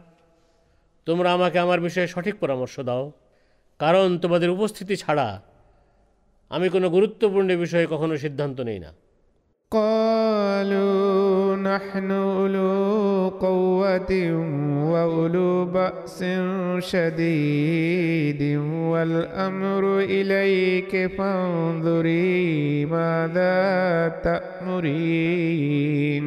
তোমরা 1.07 1.31
আমাকে 1.31 1.59
আমার 1.59 1.79
বিষয়ে 1.79 2.07
সঠিক 2.07 2.39
পরামর্শ 2.39 2.79
দাও 2.79 3.11
কারণ 3.79 4.17
তোমাদের 4.17 4.49
উপস্থিতি 4.49 4.95
ছাড়া 4.95 5.41
আমি 6.51 6.69
কোনো 6.69 6.89
গুরুত্বপূর্ণ 6.89 7.55
বিষয়ে 7.55 7.87
কখনো 7.87 8.17
সিদ্ধান্ত 8.17 8.61
নেই 8.61 8.79
না 8.79 8.91
قالوا 9.71 11.55
نحن 11.55 12.11
أولو 12.11 13.31
قوة 13.41 14.11
وأولو 14.91 15.67
بأس 15.67 16.25
شديد 16.79 18.43
والأمر 18.91 19.99
إليك 19.99 21.11
فانظري 21.17 22.87
ماذا 22.87 24.07
تأمرين 24.23 26.25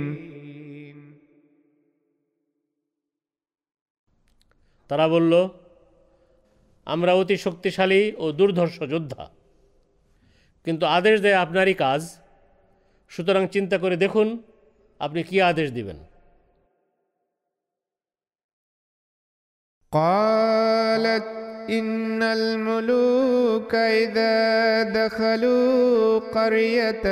তারা 4.91 5.07
বলল 5.09 5.33
আমরা 6.87 7.13
অতি 7.13 7.37
শক্তিশালী 7.37 8.03
ও 8.19 8.25
দুর্ধর্ষ 8.33 8.79
যোদ্ধা 8.85 9.25
কিন্তু 10.67 10.85
আদেশ 10.89 11.17
দেয় 11.21 11.39
আপনারই 11.39 11.75
কাজ 11.75 12.03
সুতরাং 13.13 13.43
চিন্তা 13.47 13.77
করে 13.79 13.97
দেখুন 13.97 14.27
আপনি 15.01 15.21
কি 15.23 15.37
আদেশ 15.43 15.69
দিবেন 15.71 15.99
قالت 19.93 21.27
إن 21.71 22.23
الملوك 22.23 23.75
إذا 23.75 24.83
دخلوا 24.83 26.19
قرية 26.19 27.07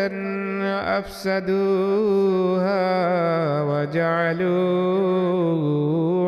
أفسدوها 0.98 2.82
وجعلوا 3.62 4.54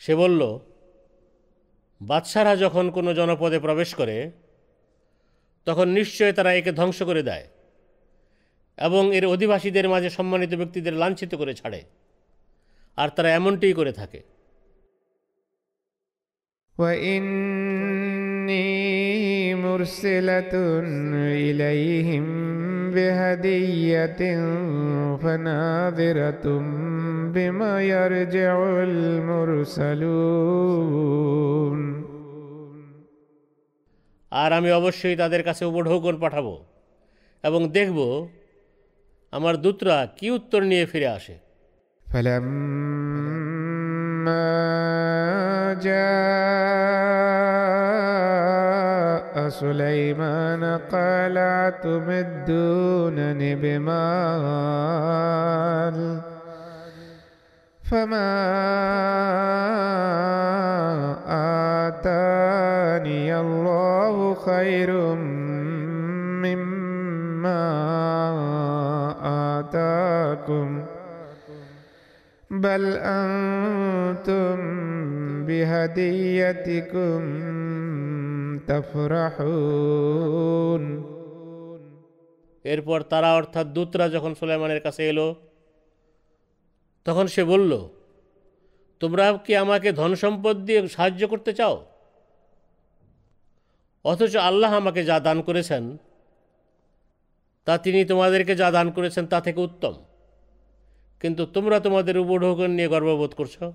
সে 0.05 0.13
বলল 0.21 0.41
বাদশারা 2.01 2.53
যখন 2.55 2.85
কোনো 2.91 3.11
জনপদে 3.13 3.59
প্রবেশ 3.59 3.89
করে 3.95 4.17
তখন 5.67 5.87
নিশ্চয় 5.89 6.31
তারা 6.33 6.51
একে 6.53 6.71
ধ্বংস 6.71 6.99
করে 7.03 7.21
দেয় 7.23 7.45
এবং 8.77 9.03
এর 9.15 9.25
অধিবাসীদের 9.25 9.87
মাঝে 9.89 10.09
সম্মানিত 10.09 10.51
ব্যক্তিদের 10.55 10.93
লাঞ্ছিত 10.93 11.31
করে 11.35 11.53
ছাড়ে 11.53 11.81
আর 12.97 13.09
তারা 13.09 13.29
এমনটিই 13.29 13.73
করে 13.73 13.93
থাকে 13.93 14.19
وإني 16.77 17.71
مرسلة 19.75 20.53
إليهم 21.47 22.25
بهدية 22.91 24.21
فناظرة 25.17 26.45
بما 27.33 27.73
يرجع 27.83 28.55
المرسلون 28.83 30.41
আর 34.31 34.49
আমি 34.53 34.69
অবশ্যই 34.71 35.15
তাদের 35.15 35.41
কাছে 35.43 35.63
উপঢৌকন 35.65 36.15
পাঠাবো 36.17 36.53
এবং 37.43 37.61
দেখব 37.67 37.99
আমার 39.33 39.55
দূতরা 39.57 39.97
কি 40.17 40.27
উত্তর 40.31 40.61
নিয়ে 40.63 40.85
ফিরে 40.85 41.09
আসে 41.17 41.35
فلما 42.07 42.51
جاء 45.83 47.24
سليمان 49.48 50.64
قال 50.92 51.36
تمدونني 51.82 53.54
بمال 53.54 55.06
فما 57.82 58.32
آتاني 61.88 63.40
الله 63.40 64.34
خير 64.34 64.90
مما 66.44 67.62
آتاكم 69.58 70.82
بل 72.50 72.96
أنتم 72.96 74.56
بهديتكم 75.46 77.22
تفرحون 78.67 80.31
এরপর 82.65 83.03
তারা 83.03 83.35
অর্থাৎ 83.35 83.67
দূতরা 83.67 84.09
যখন 84.09 84.33
সুলাইমানের 84.33 84.81
কাছে 84.81 85.09
এলো 85.09 85.35
তখন 87.05 87.27
সে 87.27 87.43
বলল 87.43 87.89
তোমরা 89.01 89.37
কি 89.45 89.55
আমাকে 89.55 89.91
ধন 89.91 90.15
সম্পদ 90.15 90.65
দিয়ে 90.65 90.87
সাহায্য 90.87 91.27
করতে 91.27 91.53
চাও 91.53 91.85
অথচ 94.05 94.35
আল্লাহ 94.49 94.75
আমাকে 94.75 95.03
যা 95.03 95.19
দান 95.19 95.41
করেছেন 95.41 95.97
তা 97.67 97.77
তিনি 97.77 98.05
তোমাদেরকে 98.05 98.55
যা 98.55 98.71
দান 98.71 98.91
করেছেন 98.91 99.25
তা 99.25 99.41
থেকে 99.41 99.61
উত্তম 99.61 99.93
কিন্তু 101.21 101.45
তোমরা 101.45 101.79
তোমাদের 101.79 102.17
উপঢৌকন 102.17 102.71
নিয়ে 102.71 102.87
গর্ববোধ 102.87 103.33
করছো 103.33 103.73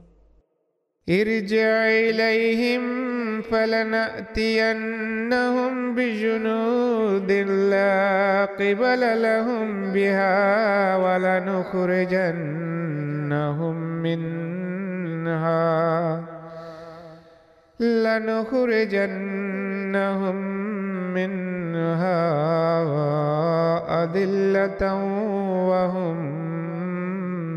ارجع 1.08 1.98
إليهم 1.98 3.19
فلنأتينهم 3.41 4.81
بجنود 5.95 7.31
لا 7.71 8.45
قبل 8.45 9.21
لهم 9.21 9.91
بها 9.91 10.97
ولنخرجنهم 10.97 11.61
منها 14.03 16.21
لنخرجنهم 17.79 19.21
منها 21.13 22.21
أذلة 24.03 24.93
وهم 25.69 26.17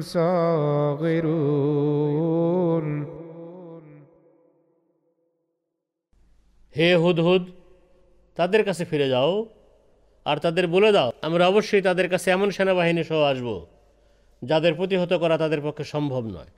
صاغرون 0.00 1.54
হে 6.76 6.88
হুদ 7.02 7.18
হুদ, 7.20 7.44
তাদের 8.38 8.62
কাছে 8.64 8.84
ফিরে 8.84 9.08
যাও 9.08 9.32
আর 10.26 10.36
তাদের 10.36 10.66
বলে 10.74 10.90
দাও, 10.92 11.10
আমরা 11.22 11.44
অবশ্যই 11.52 11.82
তাদের 11.82 12.06
কাছে 12.12 12.28
এমন 12.30 12.48
সেনাবাহিনী 12.50 13.02
সহ 13.04 13.20
আসব 13.32 13.48
যাদের 14.42 14.72
প্রতিহত 14.74 15.12
করা 15.22 15.36
তাদের 15.38 15.60
পক্ষে 15.60 15.84
সম্ভব 15.84 16.22
নয়। 16.36 16.50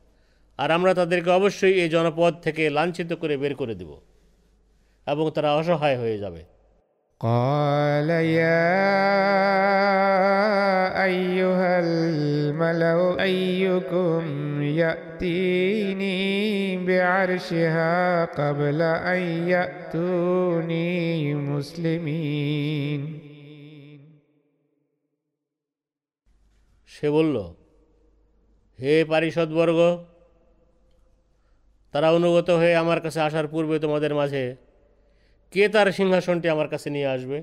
আর 0.59 0.69
আমরা 0.71 0.93
তাদেরকে 0.95 1.31
অবশ্যই 1.31 1.75
এই 1.83 1.89
জনপদ 1.89 2.33
থেকে 2.45 2.63
লাঞ্ছিত 2.71 3.11
করে 3.13 3.35
বের 3.43 3.55
করে 3.55 3.75
দেব 3.81 3.91
এবং 5.07 5.25
তারা 5.35 5.51
অসহায় 5.55 5.97
হয়ে 5.99 6.19
যাবে। 6.19 6.43
قال 7.21 8.11
يا 8.11 8.77
أيها 11.05 11.81
الملأ 11.81 13.23
أيكم 13.23 14.23
يأتيني 14.63 16.17
بعرشها 16.87 18.25
قبل 18.27 18.83
أن 18.83 19.21
يأتوني 19.49 21.35
مسلمين 21.35 23.01
সে 26.89 27.09
বলল 27.17 27.37
হে 28.79 28.95
পারিষদবর্গ 29.13 29.79
তারা 31.95 32.09
অনুগত 32.17 32.49
হয়ে 32.61 32.75
আমার 32.83 32.99
কাছে 33.05 33.21
আসার 33.27 33.47
পূর্বে 33.53 33.77
তোমাদের 33.85 34.13
মাঝে 34.21 34.45
কে 35.54 35.64
তার 35.74 35.88
সিংহাসনটি 36.00 36.48
আমার 36.50 36.68
কাছে 36.74 36.90
নিয়ে 36.96 37.10
আসবে 37.16 37.38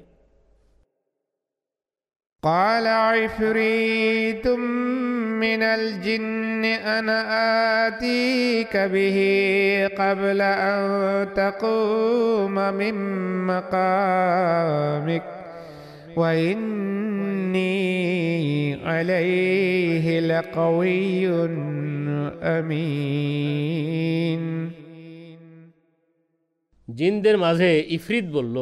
قال 2.43 2.87
عفريت 2.87 4.47
من 5.45 5.63
الجن 5.63 6.65
أنا 6.65 7.19
آتيك 7.87 8.77
به 8.77 9.19
قبل 9.99 10.41
أن 10.71 10.81
تقوم 11.35 12.55
من 12.75 12.95
مقامك 13.47 15.23
وإني 16.17 17.79
عليه 18.87 20.21
لقوي 20.21 21.29
أمين 22.43 24.43
জিনদের 26.96 27.38
মাঝে 27.38 27.72
ইফরিত 27.98 28.26
বলল, 28.38 28.58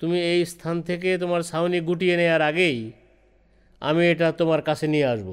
তুমি 0.00 0.18
এই 0.32 0.40
স্থান 0.52 0.76
থেকে 0.88 1.10
তোমার 1.18 1.40
ছাউনি 1.42 1.80
গুটিয়ে 1.88 2.14
নেওয়ার 2.16 2.42
আগেই 2.50 2.78
আমি 3.82 4.02
এটা 4.12 4.28
তোমার 4.40 4.60
কাছে 4.68 4.86
নিয়ে 4.92 5.06
আসব। 5.14 5.30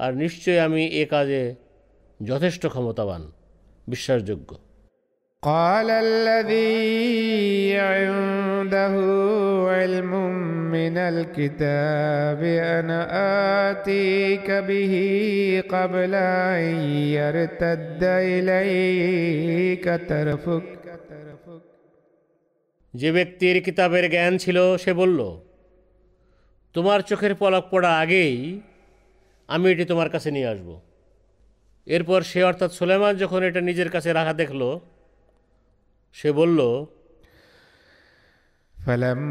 আর 0.00 0.10
নিশ্চয় 0.22 0.58
আমি 0.66 0.82
এ 1.00 1.04
কাজে 1.06 1.42
যথেষ্ট 2.20 2.62
ক্ষমতাবান, 2.66 3.22
বিশ্বাসযোগ্য। 3.88 4.50
قال 5.43 5.89
الذي 5.89 7.77
عنده 7.79 8.95
علم 9.69 10.13
من 10.71 10.97
الكتاب 10.97 12.43
أنا 12.75 12.99
آتيك 13.71 14.51
به 14.51 14.93
قبل 15.69 16.15
أن 16.15 16.61
يرتد 17.09 18.03
إليك 18.03 19.85
طرفك 20.09 20.63
যে 22.93 23.09
ব্যক্তির 23.11 23.57
কিতাবের 23.65 24.05
জ্ঞান 24.11 24.33
ছিল 24.37 24.57
সে 24.83 24.91
বলল 24.93 25.19
তোমার 26.75 26.99
চোখের 27.01 27.33
পলক 27.35 27.65
পড়া 27.71 27.91
আগেই 28.01 28.35
আমি 29.49 29.65
এটি 29.71 29.85
তোমার 29.85 30.09
কাছে 30.09 30.29
নিয়ে 30.31 30.49
আসব 30.53 30.69
এরপর 31.87 32.19
সে 32.21 32.39
অর্থাৎ 32.43 32.71
সুলেমান 32.71 33.13
যখন 33.17 33.39
এটা 33.43 33.61
নিজের 33.61 33.89
কাছে 33.89 34.09
রাখা 34.13 34.33
দেখলো 34.43 34.69
সে 36.19 36.29
বলল 36.39 36.59
فلما 38.85 39.29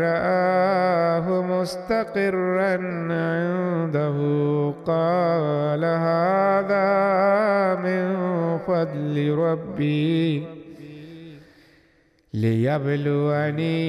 رآه 0.00 1.42
مستقرا 1.42 2.74
عنده 3.10 4.18
قال 4.86 5.84
هذا 5.84 6.90
من 7.84 8.04
فضل 8.58 9.34
ربي 9.34 10.46
ليبلوني 12.34 13.80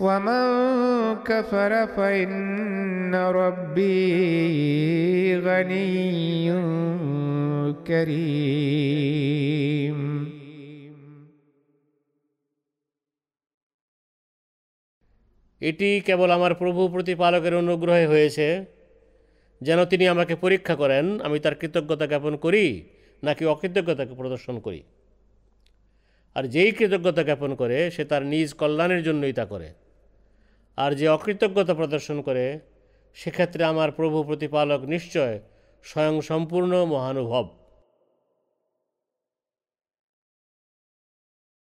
ومن 0.00 0.44
كفر 1.24 1.86
فإن 1.86 3.14
ربي 3.14 4.16
غني 5.38 6.52
كريم 7.86 9.12
এটি 15.60 15.88
কেবল 16.06 16.28
আমার 16.30 16.52
প্রভু 16.54 16.82
প্রতিপালকের 16.94 17.54
অনুগ্রহে 17.54 18.06
হয়েছে 18.06 18.46
যেন 19.61 19.85
তিনি 19.85 20.07
আমাকে 20.07 20.35
পরীক্ষা 20.35 20.75
করেন, 20.75 21.21
আমি 21.21 21.39
তার 21.39 21.55
কৃতজ্ঞতা 21.55 22.07
জ্ঞাপন 22.07 22.35
করি, 22.35 22.83
নাকি 23.23 23.45
অকৃতজ্ঞতাকে 23.45 24.13
প্রদর্শন 24.13 24.59
করি। 24.59 24.83
আর 26.35 26.43
যেই 26.43 26.71
কৃতজ্ঞতা 26.71 27.23
জ্ঞাপন 27.23 27.55
করে, 27.55 27.91
সে 27.91 28.05
তার 28.05 28.25
নিজ 28.25 28.53
কল্যাণের 28.53 29.03
জন্যই 29.03 29.33
তা 29.33 29.45
করে। 29.45 29.73
আর 30.75 30.91
যে 30.91 31.07
অকৃতজ্ঞতা 31.07 31.73
প্রদর্শন 31.73 32.21
করে, 32.21 32.59
সেক্ষেত্রে 33.15 33.63
আমার 33.63 33.91
প্রভু 33.91 34.23
প্রতিপালক 34.23 34.83
নিশ্চয় 34.83 35.39
স্বয়ং 35.83 36.21
সম্পূর্ণ 36.21 36.85
মহানুভব। 36.85 37.66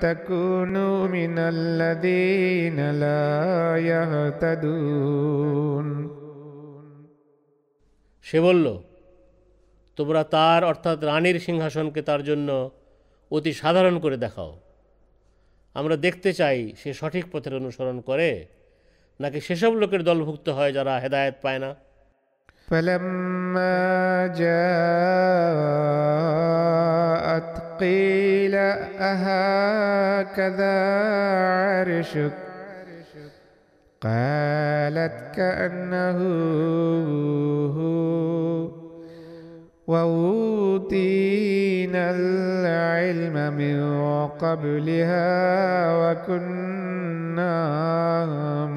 تكون 0.00 0.74
من 1.10 1.38
الذين 1.38 2.78
لا 2.90 3.76
يهتدون 3.90 5.86
সে 8.26 8.38
বলল 8.46 8.66
তোমরা 9.98 10.22
তার 10.34 10.60
অর্থাৎ 10.64 10.98
রানীর 11.10 11.38
সিংহাসনকে 11.46 12.00
তার 12.02 12.20
জন্য 12.22 12.48
অতি 13.30 13.52
সাধারণ 13.52 13.96
করে 14.04 14.16
দেখাও 14.16 14.52
আমরা 15.74 15.96
দেখতে 15.96 16.30
চাই 16.32 16.58
সে 16.76 16.90
সঠিক 16.94 17.24
পথের 17.32 17.54
অনুসরণ 17.54 17.96
করে 18.00 18.30
নাকি 19.20 19.38
সেসব 19.40 19.72
লোকের 19.74 20.02
দলভুক্ত 20.02 20.46
হয় 20.48 20.72
যারা 20.72 20.94
হেদায়েত 21.00 21.36
পায় 21.42 21.60
না 21.64 21.70
فلما 22.68 23.76
جاءت 26.18 27.52
قيل 27.80 28.54
أهكذا 29.12 30.76
عرشك 31.64 32.32
قالت 34.02 35.16
كأنه 35.36 36.18
هو 37.78 38.51
وأوتينا 39.92 42.10
العلم 42.10 43.52
من 43.52 43.82
قبلها 44.38 45.28
وكنا 46.00 47.56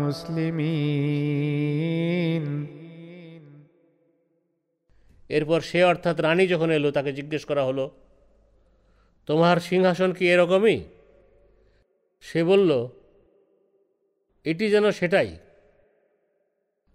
مسلمين 0.02 1.72
এরপর 5.30 5.62
সে 5.62 5.84
অর্থাৎ 5.84 6.20
রানী 6.20 6.48
যখন 6.48 6.72
এলো 6.72 6.91
তাকে 6.91 7.14
জিজ্ঞেস 7.14 7.45
করা 7.45 7.64
হলো 7.64 7.91
তোমার 9.28 9.60
সিংহাসন 9.60 10.14
কি 10.14 10.28
এরকমই 10.28 10.84
সে 12.24 12.44
বলল 12.44 12.88
এটি 14.45 14.70
যেন 14.70 14.91
সেটাই 14.91 15.36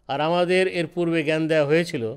আর 0.09 0.21
আমাদের 0.21 0.69
এর 0.69 0.87
পূর্বে 0.87 1.23
জ্ঞান 1.23 1.49
দেওয়া 1.49 1.67
হয়েছিল 1.67 2.17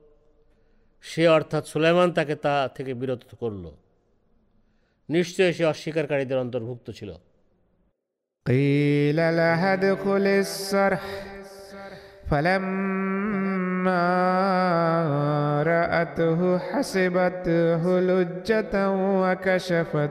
সে 1.04 1.22
অর্থাৎ 1.28 1.64
সুলাইমান 1.66 2.08
তাকে 2.12 2.34
তা 2.34 2.54
থেকে 2.68 2.92
বিরত 2.94 3.22
করল 3.40 3.64
নিশ্চয়ই 5.08 5.52
সে 5.52 5.64
অস্বীকারীদের 5.64 6.38
অন্তর্ভুক্ত 6.38 6.88
ছিল 6.90 7.12
قيل 8.46 9.16
لها 9.36 9.72
ادخل 9.72 10.26
الصرح 10.26 11.04
فلما 12.30 14.06
رأته 15.62 16.58
حسبته 16.58 18.00
لجة 18.00 18.74
وكشفت 19.22 20.10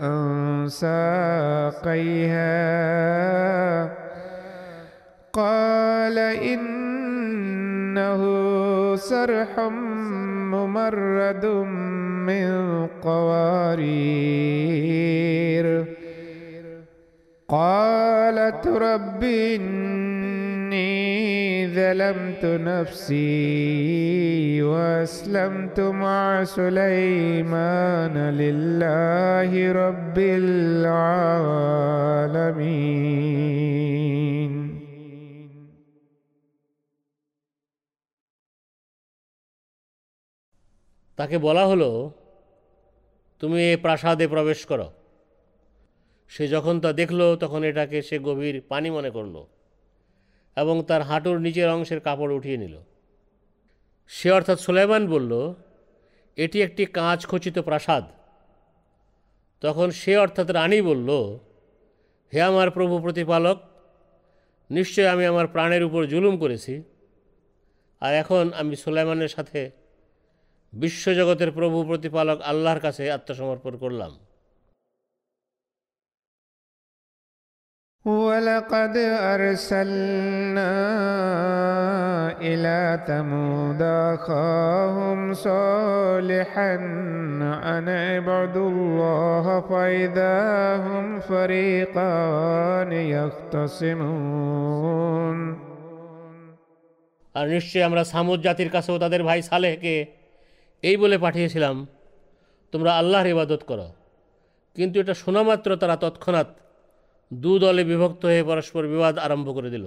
عن 0.00 0.68
ساقيها 0.68 2.54
قال 5.32 6.18
إنه 7.91 8.95
سرح 8.95 9.59
ممرد 10.55 11.45
من 12.25 12.87
قوارير. 13.03 13.85
قالت 17.49 18.67
رب 18.67 19.23
إني 19.23 20.91
ظلمت 21.67 22.45
نفسي 22.45 23.21
وأسلمت 24.63 25.79
مع 25.79 26.43
سليمان 26.43 28.17
لله 28.29 29.71
رب 29.71 30.17
العالمين. 30.17 31.51
তাকে 41.15 41.37
বলা 41.37 41.67
হলো, 41.67 42.11
তুমি 43.39 43.73
এ 43.73 43.77
প্রাসাদে 43.77 44.27
প্রবেশ 44.27 44.65
করো। 44.65 44.91
সে 46.29 46.47
যখন 46.47 46.79
তা 46.79 46.93
দেখল, 46.93 47.35
তখন 47.35 47.63
এটাকে 47.63 48.01
সে 48.01 48.19
গভীর 48.19 48.61
পানি 48.61 48.89
মনে 48.89 49.09
করল 49.09 49.43
এবং 50.55 50.83
তার 50.87 51.01
হাঁটুর 51.01 51.39
নিচের 51.39 51.69
অংশের 51.69 51.99
কাপড় 51.99 52.33
উঠিয়ে 52.33 52.57
নিল। 52.57 52.77
সে 54.07 54.31
অর্থাৎ 54.31 54.59
সুলাইমান 54.59 55.07
বলল, 55.07 55.53
এটি 56.37 56.61
একটি 56.61 56.85
কাঁচ 56.85 57.27
খচিত 57.27 57.59
প্রাসাদ। 57.59 58.03
তখন 59.61 59.91
সে 59.91 60.17
অর্থাৎ 60.17 60.51
রানী 60.51 60.81
বলল, 60.81 61.09
হে 62.33 62.41
আমার 62.41 62.71
প্রভু 62.71 62.99
প্রতিপালক, 62.99 63.57
নিশ্চয় 64.69 65.07
আমি 65.07 65.25
আমার 65.25 65.47
প্রাণের 65.47 65.83
উপর 65.83 66.05
জুলুম 66.05 66.37
করেছি। 66.37 66.83
আর 67.99 68.13
এখন 68.13 68.51
আমি 68.53 68.75
সুলাইমানের 68.75 69.27
সাথে 69.27 69.71
বিশ্বজগতের 70.72 71.50
প্রভু 71.50 71.78
প্রতিপালক 71.84 72.38
আল্লাহর 72.42 72.80
কাছে 72.80 73.02
আত্মসমর্পণ 73.10 73.74
করলাম 73.76 74.12
ولقد 78.04 78.96
أرسلنا 79.34 80.72
إلى 82.40 82.78
ثمود 83.06 83.82
أخاهم 83.82 85.34
صالحا 85.34 86.74
أن 87.66 87.88
اعبدوا 87.90 88.70
الله 88.70 89.60
فإذا 89.62 90.36
هم 90.76 91.20
فريقان 91.22 92.92
يختصمون 93.14 94.56
আর 97.34 97.46
নিশ্চয়ই 97.48 97.84
আমরা 97.84 98.02
সামুদ 98.04 98.40
জাতির 98.42 98.70
কাছেও 98.70 98.96
তাদের 98.98 99.22
ভাই 99.22 99.40
সালেহকে 99.42 99.94
এই 100.82 100.96
বলে 100.96 101.16
পাঠিয়েছিলাম 101.18 101.76
তোমরা 102.72 102.90
আল্লাহর 103.00 103.28
ইবাদত 103.34 103.62
করো 103.70 103.86
কিন্তু 104.76 104.96
এটা 105.00 105.14
শোনামাত্র 105.14 105.68
তারা 105.76 105.96
তৎক্ষণাৎ 105.96 106.48
দু 107.30 107.52
দলে 107.58 107.82
বিভক্ত 107.84 108.22
হয়ে 108.24 108.42
পরস্পর 108.42 108.82
বিবাদ 108.94 109.14
আরম্ভ 109.18 109.48
করে 109.56 109.70
দিল 109.70 109.86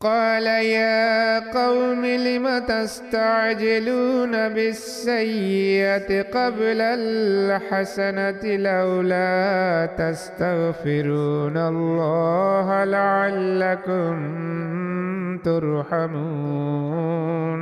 قال 0.00 0.46
يا 0.46 1.38
قوم 1.52 2.02
لم 2.28 2.46
تستعجلون 2.64 4.48
بالسيئة 4.48 6.10
قبل 6.22 6.80
الحسنة 6.80 8.42
لولا 8.68 9.86
تستغفرون 9.98 11.56
الله 11.64 12.84
لعلكم 12.86 14.14
ترحمون 16.68 17.60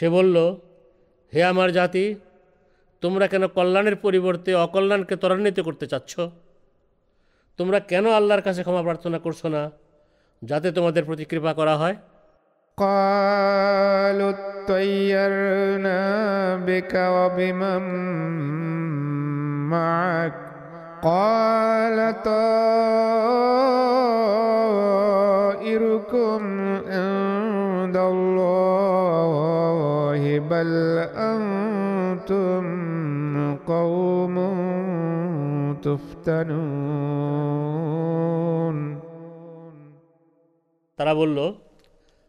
সে 0.00 0.06
বলল 0.08 0.36
হে 1.32 1.40
আমার 1.42 1.68
জাতি 1.72 2.04
তোমরা 3.02 3.26
কেন 3.26 3.44
কল্যাণের 3.46 3.96
পরিবর্তে 3.96 4.50
অকল্যাণকে 4.56 5.14
ত্বরান্বিত 5.16 5.58
করতে 5.60 5.86
চাচ্ছ 5.86 6.12
তোমরা 7.58 7.78
কেন 7.90 8.04
আল্লাহর 8.10 8.42
কাছে 8.42 8.60
ক্ষমা 8.62 8.82
প্রার্থনা 8.82 9.18
করছো 9.18 9.46
না 9.48 9.62
যাতে 10.42 10.68
তোমাদের 10.72 11.02
প্রতি 11.04 11.24
কৃপা 11.24 11.52
করা 11.54 11.74
হয় 11.76 11.96
قالوا 12.78 14.30
اطيرنا 14.30 16.00
بك 16.58 16.92
وبمن 17.16 17.82
معك 19.70 20.36
قال 21.02 21.96
طائركم 25.46 26.42
عند 26.88 27.96
الله 27.96 29.39
بل 30.50 30.70
أنتم 31.24 32.64
قوم 33.66 34.36
تفتنون 35.78 37.26
তারা 40.98 41.12
বলল 41.14 41.38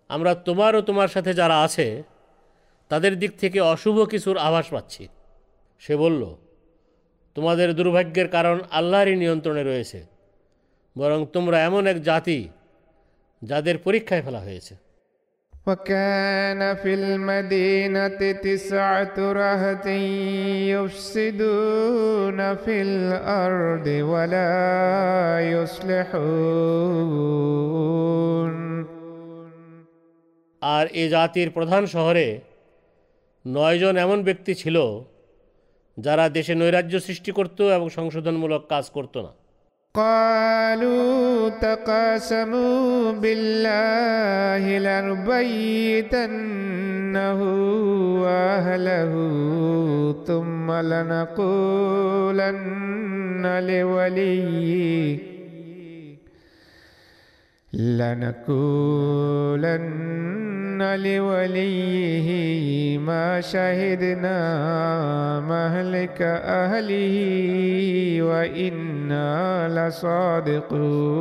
আমরা 0.10 0.32
তোমার 0.48 0.72
ও 0.76 0.82
তোমার 0.82 1.10
সাথে 1.16 1.32
যারা 1.34 1.58
আছে 1.64 1.88
তাদের 2.92 3.14
দিক 3.20 3.32
থেকে 3.38 3.60
অশুভ 3.74 3.96
কিছুর 4.10 4.38
আভাস 4.38 4.68
পাচ্ছি 4.72 5.04
সে 5.82 5.94
বলল 5.96 6.22
তোমাদের 7.36 7.70
দুর্ভাগ্যের 7.74 8.28
কারণ 8.28 8.58
আল্লাহরই 8.72 9.16
নিয়ন্ত্রণে 9.16 9.64
রয়েছে 9.64 10.00
বরং 10.96 11.20
তোমরা 11.34 11.58
এমন 11.60 11.84
এক 11.88 11.98
জাতি 12.02 12.40
যাদের 13.42 13.76
পরীক্ষায় 13.78 14.24
ফেলা 14.26 14.42
হয়েছে 14.42 14.74
وكان 15.68 16.76
في 16.76 16.94
المدينة 16.94 18.32
تسعة 18.34 19.18
رهط 19.20 19.86
يفسدون 20.72 22.40
في 22.56 22.82
الأرض 22.82 23.88
ولا 23.88 24.54
يصلحون 25.54 27.08
আর 30.62 30.86
এ 30.94 31.04
জাতির 31.10 31.50
প্রধান 31.50 31.84
শহরে 31.86 32.28
নয়জন 33.46 33.96
এমন 33.98 34.20
ব্যক্তি 34.24 34.54
ছিল 34.56 34.78
যারা 35.98 36.26
দেশে 36.30 36.54
নৈরাজ্য 36.56 36.96
সৃষ্টি 37.00 37.32
করত 37.32 37.60
এবং 37.78 37.88
সংশোধনমূলক 37.90 38.62
কাজ 38.70 38.86
করত 38.90 39.16
না 39.26 39.32
قالوا 39.95 41.49
تقاسموا 41.49 43.13
بالله 43.13 44.79
لنبيتنه 44.79 46.23
وأهله 48.23 49.13
ثم 50.27 50.73
لنقولن 50.73 52.03
لوليه 53.69 55.32
لنقولن 59.60 60.82
لوليه 60.96 62.28
ما 63.00 63.42
شهدنا 63.42 64.40
مهلك 65.42 66.22
أهله 66.62 67.16
وإنا 68.22 69.30
لصادقون 69.78 71.18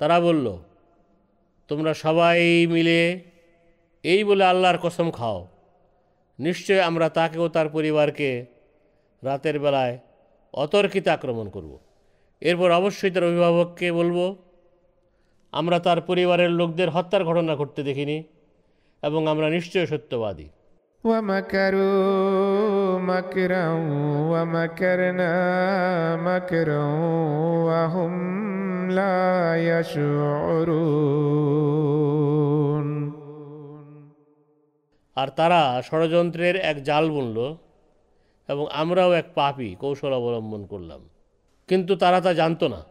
তারা 0.00 0.18
বলল 0.20 0.46
তোমরা 1.70 1.92
সবাই 1.94 2.38
মিলে 2.66 3.00
এই 4.04 4.20
বলে 4.24 4.44
আল্লাহর 4.44 4.78
কসম 4.78 5.08
খাও 5.10 5.38
নিশ্চয় 6.38 6.80
আমরা 6.80 7.06
তাকে 7.08 7.38
ও 7.38 7.46
তার 7.48 7.68
পরিবারকে 7.68 8.30
রাতের 9.22 9.56
বেলায় 9.58 9.94
অতর্কিত 10.54 11.06
আক্রমণ 11.08 11.46
করব। 11.50 11.72
এরপর 12.42 12.68
অবশ্যই 12.70 13.10
তার 13.10 13.24
অভিভাবককে 13.24 13.86
বলবো 13.92 14.24
আমরা 15.52 15.76
তার 15.78 15.98
পরিবারের 16.00 16.50
লোকদের 16.50 16.88
হত্যার 16.90 17.22
ঘটনা 17.24 17.52
ঘটতে 17.56 17.80
দেখিনি 17.82 18.18
এবং 19.02 19.20
আমরা 19.28 19.46
নিশ্চয় 19.50 19.86
সত্যবাদী 19.86 20.48
ومكروا 21.04 22.98
مكرا 23.02 23.66
ومكرنا 24.32 25.32
مكرا 26.18 26.84
وهم 27.68 28.12
لا 28.90 29.20
يشعرون 29.70 31.24
আর 35.16 35.28
তারা 35.28 35.60
ষড়যন্ত্রের 35.82 36.56
এক 36.62 36.76
জাল 36.82 37.04
বুনল 37.10 37.38
এবং 38.48 38.64
আমরাও 38.72 39.10
এক 39.12 39.26
পাপি 39.34 39.68
কৌশল 39.80 40.12
অবলম্বন 40.12 40.62
করলাম 40.66 41.00
কিন্তু 41.68 41.96
তারা 41.96 42.20
তা 42.20 42.32
জানতো 42.32 42.68
না 42.68 42.86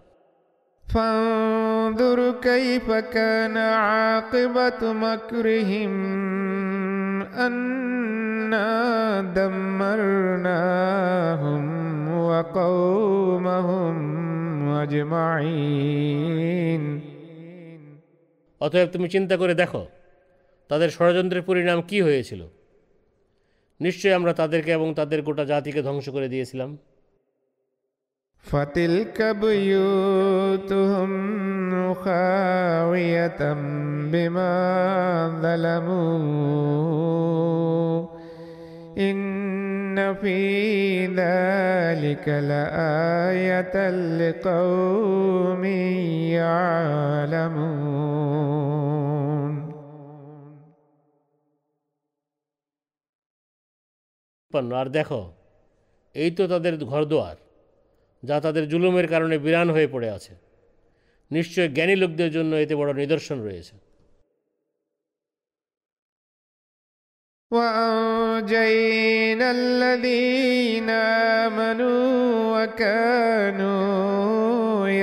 فانظر 0.88 2.42
كيف 2.42 2.92
كان 2.92 3.58
عاقبة 3.58 4.96
مكرهم 4.96 5.92
أنا 7.40 9.22
دمرناهم 10.34 12.20
وقومهم 12.20 13.96
أجمعين 14.84 17.02
অতএব 18.62 18.92
তুমি 18.92 19.10
চিন্তা 19.10 19.38
করে 19.38 19.56
দেখো 19.56 19.88
তাদের 20.70 20.90
ষড়যন্ত্রের 20.90 21.44
পরিণাম 21.44 21.82
কি 21.82 22.02
হয়েছিল 22.02 22.48
নিশ্চয়ই 23.80 24.14
আমরা 24.14 24.34
তাদেরকে 24.34 24.72
এবং 24.72 24.94
তাদের 24.94 25.22
গোটা 25.22 25.46
জাতিকে 25.46 25.82
ধ্বংস 25.82 26.10
করে 26.10 26.28
দিয়েছিলাম 26.28 26.78
فتلك 28.44 29.22
بيوتهم 29.22 31.12
خاوية 31.94 33.54
بما 34.12 34.54
ظلموا 35.42 36.84
إن 38.98 40.14
في 40.14 41.06
ذلك 41.08 42.30
لآية 42.30 43.76
لقوم 44.20 45.64
يعلمون 46.38 47.74
পান্ন 54.52 54.72
আর 54.82 54.88
দেখো 54.98 55.22
এই 56.16 56.30
তো 56.38 56.44
তাদের 56.52 56.74
ঘরদোয়ার 56.92 57.38
যা 58.24 58.38
তাদের 58.40 58.64
জুলুমের 58.70 59.08
কারণে 59.08 59.36
বিরান 59.38 59.68
হয়ে 59.70 59.88
পড়ে 59.88 60.10
আছে 60.10 60.34
নিশ্চয় 61.32 61.68
জ্ঞানী 61.70 61.96
লোকদের 61.96 62.30
জন্য 62.32 62.52
এতে 62.56 62.76
বড় 62.76 62.90
নিদর্শন 62.94 63.40
রয়েছে 63.42 63.76
وأنجينا 67.52 69.48
الذين 69.52 70.90
آمنوا 71.44 72.06
وكانوا 72.54 73.84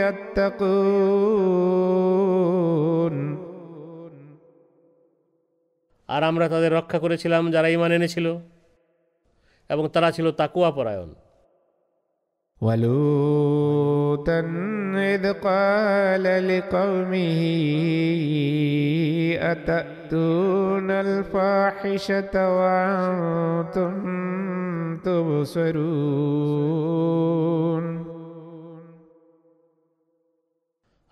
يتقون 0.01 1.31
আর 6.09 6.23
আমরা 6.25 6.47
তাদের 6.49 6.73
রক্ষা 6.73 6.99
করেছিলাম 6.99 7.43
যারা 7.51 7.69
ইমান 7.69 7.91
এনেছিল 7.93 8.27
এবং 9.71 9.85
তারা 9.89 10.09
ছিল 10.13 10.27
তাকুয়া 10.31 10.71
পরায়ণ 10.73 11.11
ولوطا 12.61 14.41
إذ 15.15 15.25
قال 15.35 16.25
لقومه 16.49 17.41
أتأتون 19.43 20.91
الفاحشة 20.91 22.35
وأنتم 22.57 23.95
تبصرون 24.99 26.21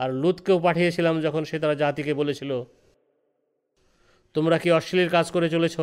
আর 0.01 0.11
লুতকেও 0.23 0.59
পাঠিয়েছিলাম 0.61 1.15
যখন 1.21 1.43
সে 1.45 1.57
তারা 1.59 1.75
জাতিকে 1.75 2.13
বলেছিল 2.15 2.51
তোমরা 4.35 4.57
কি 4.63 4.69
অশ্লীল 4.71 5.09
কাজ 5.09 5.27
করে 5.35 5.49
চলেছ 5.51 5.77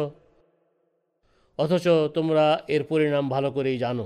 অথচ 1.59 1.85
তোমরা 2.15 2.45
এর 2.67 2.83
পরিণাম 2.89 3.25
ভালো 3.29 3.49
করেই 3.51 3.77
জানো 3.77 4.05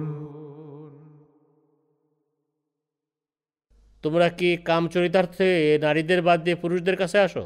তোমরা 4.04 4.26
কি 4.38 4.48
কাম 4.64 4.82
চরিতার্থে 4.88 5.48
নারীদের 5.82 6.20
বাদ 6.22 6.38
দিয়ে 6.44 6.56
পুরুষদের 6.56 6.96
কাছে 6.96 7.18
আসো 7.18 7.44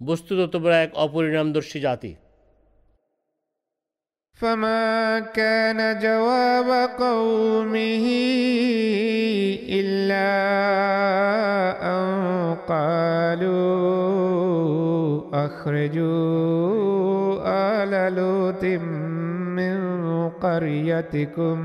বস্তুত 0.00 0.38
তোমরা 0.54 0.74
এক 0.78 0.90
অপরিণামদর্শী 0.96 1.78
জাতি 1.80 2.12
فما 4.40 4.84
كان 5.20 5.98
جواب 5.98 6.68
قومه 6.98 8.06
إلا 9.70 10.30
أن 11.86 12.06
قالوا 12.66 13.84
أخرجوا 15.46 16.14
آل 17.74 17.92
لوط 18.14 18.64
من 19.58 19.76
قريتكم 20.30 21.58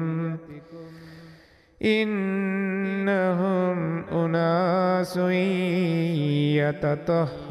إنهم 1.92 3.78
أناس 4.16 5.14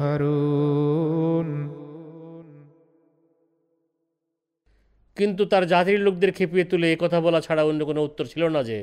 يتطهرون 0.09 1.49
কিন্তু 5.17 5.43
তার 5.45 5.63
জাতির 5.65 5.99
লোকদের 5.99 6.31
খেপিয়ে 6.37 6.65
তুলে 6.65 6.87
এ 6.91 6.95
কথা 6.95 7.17
বলা 7.19 7.39
ছাড়া 7.41 7.63
অন্য 7.63 7.81
কোনো 7.85 8.01
উত্তর 8.03 8.25
ছিল 8.25 8.43
না 8.47 8.61
যে 8.63 8.79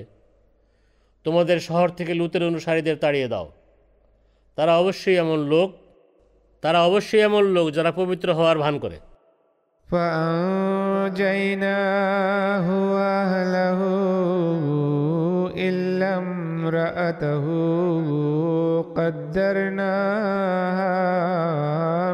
তোমাদের 1.27 1.59
শহর 1.61 1.89
থেকে 1.89 2.13
লুতের 2.15 2.43
অনুসারীদের 2.43 2.97
তাড়িয়ে 2.97 3.29
দাও 3.29 3.47
তারা 4.59 4.73
অবশ্যই 4.77 5.17
এমন 5.17 5.39
লোক 5.53 5.69
তারা 6.63 6.79
অবশ্যই 6.81 7.23
এমন 7.23 7.45
লোক 7.57 7.67
যারা 7.71 7.91
পবিত্র 8.01 8.29
হওয়ার 8.33 8.59
ভান 8.59 8.75
করে 8.85 8.99
فأنجيناه 11.19 12.67
وأهله 12.91 13.81
إلا 15.57 16.17
امرأته 16.17 17.45
قدرناها 18.97 20.97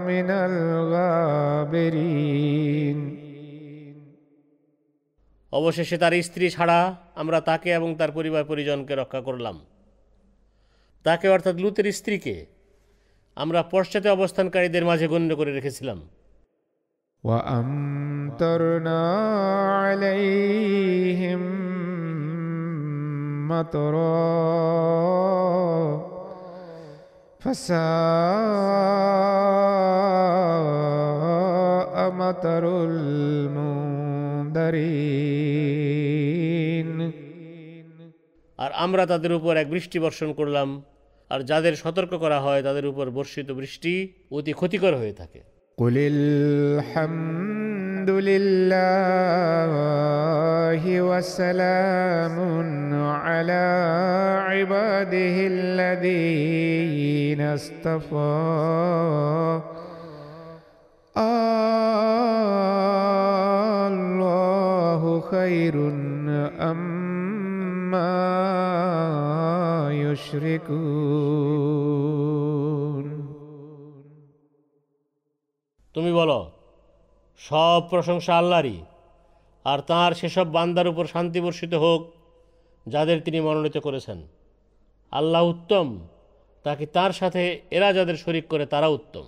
من 0.00 0.30
الغابرين 0.48 2.12
অবশেষে 5.52 5.98
তার 5.98 6.22
স্ত্রী 6.22 6.50
ছাড়া 6.50 6.96
আমরা 7.14 7.40
তাকে 7.40 7.74
এবং 7.74 7.94
তার 7.94 8.12
পরিবার 8.12 8.44
পরিজনকে 8.44 8.94
রক্ষা 8.94 9.20
করলাম 9.20 9.60
তাকে 11.04 11.28
অর্থাৎ 11.28 11.56
লুতের 11.56 11.92
স্ত্রীকে 11.92 12.46
আমরা 13.36 13.64
পশ্চাতে 13.72 14.08
অবস্থানকারীদের 14.08 14.84
মাঝে 14.84 15.06
গণ্য 15.06 15.36
করে 15.36 15.52
রেখেছিলাম 15.52 16.08
وأمطرنا 17.24 19.02
عليهم 19.74 21.75
مطرا 23.48 24.22
فساء 31.80 32.10
مطر 32.12 32.64
المنذرين 35.52 36.98
আর 38.58 38.70
আমরা 38.76 39.02
তাদের 39.06 39.32
উপর 39.32 39.52
এক 39.56 39.68
বৃষ্টি 39.70 39.98
বর্ষণ 39.98 40.30
করলাম 40.32 40.68
আর 41.30 41.40
যাদের 41.40 41.74
সতর্ক 41.76 42.12
করা 42.14 42.38
হয় 42.40 42.60
তাদের 42.62 42.84
উপর 42.86 43.06
বর্ষিত 43.10 43.48
বৃষ্টি 43.50 43.92
অতি 44.30 44.52
ক্ষতিকর 44.52 44.94
হয়ে 44.96 45.14
থাকে 45.14 45.40
قل 45.79 45.93
الحمد 46.89 46.89
لله 48.09 48.81
وسلام 51.01 52.37
على 53.05 53.65
عباده 54.41 55.37
الذين 55.53 57.41
اصطفى. 57.41 58.17
الله 63.93 65.21
خير 65.31 65.75
أما 66.59 68.09
يشركون. 69.93 71.37
তুমি 75.97 76.11
বলো, 76.13 76.51
সব 77.37 77.81
প্রশংসা 77.89 78.37
আল্লাহরই, 78.37 78.77
আর 79.65 79.79
তাঁর 79.79 80.13
সেসব 80.13 80.47
বান্দার 80.51 80.87
উপর 80.87 81.05
শান্তি 81.05 81.39
বর্ষিত 81.41 81.73
হোক, 81.73 82.01
যাদের 82.87 83.21
তিনি 83.21 83.39
মনোনীত 83.41 83.77
করেছেন। 83.77 84.27
আল্লাহ 85.11 85.43
উত্তম, 85.43 86.07
তাকে 86.63 86.85
তার 86.85 87.11
সাথে 87.11 87.61
এরা 87.71 87.93
যাদের 87.93 88.17
শরিক 88.17 88.47
করে 88.47 88.65
তারা 88.65 88.87
উত্তম। 88.87 89.25